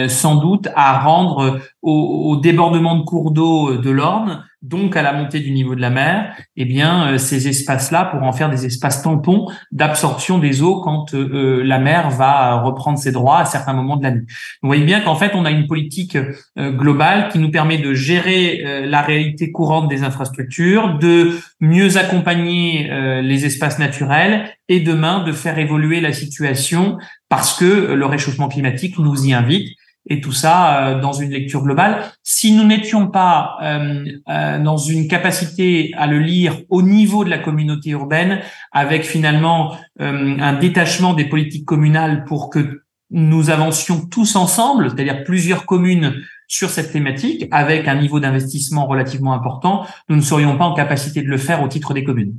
sans 0.08 0.36
doute 0.36 0.68
à 0.74 0.98
rendre 1.00 1.60
au, 1.82 1.92
au 2.30 2.36
débordement 2.36 2.96
de 2.96 3.04
cours 3.04 3.30
d'eau 3.30 3.76
de 3.76 3.90
l'Orne 3.90 4.44
donc 4.62 4.94
à 4.94 5.02
la 5.02 5.14
montée 5.14 5.40
du 5.40 5.52
niveau 5.52 5.74
de 5.74 5.80
la 5.80 5.88
mer, 5.88 6.36
eh 6.56 6.66
bien 6.66 7.12
euh, 7.12 7.18
ces 7.18 7.48
espaces-là 7.48 8.04
pourront 8.04 8.28
en 8.28 8.32
faire 8.32 8.50
des 8.50 8.66
espaces 8.66 9.02
tampons 9.02 9.46
d'absorption 9.72 10.38
des 10.38 10.60
eaux 10.60 10.82
quand 10.82 11.14
euh, 11.14 11.28
euh, 11.32 11.62
la 11.64 11.78
mer 11.78 12.10
va 12.10 12.60
reprendre 12.60 12.98
ses 12.98 13.10
droits 13.10 13.38
à 13.38 13.44
certains 13.46 13.72
moments 13.72 13.96
de 13.96 14.02
l'année. 14.02 14.24
Vous 14.62 14.68
voyez 14.68 14.84
bien 14.84 15.00
qu'en 15.00 15.14
fait 15.14 15.32
on 15.34 15.46
a 15.46 15.50
une 15.50 15.66
politique 15.66 16.18
globale 16.58 17.28
qui 17.28 17.38
nous 17.38 17.50
permet 17.50 17.78
de 17.78 17.94
gérer 17.94 18.84
la 18.86 19.00
réalité 19.00 19.50
courante 19.50 19.88
des 19.88 20.02
infrastructures, 20.02 20.98
de 20.98 21.38
mieux 21.60 21.96
accompagner 21.96 22.90
les 23.22 23.46
espaces 23.46 23.78
naturels 23.78 24.50
et 24.70 24.80
demain 24.80 25.22
de 25.24 25.32
faire 25.32 25.58
évoluer 25.58 26.00
la 26.00 26.12
situation 26.14 26.96
parce 27.28 27.58
que 27.58 27.92
le 27.92 28.06
réchauffement 28.06 28.48
climatique 28.48 28.98
nous 28.98 29.26
y 29.26 29.34
invite 29.34 29.68
et 30.08 30.20
tout 30.20 30.32
ça 30.32 30.88
euh, 30.88 31.00
dans 31.00 31.12
une 31.12 31.30
lecture 31.30 31.62
globale. 31.62 32.04
Si 32.22 32.52
nous 32.52 32.64
n'étions 32.64 33.08
pas 33.08 33.56
euh, 33.62 34.04
euh, 34.28 34.62
dans 34.62 34.78
une 34.78 35.08
capacité 35.08 35.92
à 35.98 36.06
le 36.06 36.20
lire 36.20 36.56
au 36.70 36.82
niveau 36.82 37.24
de 37.24 37.30
la 37.30 37.38
communauté 37.38 37.90
urbaine, 37.90 38.40
avec 38.72 39.04
finalement 39.04 39.76
un 39.98 40.54
détachement 40.54 41.12
des 41.12 41.24
politiques 41.24 41.66
communales 41.66 42.24
pour 42.24 42.48
que 42.48 42.82
nous 43.10 43.50
avancions 43.50 44.06
tous 44.06 44.36
ensemble, 44.36 44.90
c'est-à-dire 44.90 45.24
plusieurs 45.24 45.66
communes 45.66 46.14
sur 46.46 46.70
cette 46.70 46.92
thématique, 46.92 47.46
avec 47.50 47.86
un 47.86 47.96
niveau 47.96 48.20
d'investissement 48.20 48.86
relativement 48.86 49.34
important, 49.34 49.86
nous 50.08 50.16
ne 50.16 50.20
serions 50.20 50.56
pas 50.56 50.64
en 50.64 50.74
capacité 50.74 51.22
de 51.22 51.28
le 51.28 51.38
faire 51.38 51.62
au 51.62 51.68
titre 51.68 51.92
des 51.92 52.04
communes. 52.04 52.34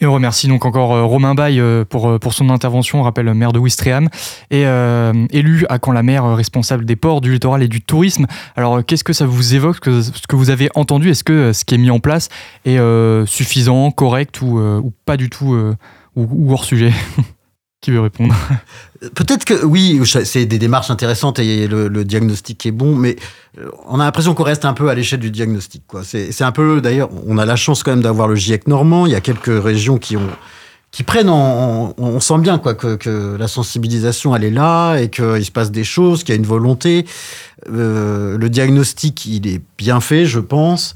Et 0.00 0.06
on 0.06 0.12
remercie 0.12 0.48
donc 0.48 0.64
encore 0.64 0.94
euh, 0.94 1.04
Romain 1.04 1.34
Baye 1.34 1.60
euh, 1.60 1.84
pour, 1.84 2.08
euh, 2.08 2.18
pour 2.18 2.34
son 2.34 2.50
intervention, 2.50 3.00
on 3.00 3.02
rappelle 3.02 3.32
maire 3.34 3.52
de 3.52 3.58
Ouistreham, 3.58 4.08
et 4.50 4.64
élu 5.30 5.66
à 5.68 5.78
Caen-la-Mer, 5.82 6.24
responsable 6.36 6.84
des 6.84 6.96
ports, 6.96 7.20
du 7.20 7.32
littoral 7.32 7.62
et 7.62 7.68
du 7.68 7.80
tourisme. 7.80 8.26
Alors 8.56 8.84
qu'est-ce 8.84 9.04
que 9.04 9.12
ça 9.12 9.26
vous 9.26 9.54
évoque, 9.54 9.84
ce 9.84 10.26
que 10.28 10.36
vous 10.36 10.50
avez 10.50 10.68
entendu? 10.74 11.10
Est-ce 11.10 11.24
que 11.24 11.52
ce 11.52 11.64
qui 11.64 11.74
est 11.74 11.78
mis 11.78 11.90
en 11.90 12.00
place 12.00 12.28
est 12.64 12.78
suffisant, 13.26 13.90
correct 13.90 14.40
ou 14.42 14.92
pas 15.04 15.16
du 15.16 15.30
tout 15.30 15.56
ou 16.16 16.52
hors 16.52 16.64
sujet? 16.64 16.92
Qui 17.84 17.98
répondre 17.98 18.34
Peut-être 19.14 19.44
que 19.44 19.62
oui, 19.62 20.00
c'est 20.06 20.46
des 20.46 20.58
démarches 20.58 20.90
intéressantes 20.90 21.38
et 21.38 21.66
le, 21.66 22.02
diagnostic 22.02 22.64
est 22.64 22.70
bon, 22.70 22.96
mais 22.96 23.16
euh, 23.58 23.68
on 23.86 24.00
a 24.00 24.04
l'impression 24.04 24.32
qu'on 24.32 24.42
reste 24.42 24.64
un 24.64 24.72
peu 24.72 24.88
à 24.88 24.94
l'échelle 24.94 25.20
du 25.20 25.30
diagnostic. 25.30 25.82
C'est 26.02 26.42
un 26.42 26.52
peu, 26.52 26.80
d'ailleurs, 26.80 27.10
on 27.26 27.36
a 27.36 27.44
la 27.44 27.56
chance 27.56 27.82
quand 27.82 27.90
même 27.90 28.02
d'avoir 28.02 28.26
le 28.26 28.36
GIEC 28.36 28.68
normand. 28.68 29.04
Il 29.04 29.12
y 29.12 29.14
a 29.14 29.20
quelques 29.20 29.62
régions 29.62 29.98
qui 29.98 30.16
ont 30.16 30.30
qui 30.92 31.02
prennent 31.02 31.28
on 31.28 32.20
sent 32.20 32.38
bien 32.38 32.56
quoi 32.56 32.72
que, 32.74 32.94
que, 32.94 33.36
la 33.36 33.48
sensibilisation 33.48 34.34
elle 34.34 34.44
est 34.44 34.50
là 34.50 34.96
et 34.96 35.10
qu'il 35.10 35.44
se 35.44 35.50
passe 35.50 35.70
des 35.70 35.84
choses, 35.84 36.24
qu'il 36.24 36.34
y 36.34 36.38
a 36.38 36.40
une 36.40 36.46
volonté. 36.46 37.04
Euh, 37.70 38.38
le 38.38 38.48
diagnostic 38.48 39.26
il 39.26 39.46
est 39.46 39.60
bien 39.76 40.00
fait, 40.00 40.24
je 40.24 40.40
pense 40.40 40.94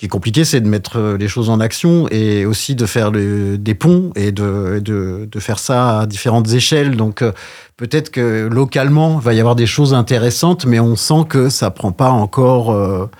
qui 0.00 0.06
est 0.06 0.08
compliqué, 0.08 0.46
c'est 0.46 0.62
de 0.62 0.66
mettre 0.66 0.98
euh, 0.98 1.18
les 1.18 1.28
choses 1.28 1.50
en 1.50 1.60
action 1.60 2.08
et 2.10 2.46
aussi 2.46 2.74
de 2.74 2.86
faire 2.86 3.12
des 3.12 3.74
ponts 3.74 4.12
et 4.16 4.32
de, 4.32 4.80
de, 4.80 5.40
faire 5.40 5.58
ça 5.58 6.00
à 6.00 6.06
différentes 6.06 6.50
échelles. 6.52 6.96
Donc 6.96 7.20
euh, 7.20 7.32
peut-être 7.76 8.10
que 8.10 8.48
localement, 8.50 9.20
il 9.20 9.24
va 9.24 9.34
y 9.34 9.40
avoir 9.40 9.56
des 9.56 9.66
choses 9.66 9.92
intéressantes, 9.92 10.64
mais 10.64 10.80
on 10.80 10.96
sent 10.96 11.26
que 11.28 11.50
ça 11.50 11.70
prend 11.70 11.92
pas 11.92 12.08
encore 12.08 12.72
euh, 12.72 13.10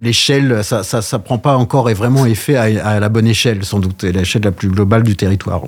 l'échelle, 0.00 0.64
ça, 0.64 0.82
ça, 0.82 1.02
ça, 1.02 1.18
prend 1.18 1.36
pas 1.36 1.58
encore 1.58 1.90
et 1.90 1.94
vraiment 1.94 2.24
effet 2.24 2.56
à, 2.56 2.88
à 2.88 2.98
la 2.98 3.10
bonne 3.10 3.26
échelle, 3.26 3.66
sans 3.66 3.80
doute, 3.80 4.04
et 4.04 4.12
l'échelle 4.12 4.44
la 4.44 4.52
plus 4.52 4.70
globale 4.70 5.02
du 5.02 5.14
territoire. 5.14 5.60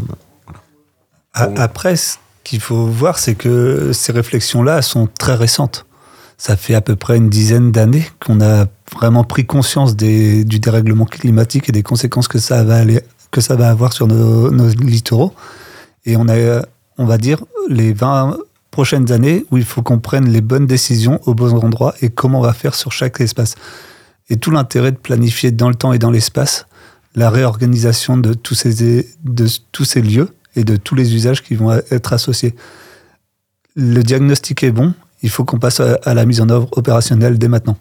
Après, 1.35 1.97
ce 1.97 2.17
qu'il 2.45 2.61
faut 2.61 2.87
voir, 2.87 3.19
c'est 3.19 3.35
que 3.35 3.93
ces 3.93 4.13
réflexions-là 4.13 4.81
sont 4.81 5.07
très 5.07 5.35
récentes 5.35 5.85
ça 6.41 6.57
fait 6.57 6.75
à 6.75 6.81
peu 6.81 6.97
près 6.97 7.19
une 7.19 7.29
dizaine 7.29 7.71
d'années 7.71 8.11
qu'on 8.25 8.41
a 8.41 8.65
vraiment 8.93 9.25
pris 9.25 9.47
conscience 9.47 9.97
du 9.97 10.45
dérèglement 10.45 11.05
climatique 11.05 11.69
et 11.69 11.73
des 11.73 11.83
conséquences 11.83 12.29
que 12.29 12.39
ça 12.39 12.65
va, 12.65 12.77
aller, 12.77 13.01
que 13.31 13.41
ça 13.41 13.57
va 13.57 13.71
avoir 13.71 13.93
sur 13.93 14.07
nos, 14.07 14.51
nos 14.51 14.69
littoraux. 14.69 15.35
Et 16.05 16.17
on 16.17 16.29
a, 16.29 16.63
on 16.99 17.05
va 17.05 17.19
dire, 17.19 17.45
les 17.69 17.93
20 17.93 18.37
prochaines 18.71 19.11
années 19.13 19.45
où 19.51 19.59
il 19.59 19.65
faut 19.65 19.83
qu'on 19.83 19.99
prenne 19.99 20.29
les 20.29 20.41
bonnes 20.41 20.67
décisions 20.67 21.21
au 21.27 21.35
bon 21.35 21.53
endroit 21.57 21.95
et 22.01 22.09
comment 22.09 22.39
on 22.39 22.43
va 22.43 22.53
faire 22.53 22.75
sur 22.75 22.93
chaque 22.93 23.21
espace. 23.21 23.55
Et 24.29 24.37
tout 24.37 24.51
l'intérêt 24.51 24.93
de 24.93 24.97
planifier 24.97 25.51
dans 25.51 25.69
le 25.69 25.75
temps 25.75 25.93
et 25.93 25.99
dans 25.99 26.11
l'espace 26.11 26.67
la 27.17 27.31
réorganisation 27.31 28.17
de 28.17 28.35
tous 28.35 28.55
ces, 28.55 29.09
de 29.25 29.47
tous 29.73 29.85
ces 29.85 30.01
lieux 30.01 30.29
et 30.55 30.65
de 30.65 30.77
tous 30.77 30.95
les 30.95 31.15
usages 31.15 31.43
qui 31.43 31.55
vont 31.55 31.73
être 31.73 32.13
associés. 32.13 32.55
Le 33.75 34.03
diagnostic 34.03 34.63
est 34.63 34.71
bon, 34.71 34.95
il 35.23 35.31
faut 35.31 35.45
qu'on 35.45 35.59
passe 35.59 35.81
à 35.81 36.15
la 36.15 36.25
mise 36.25 36.41
en 36.41 36.49
œuvre 36.49 36.69
opérationnelle 36.73 37.39
dès 37.39 37.49
maintenant. 37.49 37.77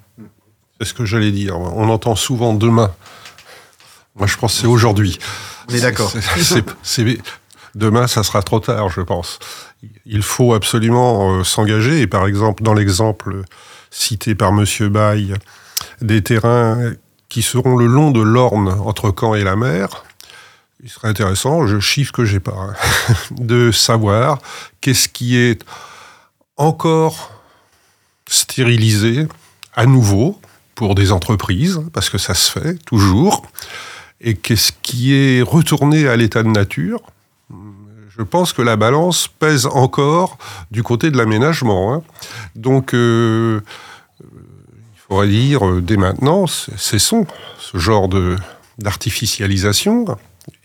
C'est 0.80 0.88
ce 0.88 0.93
que 0.93 1.05
j'allais 1.05 1.32
dire. 1.32 1.59
On 1.59 1.89
entend 1.89 2.15
souvent 2.15 2.53
demain. 2.53 2.91
Moi, 4.15 4.27
je 4.27 4.38
pense 4.38 4.53
que 4.53 4.61
c'est 4.61 4.67
aujourd'hui. 4.67 5.19
On 5.69 5.73
est 5.73 5.82
d'accord. 5.82 6.11
Demain, 7.75 8.07
ça 8.07 8.23
sera 8.23 8.41
trop 8.41 8.59
tard, 8.59 8.89
je 8.89 9.01
pense. 9.01 9.39
Il 10.05 10.23
faut 10.23 10.53
absolument 10.53 11.39
euh, 11.39 11.43
s'engager. 11.43 12.01
Et 12.01 12.07
par 12.07 12.27
exemple, 12.27 12.63
dans 12.63 12.73
l'exemple 12.73 13.43
cité 13.91 14.36
par 14.36 14.51
Monsieur 14.51 14.89
Baye, 14.89 15.34
des 16.01 16.21
terrains 16.21 16.93
qui 17.27 17.41
seront 17.41 17.77
le 17.77 17.86
long 17.86 18.11
de 18.11 18.21
l'Orne 18.21 18.69
entre 18.69 19.13
Caen 19.17 19.36
et 19.36 19.43
la 19.43 19.55
mer, 19.55 20.03
il 20.84 20.89
serait 20.89 21.09
intéressant, 21.09 21.67
je 21.67 21.80
chiffre 21.80 22.11
que 22.11 22.25
j'ai 22.25 22.39
pas, 22.39 22.55
hein, 22.55 22.73
de 23.32 23.71
savoir 23.71 24.39
qu'est-ce 24.82 25.09
qui 25.09 25.38
est 25.38 25.63
encore 26.57 27.32
stérilisé 28.27 29.27
à 29.75 29.86
nouveau 29.86 30.39
pour 30.80 30.95
des 30.95 31.11
entreprises, 31.11 31.82
parce 31.91 32.09
que 32.09 32.17
ça 32.17 32.34
se 32.34 32.57
fait 32.57 32.75
toujours, 32.86 33.45
et 34.21 34.34
qu'est-ce 34.34 34.71
qui 34.82 35.13
est 35.13 35.41
retourné 35.41 36.07
à 36.07 36.15
l'état 36.15 36.41
de 36.41 36.47
nature? 36.47 37.01
Je 38.17 38.23
pense 38.23 38.53
que 38.53 38.61
la 38.61 38.77
balance 38.77 39.27
pèse 39.27 39.65
encore 39.65 40.38
du 40.71 40.82
côté 40.82 41.11
de 41.11 41.17
l'aménagement. 41.17 41.93
Hein. 41.93 42.01
Donc, 42.55 42.93
euh, 42.93 43.59
il 44.21 44.99
faudrait 45.05 45.27
dire 45.27 45.67
euh, 45.67 45.82
dès 45.82 45.97
maintenant, 45.97 46.47
cessons 46.47 47.27
ce 47.57 47.77
genre 47.77 48.07
de 48.07 48.38
d'artificialisation. 48.77 50.05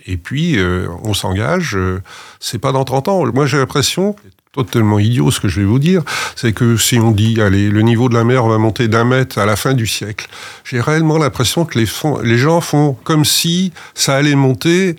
Et 0.06 0.16
puis, 0.16 0.58
euh, 0.58 0.86
on 1.02 1.12
s'engage. 1.12 1.76
c'est 2.38 2.60
pas 2.60 2.70
dans 2.70 2.84
30 2.84 3.08
ans. 3.08 3.26
Moi, 3.32 3.46
j'ai 3.46 3.58
l'impression, 3.58 4.14
totalement 4.54 4.98
idiot 4.98 5.30
ce 5.30 5.40
que 5.40 5.48
je 5.48 5.60
vais 5.60 5.66
vous 5.66 5.78
dire, 5.78 6.02
c'est 6.36 6.52
que 6.52 6.76
si 6.76 6.98
on 6.98 7.10
dit, 7.10 7.40
allez, 7.40 7.68
le 7.68 7.82
niveau 7.82 8.08
de 8.08 8.14
la 8.14 8.24
mer 8.24 8.46
va 8.46 8.58
monter 8.58 8.88
d'un 8.88 9.04
mètre 9.04 9.38
à 9.38 9.46
la 9.46 9.56
fin 9.56 9.74
du 9.74 9.86
siècle, 9.86 10.28
j'ai 10.64 10.80
réellement 10.80 11.18
l'impression 11.18 11.64
que 11.64 11.78
les, 11.78 12.38
gens 12.38 12.60
font 12.60 12.96
comme 13.04 13.24
si 13.24 13.72
ça 13.94 14.14
allait 14.14 14.36
monter 14.36 14.96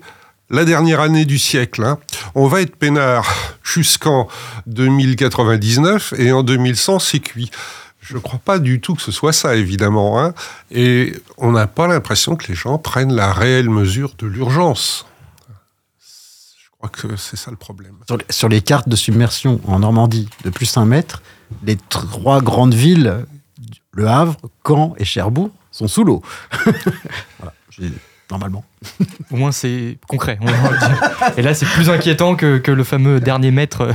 la 0.50 0.64
dernière 0.64 1.00
année 1.00 1.24
du 1.24 1.38
siècle. 1.38 1.82
Hein. 1.82 1.98
On 2.34 2.46
va 2.46 2.60
être 2.60 2.76
peinard 2.76 3.26
jusqu'en 3.62 4.28
2099 4.66 6.14
et 6.18 6.32
en 6.32 6.42
2100, 6.42 6.98
c'est 6.98 7.18
cuit. 7.18 7.50
Je 8.00 8.14
ne 8.14 8.20
crois 8.20 8.38
pas 8.44 8.60
du 8.60 8.80
tout 8.80 8.94
que 8.94 9.02
ce 9.02 9.10
soit 9.10 9.32
ça, 9.32 9.56
évidemment. 9.56 10.22
Hein. 10.22 10.34
Et 10.70 11.14
on 11.38 11.50
n'a 11.50 11.66
pas 11.66 11.88
l'impression 11.88 12.36
que 12.36 12.46
les 12.46 12.54
gens 12.54 12.78
prennent 12.78 13.12
la 13.12 13.32
réelle 13.32 13.68
mesure 13.70 14.12
de 14.18 14.26
l'urgence 14.26 15.06
que 16.92 17.16
c'est 17.16 17.36
ça 17.36 17.50
le 17.50 17.56
problème. 17.56 17.94
Sur 18.30 18.48
les, 18.48 18.60
cartes 18.60 18.88
de 18.88 18.96
submersion 18.96 19.60
en 19.66 19.80
Normandie 19.80 20.28
de 20.44 20.50
plus 20.50 20.72
d'un 20.74 20.84
mètre, 20.84 21.22
les 21.64 21.76
trois 21.76 22.40
grandes 22.40 22.74
villes, 22.74 23.26
Le 23.92 24.08
Havre, 24.08 24.36
Caen 24.66 24.94
et 24.98 25.04
Cherbourg, 25.04 25.50
sont 25.70 25.88
sous 25.88 26.04
l'eau. 26.04 26.22
normalement. 28.30 28.64
Au 29.30 29.36
moins, 29.36 29.52
c'est 29.52 29.98
concret. 30.08 30.38
Et 31.36 31.42
là, 31.42 31.54
c'est 31.54 31.66
plus 31.66 31.90
inquiétant 31.90 32.34
que, 32.34 32.58
que, 32.58 32.72
le 32.72 32.84
fameux 32.84 33.20
dernier 33.20 33.50
mètre 33.50 33.82
euh, 33.82 33.92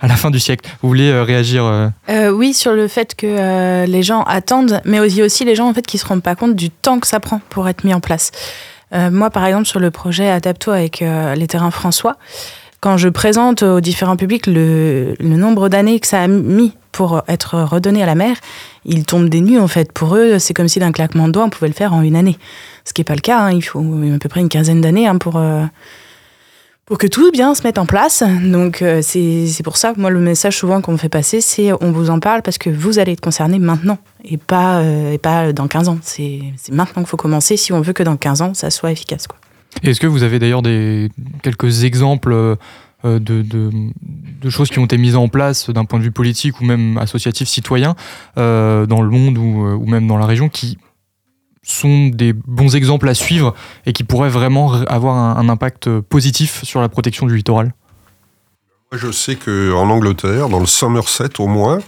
à 0.00 0.06
la 0.06 0.16
fin 0.16 0.30
du 0.30 0.40
siècle. 0.40 0.68
Vous 0.82 0.88
voulez 0.88 1.10
euh, 1.10 1.22
réagir 1.22 1.64
euh 1.64 2.30
Oui, 2.30 2.54
sur 2.54 2.72
le 2.72 2.88
fait 2.88 3.14
que 3.14 3.84
les 3.86 4.02
gens 4.02 4.22
attendent, 4.22 4.80
mais 4.84 5.00
aussi, 5.00 5.22
aussi 5.22 5.44
les 5.44 5.54
gens 5.54 5.68
en 5.68 5.74
fait, 5.74 5.86
qui 5.86 5.96
ne 5.96 6.00
se 6.00 6.06
rendent 6.06 6.22
pas 6.22 6.34
compte 6.34 6.56
du 6.56 6.70
temps 6.70 7.00
que 7.00 7.06
ça 7.06 7.20
prend 7.20 7.40
pour 7.50 7.68
être 7.68 7.84
mis 7.84 7.94
en 7.94 8.00
place. 8.00 8.30
Euh, 8.92 9.10
moi, 9.10 9.30
par 9.30 9.44
exemple, 9.46 9.66
sur 9.66 9.80
le 9.80 9.90
projet 9.90 10.28
Adapto 10.28 10.70
avec 10.70 11.02
euh, 11.02 11.34
les 11.34 11.46
terrains 11.46 11.70
François, 11.70 12.16
quand 12.80 12.96
je 12.96 13.08
présente 13.08 13.62
aux 13.62 13.80
différents 13.80 14.16
publics 14.16 14.46
le, 14.46 15.16
nombre 15.20 15.68
d'années 15.68 15.98
que 15.98 16.06
ça 16.06 16.22
a 16.22 16.28
mis 16.28 16.72
pour 16.92 17.22
être 17.26 17.58
redonné 17.62 18.02
à 18.02 18.06
la 18.06 18.14
mer, 18.14 18.36
ils 18.84 19.04
tombent 19.04 19.28
des 19.28 19.40
nues 19.40 19.58
en 19.58 19.68
fait. 19.68 19.92
Pour 19.92 20.16
eux, 20.16 20.38
c'est 20.38 20.54
comme 20.54 20.68
si 20.68 20.78
d'un 20.78 20.92
claquement 20.92 21.26
de 21.26 21.32
doigts, 21.32 21.44
on 21.44 21.50
pouvait 21.50 21.68
le 21.68 21.74
faire 21.74 21.94
en 21.94 22.02
une 22.02 22.16
année. 22.16 22.38
Ce 22.84 22.92
qui 22.92 23.00
n'est 23.00 23.04
pas 23.04 23.14
le 23.14 23.20
cas. 23.20 23.40
Hein. 23.40 23.52
Il 23.52 23.62
faut 23.62 23.80
à 23.80 24.18
peu 24.18 24.28
près 24.28 24.40
une 24.40 24.48
quinzaine 24.48 24.80
d'années 24.80 25.08
hein, 25.08 25.18
pour, 25.18 25.36
euh, 25.36 25.64
pour 26.86 26.98
que 26.98 27.08
tout 27.08 27.32
bien 27.32 27.54
se 27.54 27.64
mette 27.64 27.78
en 27.78 27.84
place. 27.84 28.22
Donc 28.44 28.80
euh, 28.80 29.02
c'est 29.02 29.62
pour 29.64 29.76
ça 29.76 29.92
que 29.92 30.00
moi 30.00 30.10
le 30.10 30.20
message 30.20 30.56
souvent 30.56 30.80
qu'on 30.80 30.92
me 30.92 30.96
fait 30.96 31.08
passer, 31.08 31.40
c'est 31.40 31.72
on 31.72 31.90
vous 31.90 32.10
en 32.10 32.20
parle 32.20 32.42
parce 32.42 32.58
que 32.58 32.70
vous 32.70 32.98
allez 32.98 33.12
être 33.12 33.20
concerné 33.20 33.58
maintenant 33.58 33.98
et 34.24 34.36
pas, 34.36 34.78
euh, 34.78 35.12
et 35.12 35.18
pas 35.18 35.52
dans 35.52 35.66
15 35.66 35.88
ans. 35.88 35.98
C'est 36.00 36.40
maintenant 36.70 37.02
qu'il 37.02 37.08
faut 37.08 37.16
commencer 37.16 37.56
si 37.56 37.72
on 37.72 37.80
veut 37.80 37.92
que 37.92 38.04
dans 38.04 38.16
15 38.16 38.42
ans 38.42 38.54
ça 38.54 38.70
soit 38.70 38.92
efficace. 38.92 39.26
Est-ce 39.82 40.00
que 40.00 40.06
vous 40.06 40.22
avez 40.22 40.38
d'ailleurs 40.38 40.62
des 40.62 41.10
quelques 41.42 41.84
exemples 41.84 42.32
euh, 42.32 42.56
de, 43.04 43.18
de, 43.18 43.70
de, 44.40 44.50
choses 44.50 44.70
qui 44.70 44.78
ont 44.78 44.84
été 44.86 44.96
mises 44.96 45.16
en 45.16 45.28
place 45.28 45.70
d'un 45.70 45.84
point 45.84 45.98
de 45.98 46.04
vue 46.04 46.10
politique 46.10 46.60
ou 46.60 46.64
même 46.64 46.98
associatif 46.98 47.46
citoyen 47.46 47.94
dans 48.36 49.02
le 49.02 49.10
monde 49.10 49.38
ou, 49.38 49.66
ou 49.66 49.86
même 49.86 50.06
dans 50.06 50.16
la 50.16 50.26
région 50.26 50.48
qui 50.48 50.78
sont 51.66 52.08
des 52.08 52.32
bons 52.32 52.76
exemples 52.76 53.08
à 53.08 53.14
suivre 53.14 53.54
et 53.86 53.92
qui 53.92 54.04
pourraient 54.04 54.28
vraiment 54.28 54.72
avoir 54.72 55.16
un, 55.16 55.48
impact 55.48 56.00
positif 56.00 56.64
sur 56.64 56.80
la 56.80 56.88
protection 56.88 57.26
du 57.26 57.36
littoral 57.36 57.72
je 58.92 59.10
sais 59.10 59.36
qu'en 59.36 59.90
Angleterre, 59.90 60.48
dans 60.48 60.60
le 60.60 60.66
Somerset 60.66 61.40
au 61.40 61.46
moins, 61.46 61.80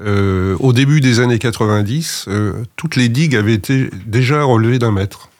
euh, 0.00 0.56
au 0.60 0.72
début 0.72 1.00
des 1.00 1.20
années 1.20 1.38
90, 1.38 2.26
euh, 2.28 2.64
toutes 2.76 2.96
les 2.96 3.08
digues 3.08 3.34
avaient 3.34 3.54
été 3.54 3.90
déjà 4.06 4.42
relevées 4.42 4.78
d'un 4.78 4.92
mètre 4.92 5.30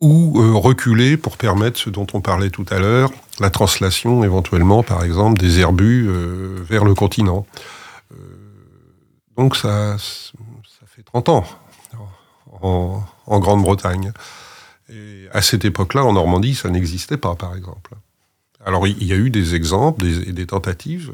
ou 0.00 0.40
euh, 0.40 0.52
reculées 0.54 1.16
pour 1.16 1.36
permettre 1.36 1.78
ce 1.78 1.88
dont 1.88 2.06
on 2.12 2.20
parlait 2.20 2.50
tout 2.50 2.66
à 2.70 2.80
l'heure, 2.80 3.10
la 3.38 3.50
translation 3.50 4.24
éventuellement, 4.24 4.82
par 4.82 5.04
exemple, 5.04 5.38
des 5.40 5.60
herbus 5.60 6.08
vers 6.68 6.84
le 6.84 6.94
continent. 6.94 7.46
donc 9.36 9.56
ça, 9.56 9.96
ça 9.98 10.86
fait 10.86 11.02
30 11.02 11.28
ans 11.28 11.44
en, 12.62 13.38
Grande-Bretagne. 13.38 14.12
Et 14.88 15.26
à 15.32 15.42
cette 15.42 15.64
époque-là, 15.64 16.04
en 16.04 16.12
Normandie, 16.12 16.54
ça 16.54 16.68
n'existait 16.68 17.16
pas, 17.16 17.34
par 17.34 17.56
exemple. 17.56 17.94
Alors, 18.64 18.86
il 18.86 19.04
y 19.04 19.12
a 19.12 19.16
eu 19.16 19.30
des 19.30 19.54
exemples 19.54 20.04
des, 20.04 20.46
tentatives, 20.46 21.12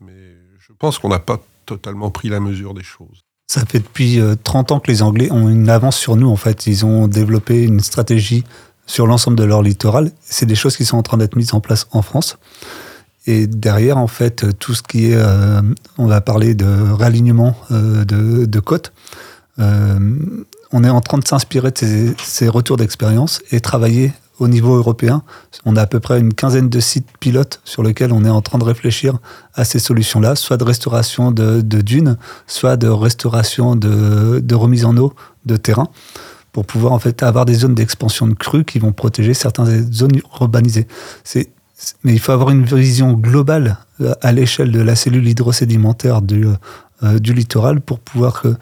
mais 0.00 0.36
je 0.60 0.72
pense 0.78 0.98
qu'on 0.98 1.08
n'a 1.08 1.18
pas 1.18 1.40
totalement 1.64 2.10
pris 2.10 2.28
la 2.28 2.40
mesure 2.40 2.74
des 2.74 2.82
choses. 2.82 3.24
Ça 3.48 3.64
fait 3.64 3.78
depuis 3.78 4.20
30 4.44 4.70
euh, 4.70 4.74
ans 4.74 4.80
que 4.80 4.90
les 4.90 5.02
Anglais 5.02 5.30
ont 5.30 5.48
une 5.48 5.68
avance 5.68 5.96
sur 5.96 6.16
nous, 6.16 6.28
en 6.28 6.36
fait. 6.36 6.66
Ils 6.66 6.84
ont 6.84 7.08
développé 7.08 7.62
une 7.62 7.80
stratégie 7.80 8.44
sur 8.86 9.06
l'ensemble 9.06 9.36
de 9.36 9.44
leur 9.44 9.62
littoral. 9.62 10.12
C'est 10.20 10.46
des 10.46 10.54
choses 10.54 10.76
qui 10.76 10.84
sont 10.84 10.96
en 10.96 11.02
train 11.02 11.16
d'être 11.16 11.36
mises 11.36 11.54
en 11.54 11.60
place 11.60 11.86
en 11.92 12.02
France. 12.02 12.38
Et 13.26 13.46
derrière, 13.46 13.98
en 13.98 14.06
fait, 14.06 14.56
tout 14.58 14.74
ce 14.74 14.82
qui 14.82 15.10
est, 15.10 15.16
euh, 15.16 15.60
on 15.98 16.06
va 16.06 16.20
parler 16.20 16.54
de 16.54 16.92
réalignement 16.92 17.56
euh, 17.72 18.04
de, 18.04 18.46
de, 18.46 18.60
côtes 18.60 18.92
on 20.72 20.84
est 20.84 20.90
en 20.90 21.00
train 21.00 21.18
de 21.18 21.26
s'inspirer 21.26 21.70
de 21.70 22.14
ces, 22.22 22.48
retours 22.48 22.76
d'expérience 22.76 23.40
et 23.50 23.60
travailler 23.60 24.12
au 24.38 24.48
niveau 24.48 24.74
européen. 24.76 25.22
On 25.64 25.76
a 25.76 25.82
à 25.82 25.86
peu 25.86 26.00
près 26.00 26.20
une 26.20 26.34
quinzaine 26.34 26.68
de 26.68 26.80
sites 26.80 27.08
pilotes 27.20 27.60
sur 27.64 27.82
lesquels 27.82 28.12
on 28.12 28.24
est 28.24 28.30
en 28.30 28.42
train 28.42 28.58
de 28.58 28.64
réfléchir 28.64 29.18
à 29.54 29.64
ces 29.64 29.78
solutions-là, 29.78 30.36
soit 30.36 30.56
de 30.56 30.64
restauration 30.64 31.30
de, 31.30 31.60
dunes, 31.60 32.18
soit 32.46 32.76
de 32.76 32.88
restauration 32.88 33.76
de, 33.76 34.54
remise 34.54 34.84
en 34.84 34.96
eau 34.96 35.14
de 35.46 35.56
terrain, 35.56 35.88
pour 36.52 36.66
pouvoir 36.66 36.92
en 36.92 36.98
fait 36.98 37.22
avoir 37.22 37.44
des 37.44 37.54
zones 37.54 37.74
d'expansion 37.74 38.26
de 38.26 38.34
crues 38.34 38.64
qui 38.64 38.78
vont 38.78 38.92
protéger 38.92 39.34
certaines 39.34 39.92
zones 39.92 40.20
urbanisées. 40.40 40.86
mais 42.02 42.12
il 42.12 42.18
faut 42.18 42.32
avoir 42.32 42.50
une 42.50 42.64
vision 42.64 43.12
globale 43.12 43.78
euh, 44.00 44.14
à 44.22 44.32
l'échelle 44.32 44.72
de 44.72 44.80
la 44.80 44.96
cellule 44.96 45.26
hydrosédimentaire 45.28 46.22
du, 46.22 46.46
euh, 47.02 47.18
du 47.18 47.34
littoral 47.34 47.80
pour 47.80 48.00
pouvoir 48.00 48.40
que 48.40 48.56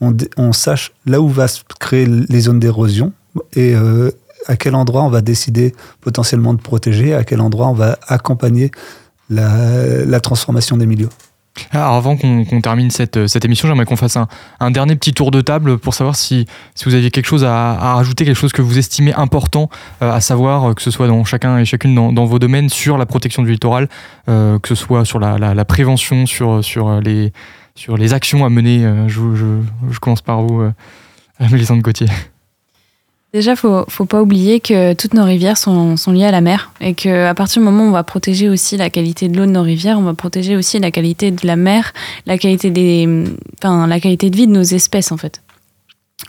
on, 0.00 0.52
sache 0.52 0.92
là 1.06 1.20
où 1.20 1.28
va 1.28 1.48
se 1.48 1.60
créer 1.78 2.06
les 2.06 2.40
zones 2.40 2.58
d'érosion 2.58 3.12
et 3.54 3.74
euh, 3.74 4.10
à 4.46 4.56
quel 4.56 4.74
endroit 4.74 5.02
on 5.02 5.10
va 5.10 5.20
décider 5.20 5.74
potentiellement 6.00 6.54
de 6.54 6.60
protéger, 6.60 7.14
à 7.14 7.24
quel 7.24 7.40
endroit 7.40 7.68
on 7.68 7.74
va 7.74 7.98
accompagner 8.08 8.70
la, 9.28 10.20
transformation 10.20 10.76
des 10.76 10.86
milieux. 10.86 11.08
Alors 11.72 11.94
avant 11.94 12.16
qu'on 12.16 12.60
termine 12.62 12.90
cette, 12.90 13.26
cette 13.26 13.44
émission, 13.44 13.68
j'aimerais 13.68 13.84
qu'on 13.84 13.96
fasse 13.96 14.16
un, 14.16 14.70
dernier 14.70 14.96
petit 14.96 15.12
tour 15.12 15.30
de 15.30 15.40
table 15.40 15.78
pour 15.78 15.94
savoir 15.94 16.16
si, 16.16 16.46
vous 16.84 16.94
aviez 16.94 17.10
quelque 17.10 17.26
chose 17.26 17.44
à, 17.44 17.74
rajouter, 17.94 18.24
quelque 18.24 18.38
chose 18.38 18.52
que 18.52 18.62
vous 18.62 18.78
estimez 18.78 19.12
important 19.14 19.68
euh, 20.00 20.10
à 20.10 20.20
savoir, 20.20 20.74
que 20.74 20.82
ce 20.82 20.90
soit 20.90 21.06
dans 21.06 21.22
chacun 21.24 21.58
et 21.58 21.64
chacune 21.64 21.94
dans, 21.94 22.24
vos 22.24 22.38
domaines, 22.38 22.70
sur 22.70 22.96
la 22.96 23.04
protection 23.04 23.42
du 23.42 23.50
littoral, 23.50 23.88
euh, 24.28 24.58
que 24.58 24.68
ce 24.68 24.74
soit 24.74 25.04
sur 25.04 25.18
la, 25.18 25.64
prévention, 25.64 26.24
sur 26.24 27.00
les, 27.02 27.32
sur 27.74 27.96
les 27.96 28.12
actions 28.12 28.44
à 28.44 28.50
mener. 28.50 28.84
Euh, 28.84 29.08
je, 29.08 29.98
commence 30.00 30.22
par 30.22 30.42
vous, 30.42 30.60
euh, 30.60 30.72
Mélisande 31.50 31.80
Gauthier. 31.80 32.08
Déjà, 33.32 33.54
faut, 33.54 33.84
faut 33.88 34.06
pas 34.06 34.20
oublier 34.20 34.58
que 34.58 34.92
toutes 34.94 35.14
nos 35.14 35.24
rivières 35.24 35.56
sont, 35.56 35.94
liées 36.08 36.24
à 36.24 36.32
la 36.32 36.40
mer 36.40 36.72
et 36.80 36.94
que 36.94 37.26
à 37.26 37.34
partir 37.34 37.62
du 37.62 37.64
moment 37.64 37.84
où 37.84 37.88
on 37.88 37.92
va 37.92 38.02
protéger 38.02 38.48
aussi 38.48 38.76
la 38.76 38.90
qualité 38.90 39.28
de 39.28 39.36
l'eau 39.36 39.46
de 39.46 39.52
nos 39.52 39.62
rivières, 39.62 40.00
on 40.00 40.02
va 40.02 40.14
protéger 40.14 40.56
aussi 40.56 40.80
la 40.80 40.90
qualité 40.90 41.30
de 41.30 41.46
la 41.46 41.54
mer, 41.54 41.92
la 42.26 42.38
qualité 42.38 42.70
des, 42.70 43.24
enfin, 43.62 43.86
la 43.86 44.00
qualité 44.00 44.30
de 44.30 44.36
vie 44.36 44.48
de 44.48 44.52
nos 44.52 44.62
espèces 44.62 45.12
en 45.12 45.16
fait. 45.16 45.42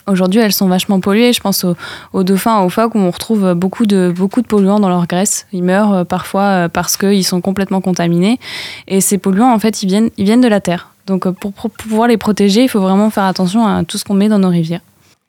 Aujourd'hui, 0.06 0.40
elles 0.40 0.52
sont 0.52 0.68
vachement 0.68 1.00
polluées. 1.00 1.32
Je 1.32 1.40
pense 1.40 1.64
aux, 1.64 1.76
aux 2.12 2.24
dauphins, 2.24 2.60
aux 2.60 2.68
phoques, 2.68 2.94
où 2.94 2.98
on 2.98 3.10
retrouve 3.10 3.54
beaucoup 3.54 3.86
de, 3.86 4.12
beaucoup 4.14 4.42
de 4.42 4.46
polluants 4.46 4.80
dans 4.80 4.88
leur 4.88 5.06
graisse. 5.06 5.46
Ils 5.52 5.62
meurent 5.62 5.92
euh, 5.92 6.04
parfois 6.04 6.42
euh, 6.42 6.68
parce 6.68 6.96
qu'ils 6.96 7.24
sont 7.24 7.40
complètement 7.40 7.80
contaminés. 7.80 8.40
Et 8.88 9.00
ces 9.00 9.18
polluants, 9.18 9.52
en 9.52 9.58
fait, 9.58 9.82
ils 9.82 9.86
viennent, 9.86 10.10
ils 10.16 10.24
viennent 10.24 10.40
de 10.40 10.48
la 10.48 10.60
terre. 10.60 10.91
Donc, 11.06 11.26
euh, 11.26 11.32
pour, 11.32 11.52
pouvoir 11.52 12.08
les 12.08 12.16
protéger, 12.16 12.62
il 12.62 12.68
faut 12.68 12.80
vraiment 12.80 13.10
faire 13.10 13.24
attention 13.24 13.66
à 13.66 13.84
tout 13.84 13.98
ce 13.98 14.04
qu'on 14.04 14.14
met 14.14 14.28
dans 14.28 14.38
nos 14.38 14.48
rivières. 14.48 14.80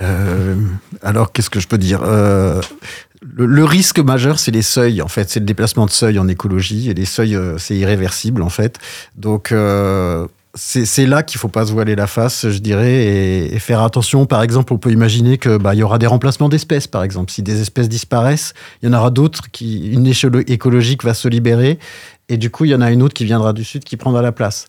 Euh, 0.02 0.56
alors, 1.02 1.32
qu'est-ce 1.32 1.50
que 1.50 1.60
je 1.60 1.68
peux 1.68 1.78
dire 1.78 2.02
Euh, 2.04 2.62
le, 3.22 3.64
risque 3.64 4.00
majeur, 4.00 4.40
c'est 4.40 4.52
les 4.52 4.62
seuils, 4.62 5.02
en 5.02 5.08
fait. 5.08 5.30
C'est 5.30 5.40
le 5.40 5.46
déplacement 5.46 5.86
de 5.86 5.92
seuils 5.92 6.20
en 6.20 6.28
écologie. 6.28 6.90
Et 6.90 6.94
les 6.94 7.06
seuils, 7.06 7.40
c'est 7.58 7.76
irréversible, 7.76 8.42
en 8.42 8.50
fait. 8.50 8.80
Donc, 9.16 9.54
c'est 10.56 11.08
là 11.08 11.24
qu'il 11.24 11.40
faut 11.40 11.48
pas 11.48 11.66
se 11.66 11.72
voiler 11.72 11.96
la 11.96 12.06
face, 12.06 12.48
je 12.50 12.60
dirais, 12.60 13.06
et, 13.52 13.60
faire 13.60 13.82
attention. 13.82 14.26
Par 14.26 14.44
exemple, 14.44 14.74
on 14.74 14.78
peut 14.78 14.92
imaginer 14.92 15.38
que 15.38 15.58
bah, 15.58 15.74
y 15.74 15.82
aura 15.82 15.98
des 15.98 16.06
remplacements 16.06 16.50
d'espèces, 16.50 16.86
par 16.86 17.04
exemple. 17.04 17.32
Si 17.32 17.42
des 17.42 17.62
espèces 17.62 17.90
disparaissent, 17.90 18.54
il 18.82 18.90
y 18.90 18.94
en 18.94 18.98
aura 18.98 19.10
d'autres 19.10 19.46
une 19.62 20.04
niche 20.04 20.26
écologique 20.48 21.04
va 21.04 21.14
se 21.14 21.28
libérer, 21.28 21.80
et 22.30 22.38
du 22.38 22.52
coup, 22.52 22.66
il 22.66 22.72
y 22.72 22.76
en 22.76 22.82
a 22.82 22.92
une 22.92 23.02
autre 23.02 23.14
qui 23.14 23.26
viendra 23.26 23.54
du 23.54 23.64
sud 23.64 23.84
qui 23.84 23.98
prendra 23.98 24.22
la 24.22 24.32
place. 24.32 24.68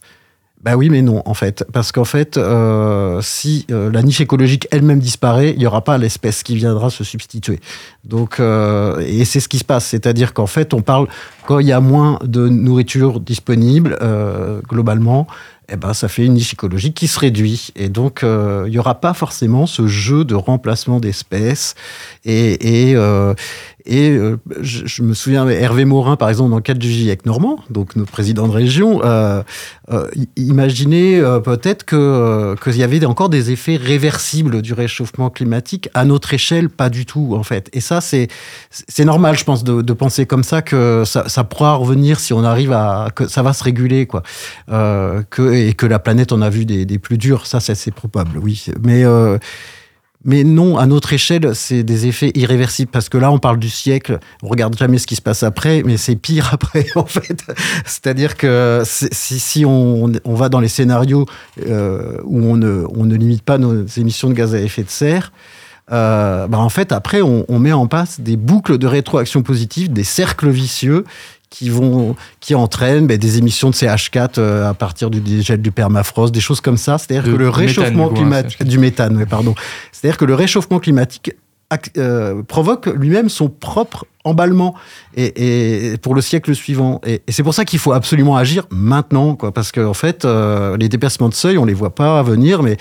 Bah 0.65 0.77
oui, 0.77 0.89
mais 0.89 1.03
non, 1.03 1.23
en 1.27 1.35
fait. 1.35 1.63
Parce 1.75 1.93
qu'en 1.93 2.07
fait, 2.07 2.39
euh, 2.39 3.21
si 3.21 3.67
euh, 3.71 3.93
la 3.93 4.03
niche 4.03 4.23
écologique 4.23 4.67
elle-même 4.71 4.99
disparaît, 4.99 5.51
il 5.51 5.59
n'y 5.59 5.67
aura 5.67 5.85
pas 5.85 5.99
l'espèce 5.99 6.43
qui 6.43 6.57
viendra 6.57 6.89
se 6.89 7.05
substituer. 7.05 7.61
Donc, 8.05 8.41
euh, 8.41 8.99
et 9.01 9.27
c'est 9.27 9.41
ce 9.41 9.49
qui 9.51 9.59
se 9.59 9.65
passe. 9.65 9.85
C'est-à-dire 9.85 10.33
qu'en 10.33 10.47
fait, 10.47 10.73
on 10.73 10.81
parle, 10.81 11.07
quand 11.47 11.59
il 11.59 11.67
y 11.67 11.73
a 11.73 11.81
moins 11.81 12.19
de 12.25 12.49
nourriture 12.49 13.21
disponible, 13.21 13.99
euh, 14.01 14.63
globalement, 14.67 15.27
eh 15.69 15.77
ben, 15.77 15.95
ça 15.95 16.09
fait 16.09 16.25
une 16.25 16.35
niche 16.35 16.53
écologique 16.53 16.95
qui 16.95 17.09
se 17.09 17.19
réduit. 17.19 17.69
Et 17.77 17.89
donc, 17.89 18.23
euh, 18.23 18.65
il 18.67 18.71
n'y 18.71 18.79
aura 18.79 19.01
pas 19.01 19.15
forcément 19.15 19.67
ce 19.67 19.87
jeu 19.87 20.25
de 20.25 20.35
remplacement 20.35 21.01
d'espèces. 21.01 21.75
Et, 22.25 22.91
et, 22.91 22.97
euh, 22.97 23.35
et 23.87 24.11
euh, 24.11 24.39
je, 24.63 25.03
me 25.03 25.13
souviens, 25.13 25.47
Hervé 25.47 25.85
Morin, 25.85 26.17
par 26.17 26.31
exemple, 26.31 26.49
dans 26.49 26.57
le 26.57 26.63
cadre 26.63 26.81
du 26.81 26.89
GIEC 26.89 27.27
normand, 27.27 27.59
donc 27.69 27.97
notre 27.97 28.11
président 28.11 28.49
de 28.49 28.53
région, 28.53 29.05
euh, 29.05 29.43
euh, 29.93 30.09
imaginait 30.37 31.21
euh, 31.21 31.41
peut-être 31.41 31.85
qu'il 31.85 32.77
y 32.77 32.83
avait 32.83 33.05
encore 33.05 33.29
des 33.29 33.51
effets 33.51 33.77
réversibles 33.77 34.63
du 34.63 34.73
réchauffement 34.73 35.29
climatique. 35.29 35.91
À 35.93 36.07
notre 36.07 36.33
échelle, 36.33 36.71
pas 36.71 36.89
du 36.89 37.05
tout, 37.05 37.35
en 37.37 37.43
fait. 37.43 37.69
Et 37.75 37.81
ça, 37.81 38.01
c'est 38.01 38.29
normal, 39.05 39.37
je 39.37 39.45
pense, 39.45 39.65
de, 39.65 39.93
penser 39.93 40.25
comme 40.25 40.45
ça 40.45 40.63
que 40.63 41.03
ça, 41.05 41.45
pourra 41.45 41.75
revenir 41.75 42.21
si 42.21 42.33
on 42.33 42.43
arrive 42.43 42.73
à 42.73 43.09
que 43.15 43.29
ça 43.29 43.43
va 43.43 43.53
se 43.53 43.63
réguler, 43.63 44.07
quoi. 44.07 44.23
Et 44.71 45.75
que 45.75 45.87
la 45.87 45.99
planète 45.99 46.33
en 46.33 46.41
a 46.41 46.49
vu 46.49 46.65
des, 46.65 46.87
des 46.87 46.99
plus 46.99 47.19
durs. 47.19 47.47
Ça, 47.47 47.61
c'est 47.61 47.95
probable, 47.95 48.39
oui. 48.39 48.65
Mais 48.83 49.05
mais 50.25 50.43
non, 50.43 50.79
à 50.79 50.87
notre 50.87 51.13
échelle, 51.13 51.55
c'est 51.55 51.83
des 51.83 52.07
effets 52.07 52.33
irréversibles 52.35 52.91
parce 52.91 53.09
que 53.09 53.19
là, 53.19 53.31
on 53.31 53.39
parle 53.39 53.59
du 53.59 53.69
siècle, 53.69 54.19
on 54.43 54.49
regarde 54.49 54.77
jamais 54.77 54.99
ce 54.99 55.07
qui 55.07 55.17
se 55.17 55.23
passe 55.23 55.43
après, 55.43 55.83
mais 55.85 55.97
c'est 55.97 56.17
pire 56.17 56.51
après, 56.53 56.87
en 56.95 57.07
fait. 57.07 57.45
C'est-à-dire 57.85 58.37
que 58.37 58.83
si, 58.85 59.65
on 59.65 60.11
va 60.27 60.49
dans 60.49 60.61
les 60.61 60.69
scénarios 60.69 61.27
euh, 61.67 62.19
où 62.25 62.43
on 62.45 62.57
ne, 62.57 62.87
on 62.95 63.05
ne 63.05 63.15
limite 63.17 63.43
pas 63.43 63.59
nos 63.59 63.85
émissions 63.85 64.29
de 64.29 64.35
gaz 64.35 64.55
à 64.55 64.61
effet 64.61 64.83
de 64.83 64.91
serre, 64.91 65.33
euh, 65.93 66.47
bah 66.47 66.59
en 66.59 66.71
fait, 66.71 66.93
après, 66.93 67.21
on, 67.21 67.45
on 67.49 67.59
met 67.59 67.73
en 67.73 67.87
place 67.87 68.21
des 68.21 68.37
boucles 68.37 68.79
de 68.79 68.87
rétroaction 68.87 69.43
positive, 69.43 69.93
des 69.93 70.05
cercles 70.05 70.49
vicieux 70.49 71.05
qui 71.55 71.71
vont, 71.71 72.17
qui 72.41 72.57
entraînent 72.57 73.07
bah, 73.07 73.17
des 73.17 73.39
émissions 73.39 73.71
de 73.71 73.77
CH4 73.77 74.39
euh, 74.39 74.69
à 74.69 74.75
partir 74.75 75.09
du 75.09 75.21
dégel 75.21 75.63
du 75.63 75.71
permafrost, 75.71 76.35
des 76.35 76.41
choses 76.41 76.61
comme 76.61 76.77
ça. 76.77 76.99
C'est-à-dire 76.99 77.31
que 77.31 77.37
le 77.37 77.49
réchauffement 77.49 78.09
climatique, 78.09 78.61
CH4. 78.61 78.65
du 78.65 78.79
méthane, 78.79 79.17
oui, 79.17 79.25
pardon. 79.25 79.55
C'est-à-dire 79.93 80.19
que 80.19 80.25
le 80.25 80.35
réchauffement 80.35 80.81
climatique 80.81 81.33
euh, 81.97 82.43
provoque 82.43 82.87
lui-même 82.87 83.29
son 83.29 83.49
propre 83.49 84.05
emballement 84.25 84.75
et, 85.17 85.93
et 85.93 85.97
pour 85.99 86.17
le 86.17 86.23
siècle 86.23 86.57
suivant. 86.57 87.01
Et, 87.07 87.23
et 87.25 87.33
c'est 87.33 87.45
pour 87.45 87.55
ça 87.55 87.65
qu'il 87.65 87.79
faut 87.79 87.93
absolument 87.93 88.37
agir 88.37 88.67
maintenant, 88.71 89.37
quoi, 89.37 89.53
parce 89.53 89.71
qu'en 89.71 89.91
en 89.91 89.95
fait, 89.95 90.25
euh, 90.25 90.77
les 90.77 90.89
dépassements 90.89 91.29
de 91.29 91.35
seuil, 91.35 91.57
on 91.57 91.65
les 91.65 91.75
voit 91.75 91.95
pas 91.95 92.21
venir, 92.25 92.65
mais 92.65 92.79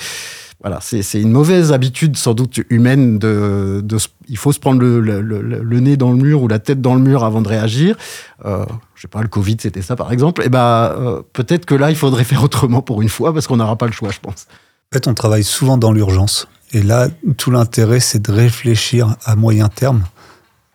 voilà, 0.64 0.80
c'est 0.80 1.20
une 1.20 1.32
mauvaise 1.32 1.74
habitude 1.74 2.16
sans 2.16 2.34
doute 2.34 2.62
humaine 2.70 3.20
de, 3.20 3.84
il 4.30 4.38
faut 4.38 4.54
se 4.54 4.60
prendre 4.60 4.82
le, 4.82 5.80
nez 5.82 5.98
dans 5.98 6.12
le 6.12 6.18
mur 6.18 6.42
ou 6.42 6.48
la 6.48 6.60
tête 6.60 6.80
dans 6.80 6.96
le 6.96 7.02
mur 7.02 7.26
avant 7.26 7.42
de 7.42 7.50
réagir. 7.50 7.98
Euh, 8.46 8.66
je 8.96 9.02
sais 9.02 9.08
pas, 9.10 9.22
le 9.22 9.28
Covid 9.28 9.58
c'était 9.60 9.82
ça 9.82 9.98
par 9.98 10.14
exemple. 10.14 10.42
Et 10.42 10.48
ben 10.48 10.60
euh, 10.98 11.22
peut-être 11.34 11.66
que 11.66 11.76
là 11.76 11.92
il 11.92 11.98
faudrait 11.98 12.24
faire 12.24 12.44
autrement 12.44 12.82
pour 12.82 13.02
une 13.02 13.10
fois 13.10 13.34
parce 13.34 13.46
qu'on 13.46 13.58
n'aura 13.58 13.78
pas 13.78 13.88
le 13.88 13.92
choix, 13.92 14.10
je 14.12 14.20
pense. 14.22 14.48
En 14.50 14.94
fait, 14.94 15.08
on 15.08 15.14
travaille 15.14 15.44
souvent 15.44 15.78
dans 15.78 15.92
l'urgence. 15.92 16.48
Et 16.72 16.82
là, 16.82 17.10
tout 17.38 17.52
l'intérêt, 17.52 18.00
c'est 18.00 18.22
de 18.22 18.32
réfléchir 18.32 19.16
à 19.26 19.36
moyen 19.36 19.68
terme, 19.68 20.04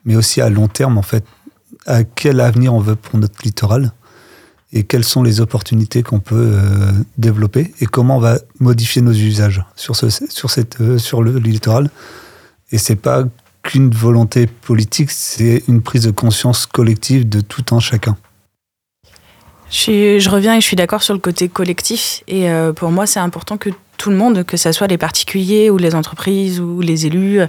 mais 0.05 0.17
aussi 0.17 0.41
à 0.41 0.51
long 0.51 0.69
terme, 0.69 0.99
en 0.99 1.03
fait, 1.03 1.25
à 1.87 2.05
quel 2.05 2.41
avenir 2.41 2.75
on 2.75 2.81
veut 2.81 2.97
pour 2.97 3.19
notre 3.19 3.41
littoral? 3.45 3.93
Et 4.73 4.85
quelles 4.85 5.05
sont 5.05 5.23
les 5.23 5.41
opportunités 5.41 6.03
qu'on 6.03 6.21
peut 6.21 6.53
euh, 6.55 6.93
développer 7.17 7.73
et 7.81 7.87
comment 7.87 8.17
on 8.17 8.21
va 8.21 8.39
modifier 8.61 9.01
nos 9.03 9.13
usages 9.13 9.63
sur, 9.77 9.97
ce, 9.97 10.11
sur, 10.11 10.51
cette, 10.51 10.81
euh, 10.81 10.99
sur 10.99 11.23
le 11.23 11.39
littoral. 11.39 11.91
Et 12.71 12.79
c'est 12.79 12.97
pas 12.97 13.25
qu'une 13.63 13.91
volonté 13.91 14.47
politique, 14.47 15.11
c'est 15.11 15.63
une 15.69 15.81
prise 15.81 16.03
de 16.03 16.11
conscience 16.11 16.67
collective 16.67 17.29
de 17.29 17.41
tout 17.41 17.75
un 17.75 17.81
chacun. 17.81 18.17
Je, 19.71 20.29
reviens 20.29 20.57
et 20.57 20.61
je 20.61 20.67
suis 20.67 20.77
d'accord 20.77 21.03
sur 21.03 21.15
le 21.15 21.21
côté 21.21 21.49
collectif. 21.49 22.23
Et 22.27 22.51
euh, 22.51 22.73
pour 22.73 22.91
moi, 22.91 23.07
c'est 23.07 23.21
important 23.21 23.57
que 23.57 23.71
tout 23.97 24.11
le 24.11 24.17
monde, 24.17 24.45
que 24.45 24.57
ce 24.57 24.71
soit 24.73 24.87
les 24.87 24.99
particuliers 24.99 25.71
ou 25.71 25.77
les 25.77 25.95
entreprises 25.95 26.61
ou 26.61 26.81
les 26.81 27.07
élus, 27.07 27.41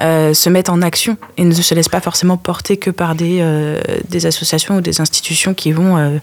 euh, 0.00 0.34
se 0.34 0.48
mettent 0.48 0.68
en 0.68 0.82
action 0.82 1.16
et 1.36 1.44
ne 1.44 1.52
se 1.52 1.74
laissent 1.74 1.88
pas 1.88 2.00
forcément 2.00 2.36
porter 2.36 2.76
que 2.76 2.90
par 2.90 3.14
des, 3.14 3.40
euh, 3.40 3.80
associations 4.24 4.76
ou 4.76 4.80
des 4.80 5.00
institutions 5.00 5.52
qui 5.52 5.72
vont, 5.72 6.20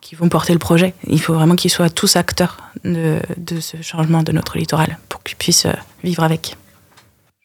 qui 0.00 0.16
vont 0.16 0.28
porter 0.28 0.52
le 0.52 0.58
projet. 0.58 0.94
Il 1.06 1.20
faut 1.20 1.34
vraiment 1.34 1.54
qu'ils 1.54 1.70
soient 1.70 1.90
tous 1.90 2.16
acteurs 2.16 2.58
de, 2.84 3.18
de 3.36 3.60
ce 3.60 3.80
changement 3.80 4.22
de 4.22 4.32
notre 4.32 4.58
littoral 4.58 4.98
pour 5.08 5.22
qu'ils 5.22 5.36
puissent 5.36 5.68
vivre 6.02 6.24
avec. 6.24 6.56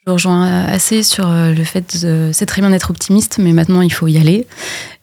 Je 0.07 0.11
rejoins 0.11 0.65
assez 0.65 1.01
sur 1.01 1.27
euh, 1.31 1.51
le 1.51 1.63
fait 1.63 2.05
de 2.05 2.29
c'est 2.31 2.45
très 2.45 2.61
bien 2.61 2.69
d'être 2.69 2.91
optimiste, 2.91 3.39
mais 3.39 3.53
maintenant 3.53 3.81
il 3.81 3.91
faut 3.91 4.07
y 4.07 4.19
aller. 4.19 4.45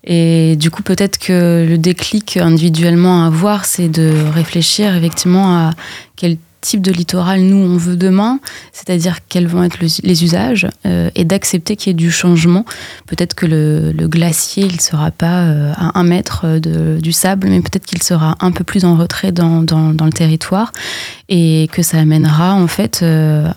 Et 0.05 0.55
du 0.55 0.71
coup, 0.71 0.83
peut-être 0.83 1.19
que 1.19 1.67
le 1.69 1.77
déclic 1.77 2.37
individuellement 2.37 3.25
à 3.25 3.27
avoir, 3.27 3.65
c'est 3.65 3.89
de 3.89 4.15
réfléchir 4.33 4.95
effectivement 4.95 5.57
à 5.57 5.71
quel 6.15 6.37
type 6.63 6.81
de 6.81 6.91
littoral 6.91 7.43
nous 7.43 7.59
on 7.59 7.77
veut 7.77 7.97
demain, 7.97 8.41
c'est-à-dire 8.73 9.19
quels 9.29 9.47
vont 9.47 9.63
être 9.63 9.79
le- 9.81 9.89
les 10.03 10.25
usages, 10.25 10.67
euh, 10.87 11.11
et 11.15 11.25
d'accepter 11.25 11.77
qu'il 11.77 11.89
y 11.89 11.93
ait 11.93 11.95
du 11.95 12.11
changement. 12.11 12.65
Peut-être 13.07 13.35
que 13.35 13.45
le, 13.45 13.93
glacier, 14.09 14.65
il 14.65 14.81
sera 14.81 15.11
pas 15.11 15.43
euh, 15.43 15.73
à 15.77 15.99
un 15.99 16.05
mètre 16.05 16.59
de- 16.59 16.99
du 17.01 17.13
sable, 17.13 17.49
mais 17.49 17.61
peut-être 17.61 17.85
qu'il 17.85 18.03
sera 18.03 18.37
un 18.41 18.53
peu 18.53 18.65
plus 18.65 18.85
en 18.85 18.97
retrait 18.97 19.33
dans, 19.33 19.63
dans, 19.63 19.93
le 20.05 20.13
territoire, 20.13 20.73
et 21.29 21.69
que 21.73 21.83
ça 21.83 21.99
amènera 21.99 22.55
en 22.55 22.67
fait 22.67 23.01
euh, 23.03 23.49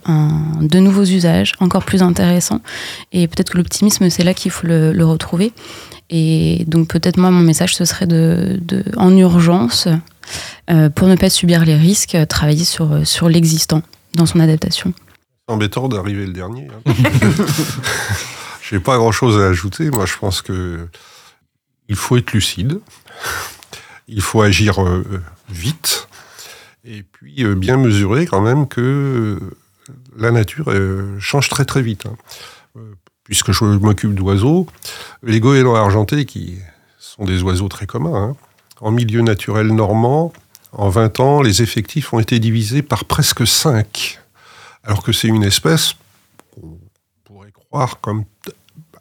de 0.62 0.80
nouveaux 0.80 1.04
usages 1.06 1.54
encore 1.60 1.86
plus 1.86 2.02
intéressants. 2.02 2.62
Et 3.14 3.28
peut-être 3.28 3.52
que 3.52 3.58
l'optimisme, 3.58 4.10
c'est 4.10 4.24
là 4.24 4.34
qu'il 4.34 4.52
faut 4.52 4.68
le, 4.68 4.92
le 4.92 5.06
retrouver. 5.06 5.54
Et 6.10 6.66
donc 6.68 6.88
peut-être 6.88 7.18
moi, 7.18 7.32
mon 7.32 7.42
message, 7.42 7.76
ce 7.76 7.86
serait 7.86 8.06
de, 8.06 8.60
de 8.62 8.84
en 8.98 9.16
urgence, 9.18 9.88
euh, 9.88 9.96
pour 10.96 11.08
ne 11.08 11.16
pas 11.16 11.30
subir 11.30 11.66
les 11.66 11.76
risques, 11.76 12.16
euh, 12.16 12.26
travailler 12.26 12.66
sur, 12.66 13.06
sur 13.08 13.30
l'existant 13.30 13.82
dans 14.16 14.26
son 14.26 14.40
adaptation. 14.40 14.94
C'est 15.48 15.54
embêtant 15.54 15.88
d'arriver 15.88 16.26
le 16.26 16.34
dernier. 16.34 16.68
hein. 16.88 16.94
J'ai 18.68 18.80
pas 18.80 18.98
grand 18.98 19.12
chose 19.12 19.40
à 19.42 19.48
ajouter. 19.48 19.92
Moi, 19.92 20.06
je 20.06 20.18
pense 20.18 20.42
que 20.42 20.88
il 21.88 21.96
faut 21.96 22.18
être 22.18 22.32
lucide. 22.34 22.80
Il 24.08 24.22
faut 24.22 24.42
agir 24.42 24.84
euh, 24.84 25.04
vite. 25.50 26.08
Et 26.84 27.04
puis, 27.04 27.44
euh, 27.44 27.56
bien 27.56 27.78
mesurer 27.78 28.26
quand 28.26 28.42
même 28.42 28.68
que 28.68 28.82
euh, 28.82 29.40
la 30.18 30.32
nature 30.32 30.66
euh, 30.70 31.20
change 31.20 31.50
très 31.50 31.66
très 31.66 31.82
vite. 31.84 32.06
hein. 32.08 32.16
Euh, 32.78 32.94
puisque 33.24 33.52
je 33.52 33.64
m'occupe 33.66 34.14
d'oiseaux, 34.16 34.68
les 35.24 35.40
goélands 35.40 35.76
argentés, 35.76 36.26
qui 36.26 36.58
sont 37.00 37.26
des 37.26 37.42
oiseaux 37.44 37.70
très 37.70 37.86
communs, 37.88 38.30
hein, 38.32 38.36
en 38.86 38.92
milieu 38.92 39.22
naturel 39.22 39.68
normand, 39.68 40.32
en 40.72 40.90
20 40.90 41.20
ans, 41.20 41.42
les 41.42 41.64
effectifs 41.64 42.14
ont 42.14 42.20
été 42.20 42.38
divisés 42.40 42.84
par 42.84 43.06
presque 43.06 43.48
5 43.48 44.20
alors 44.84 45.02
que 45.02 45.12
c'est 45.12 45.28
une 45.28 45.44
espèce 45.44 45.96
qu'on 46.54 46.78
pourrait 47.24 47.52
croire 47.52 48.00
comme 48.00 48.26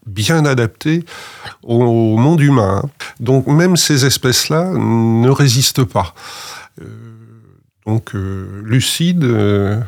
bien 0.07 0.47
adaptée 0.47 1.05
au, 1.63 2.17
monde 2.17 2.41
humain. 2.41 2.83
Donc 3.21 3.47
même 3.47 3.77
ces 3.77 4.07
espèces-là 4.07 4.71
ne 4.73 5.29
résistent 5.29 5.85
pas. 5.85 6.15
Euh, 6.81 6.87
donc 7.85 8.15
euh, 8.15 8.63
lucide, 8.65 9.25
euh, 9.25 9.79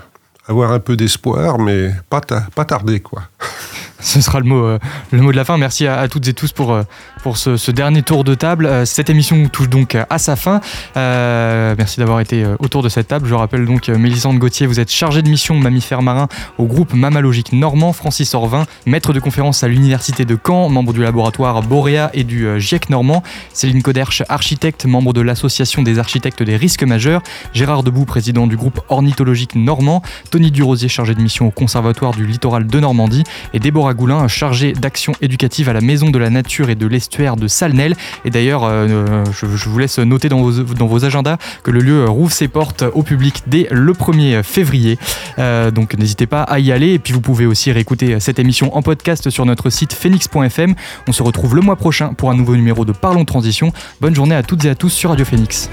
avoir 0.46 0.72
un 0.72 0.80
peu 0.80 0.94
d'espoir, 0.94 1.58
mais 1.58 1.90
pas, 2.10 2.20
pas 2.20 2.64
tarder, 2.66 3.00
quoi. 3.00 3.22
Ce 4.06 4.20
sera 4.20 4.38
le 4.38 4.46
mot, 4.46 4.64
euh, 4.64 4.78
le 5.10 5.20
mot 5.20 5.32
de 5.32 5.36
la 5.36 5.44
fin. 5.44 5.58
Merci 5.58 5.88
à, 5.88 6.06
toutes 6.06 6.28
et 6.28 6.32
tous 6.32 6.52
pour, 6.52 6.72
euh, 6.72 6.84
pour 7.24 7.36
ce, 7.36 7.70
dernier 7.72 8.02
tour 8.02 8.22
de 8.22 8.34
table. 8.34 8.66
Euh, 8.66 8.84
cette 8.84 9.10
émission 9.10 9.48
touche 9.48 9.68
donc 9.68 9.96
à 9.96 10.18
sa 10.18 10.36
fin. 10.36 10.60
merci 10.94 11.98
d'avoir 11.98 12.20
été 12.20 12.46
autour 12.60 12.84
de 12.84 12.88
cette 12.88 13.08
table. 13.08 13.26
Je 13.26 13.34
rappelle 13.34 13.66
donc 13.66 13.88
Mélissande 13.88 14.38
Gauthier, 14.38 14.68
vous 14.68 14.78
êtes 14.78 14.92
chargée 14.92 15.22
de 15.22 15.28
mission 15.28 15.56
mammifère 15.56 16.02
marin 16.02 16.28
au 16.56 16.66
groupe 16.66 16.94
Mammalogique 16.94 17.52
Normand. 17.52 17.92
Francis 17.92 18.32
Orvin, 18.34 18.64
maître 18.86 19.12
de 19.12 19.18
conférence 19.18 19.64
à 19.64 19.68
l'Université 19.68 20.24
de 20.24 20.38
Caen, 20.40 20.68
membre 20.68 20.92
du 20.92 21.02
laboratoire 21.02 21.62
Boréa 21.62 22.10
et 22.14 22.22
du 22.22 22.60
GIEC 22.60 22.90
Normand. 22.90 23.24
Céline 23.52 23.82
Coderche, 23.82 24.22
architecte, 24.28 24.86
membre 24.86 25.14
de 25.14 25.20
l'Association 25.20 25.82
des 25.82 25.98
architectes 25.98 26.44
des 26.44 26.56
risques 26.56 26.84
majeurs. 26.84 27.22
Gérard 27.52 27.82
Debout, 27.82 28.04
président 28.04 28.46
du 28.46 28.56
groupe 28.56 28.80
ornithologique 28.88 29.56
normand. 29.56 30.00
Tony 30.30 30.52
Durosier, 30.52 30.88
chargé 30.88 31.16
de 31.16 31.20
mission 31.20 31.48
au 31.48 31.50
Conservatoire 31.50 32.12
du 32.12 32.24
littoral 32.24 32.68
de 32.68 32.78
Normandie. 32.80 33.24
Et 33.52 33.58
Déborah 33.58 33.95
Goulin, 33.96 34.28
chargé 34.28 34.72
d'action 34.72 35.12
éducative 35.20 35.68
à 35.68 35.72
la 35.72 35.80
Maison 35.80 36.10
de 36.10 36.18
la 36.18 36.30
Nature 36.30 36.70
et 36.70 36.74
de 36.74 36.86
l'Estuaire 36.86 37.36
de 37.36 37.48
Salnel. 37.48 37.96
Et 38.24 38.30
d'ailleurs, 38.30 38.62
euh, 38.64 39.24
je, 39.32 39.46
vous 39.46 39.78
laisse 39.78 39.98
noter 39.98 40.28
dans 40.28 40.40
vos, 40.40 41.04
agendas 41.04 41.38
que 41.62 41.70
le 41.70 41.80
lieu 41.80 42.04
rouvre 42.04 42.32
ses 42.32 42.48
portes 42.48 42.84
au 42.94 43.02
public 43.02 43.42
dès 43.46 43.66
le 43.70 43.92
1er 43.92 44.42
février. 44.42 44.98
Euh, 45.38 45.70
donc 45.70 45.94
n'hésitez 45.94 46.26
pas 46.26 46.42
à 46.42 46.58
y 46.58 46.70
aller. 46.70 46.92
Et 46.92 46.98
puis 46.98 47.12
vous 47.12 47.20
pouvez 47.20 47.46
aussi 47.46 47.72
réécouter 47.72 48.20
cette 48.20 48.38
émission 48.38 48.76
en 48.76 48.82
podcast 48.82 49.30
sur 49.30 49.44
notre 49.46 49.70
site 49.70 49.92
phoenix.fm. 49.92 50.74
On 51.08 51.12
se 51.12 51.22
retrouve 51.22 51.56
le 51.56 51.62
mois 51.62 51.76
prochain 51.76 52.14
pour 52.14 52.30
un 52.30 52.36
nouveau 52.36 52.54
numéro 52.54 52.84
de 52.84 52.92
Parlons 52.92 53.24
Transition. 53.24 53.72
Bonne 54.00 54.14
journée 54.14 54.34
à 54.34 54.42
toutes 54.42 54.64
et 54.64 54.70
à 54.70 54.74
tous 54.74 54.90
sur 54.90 55.10
Radio 55.10 55.24
Phoenix. 55.24 55.68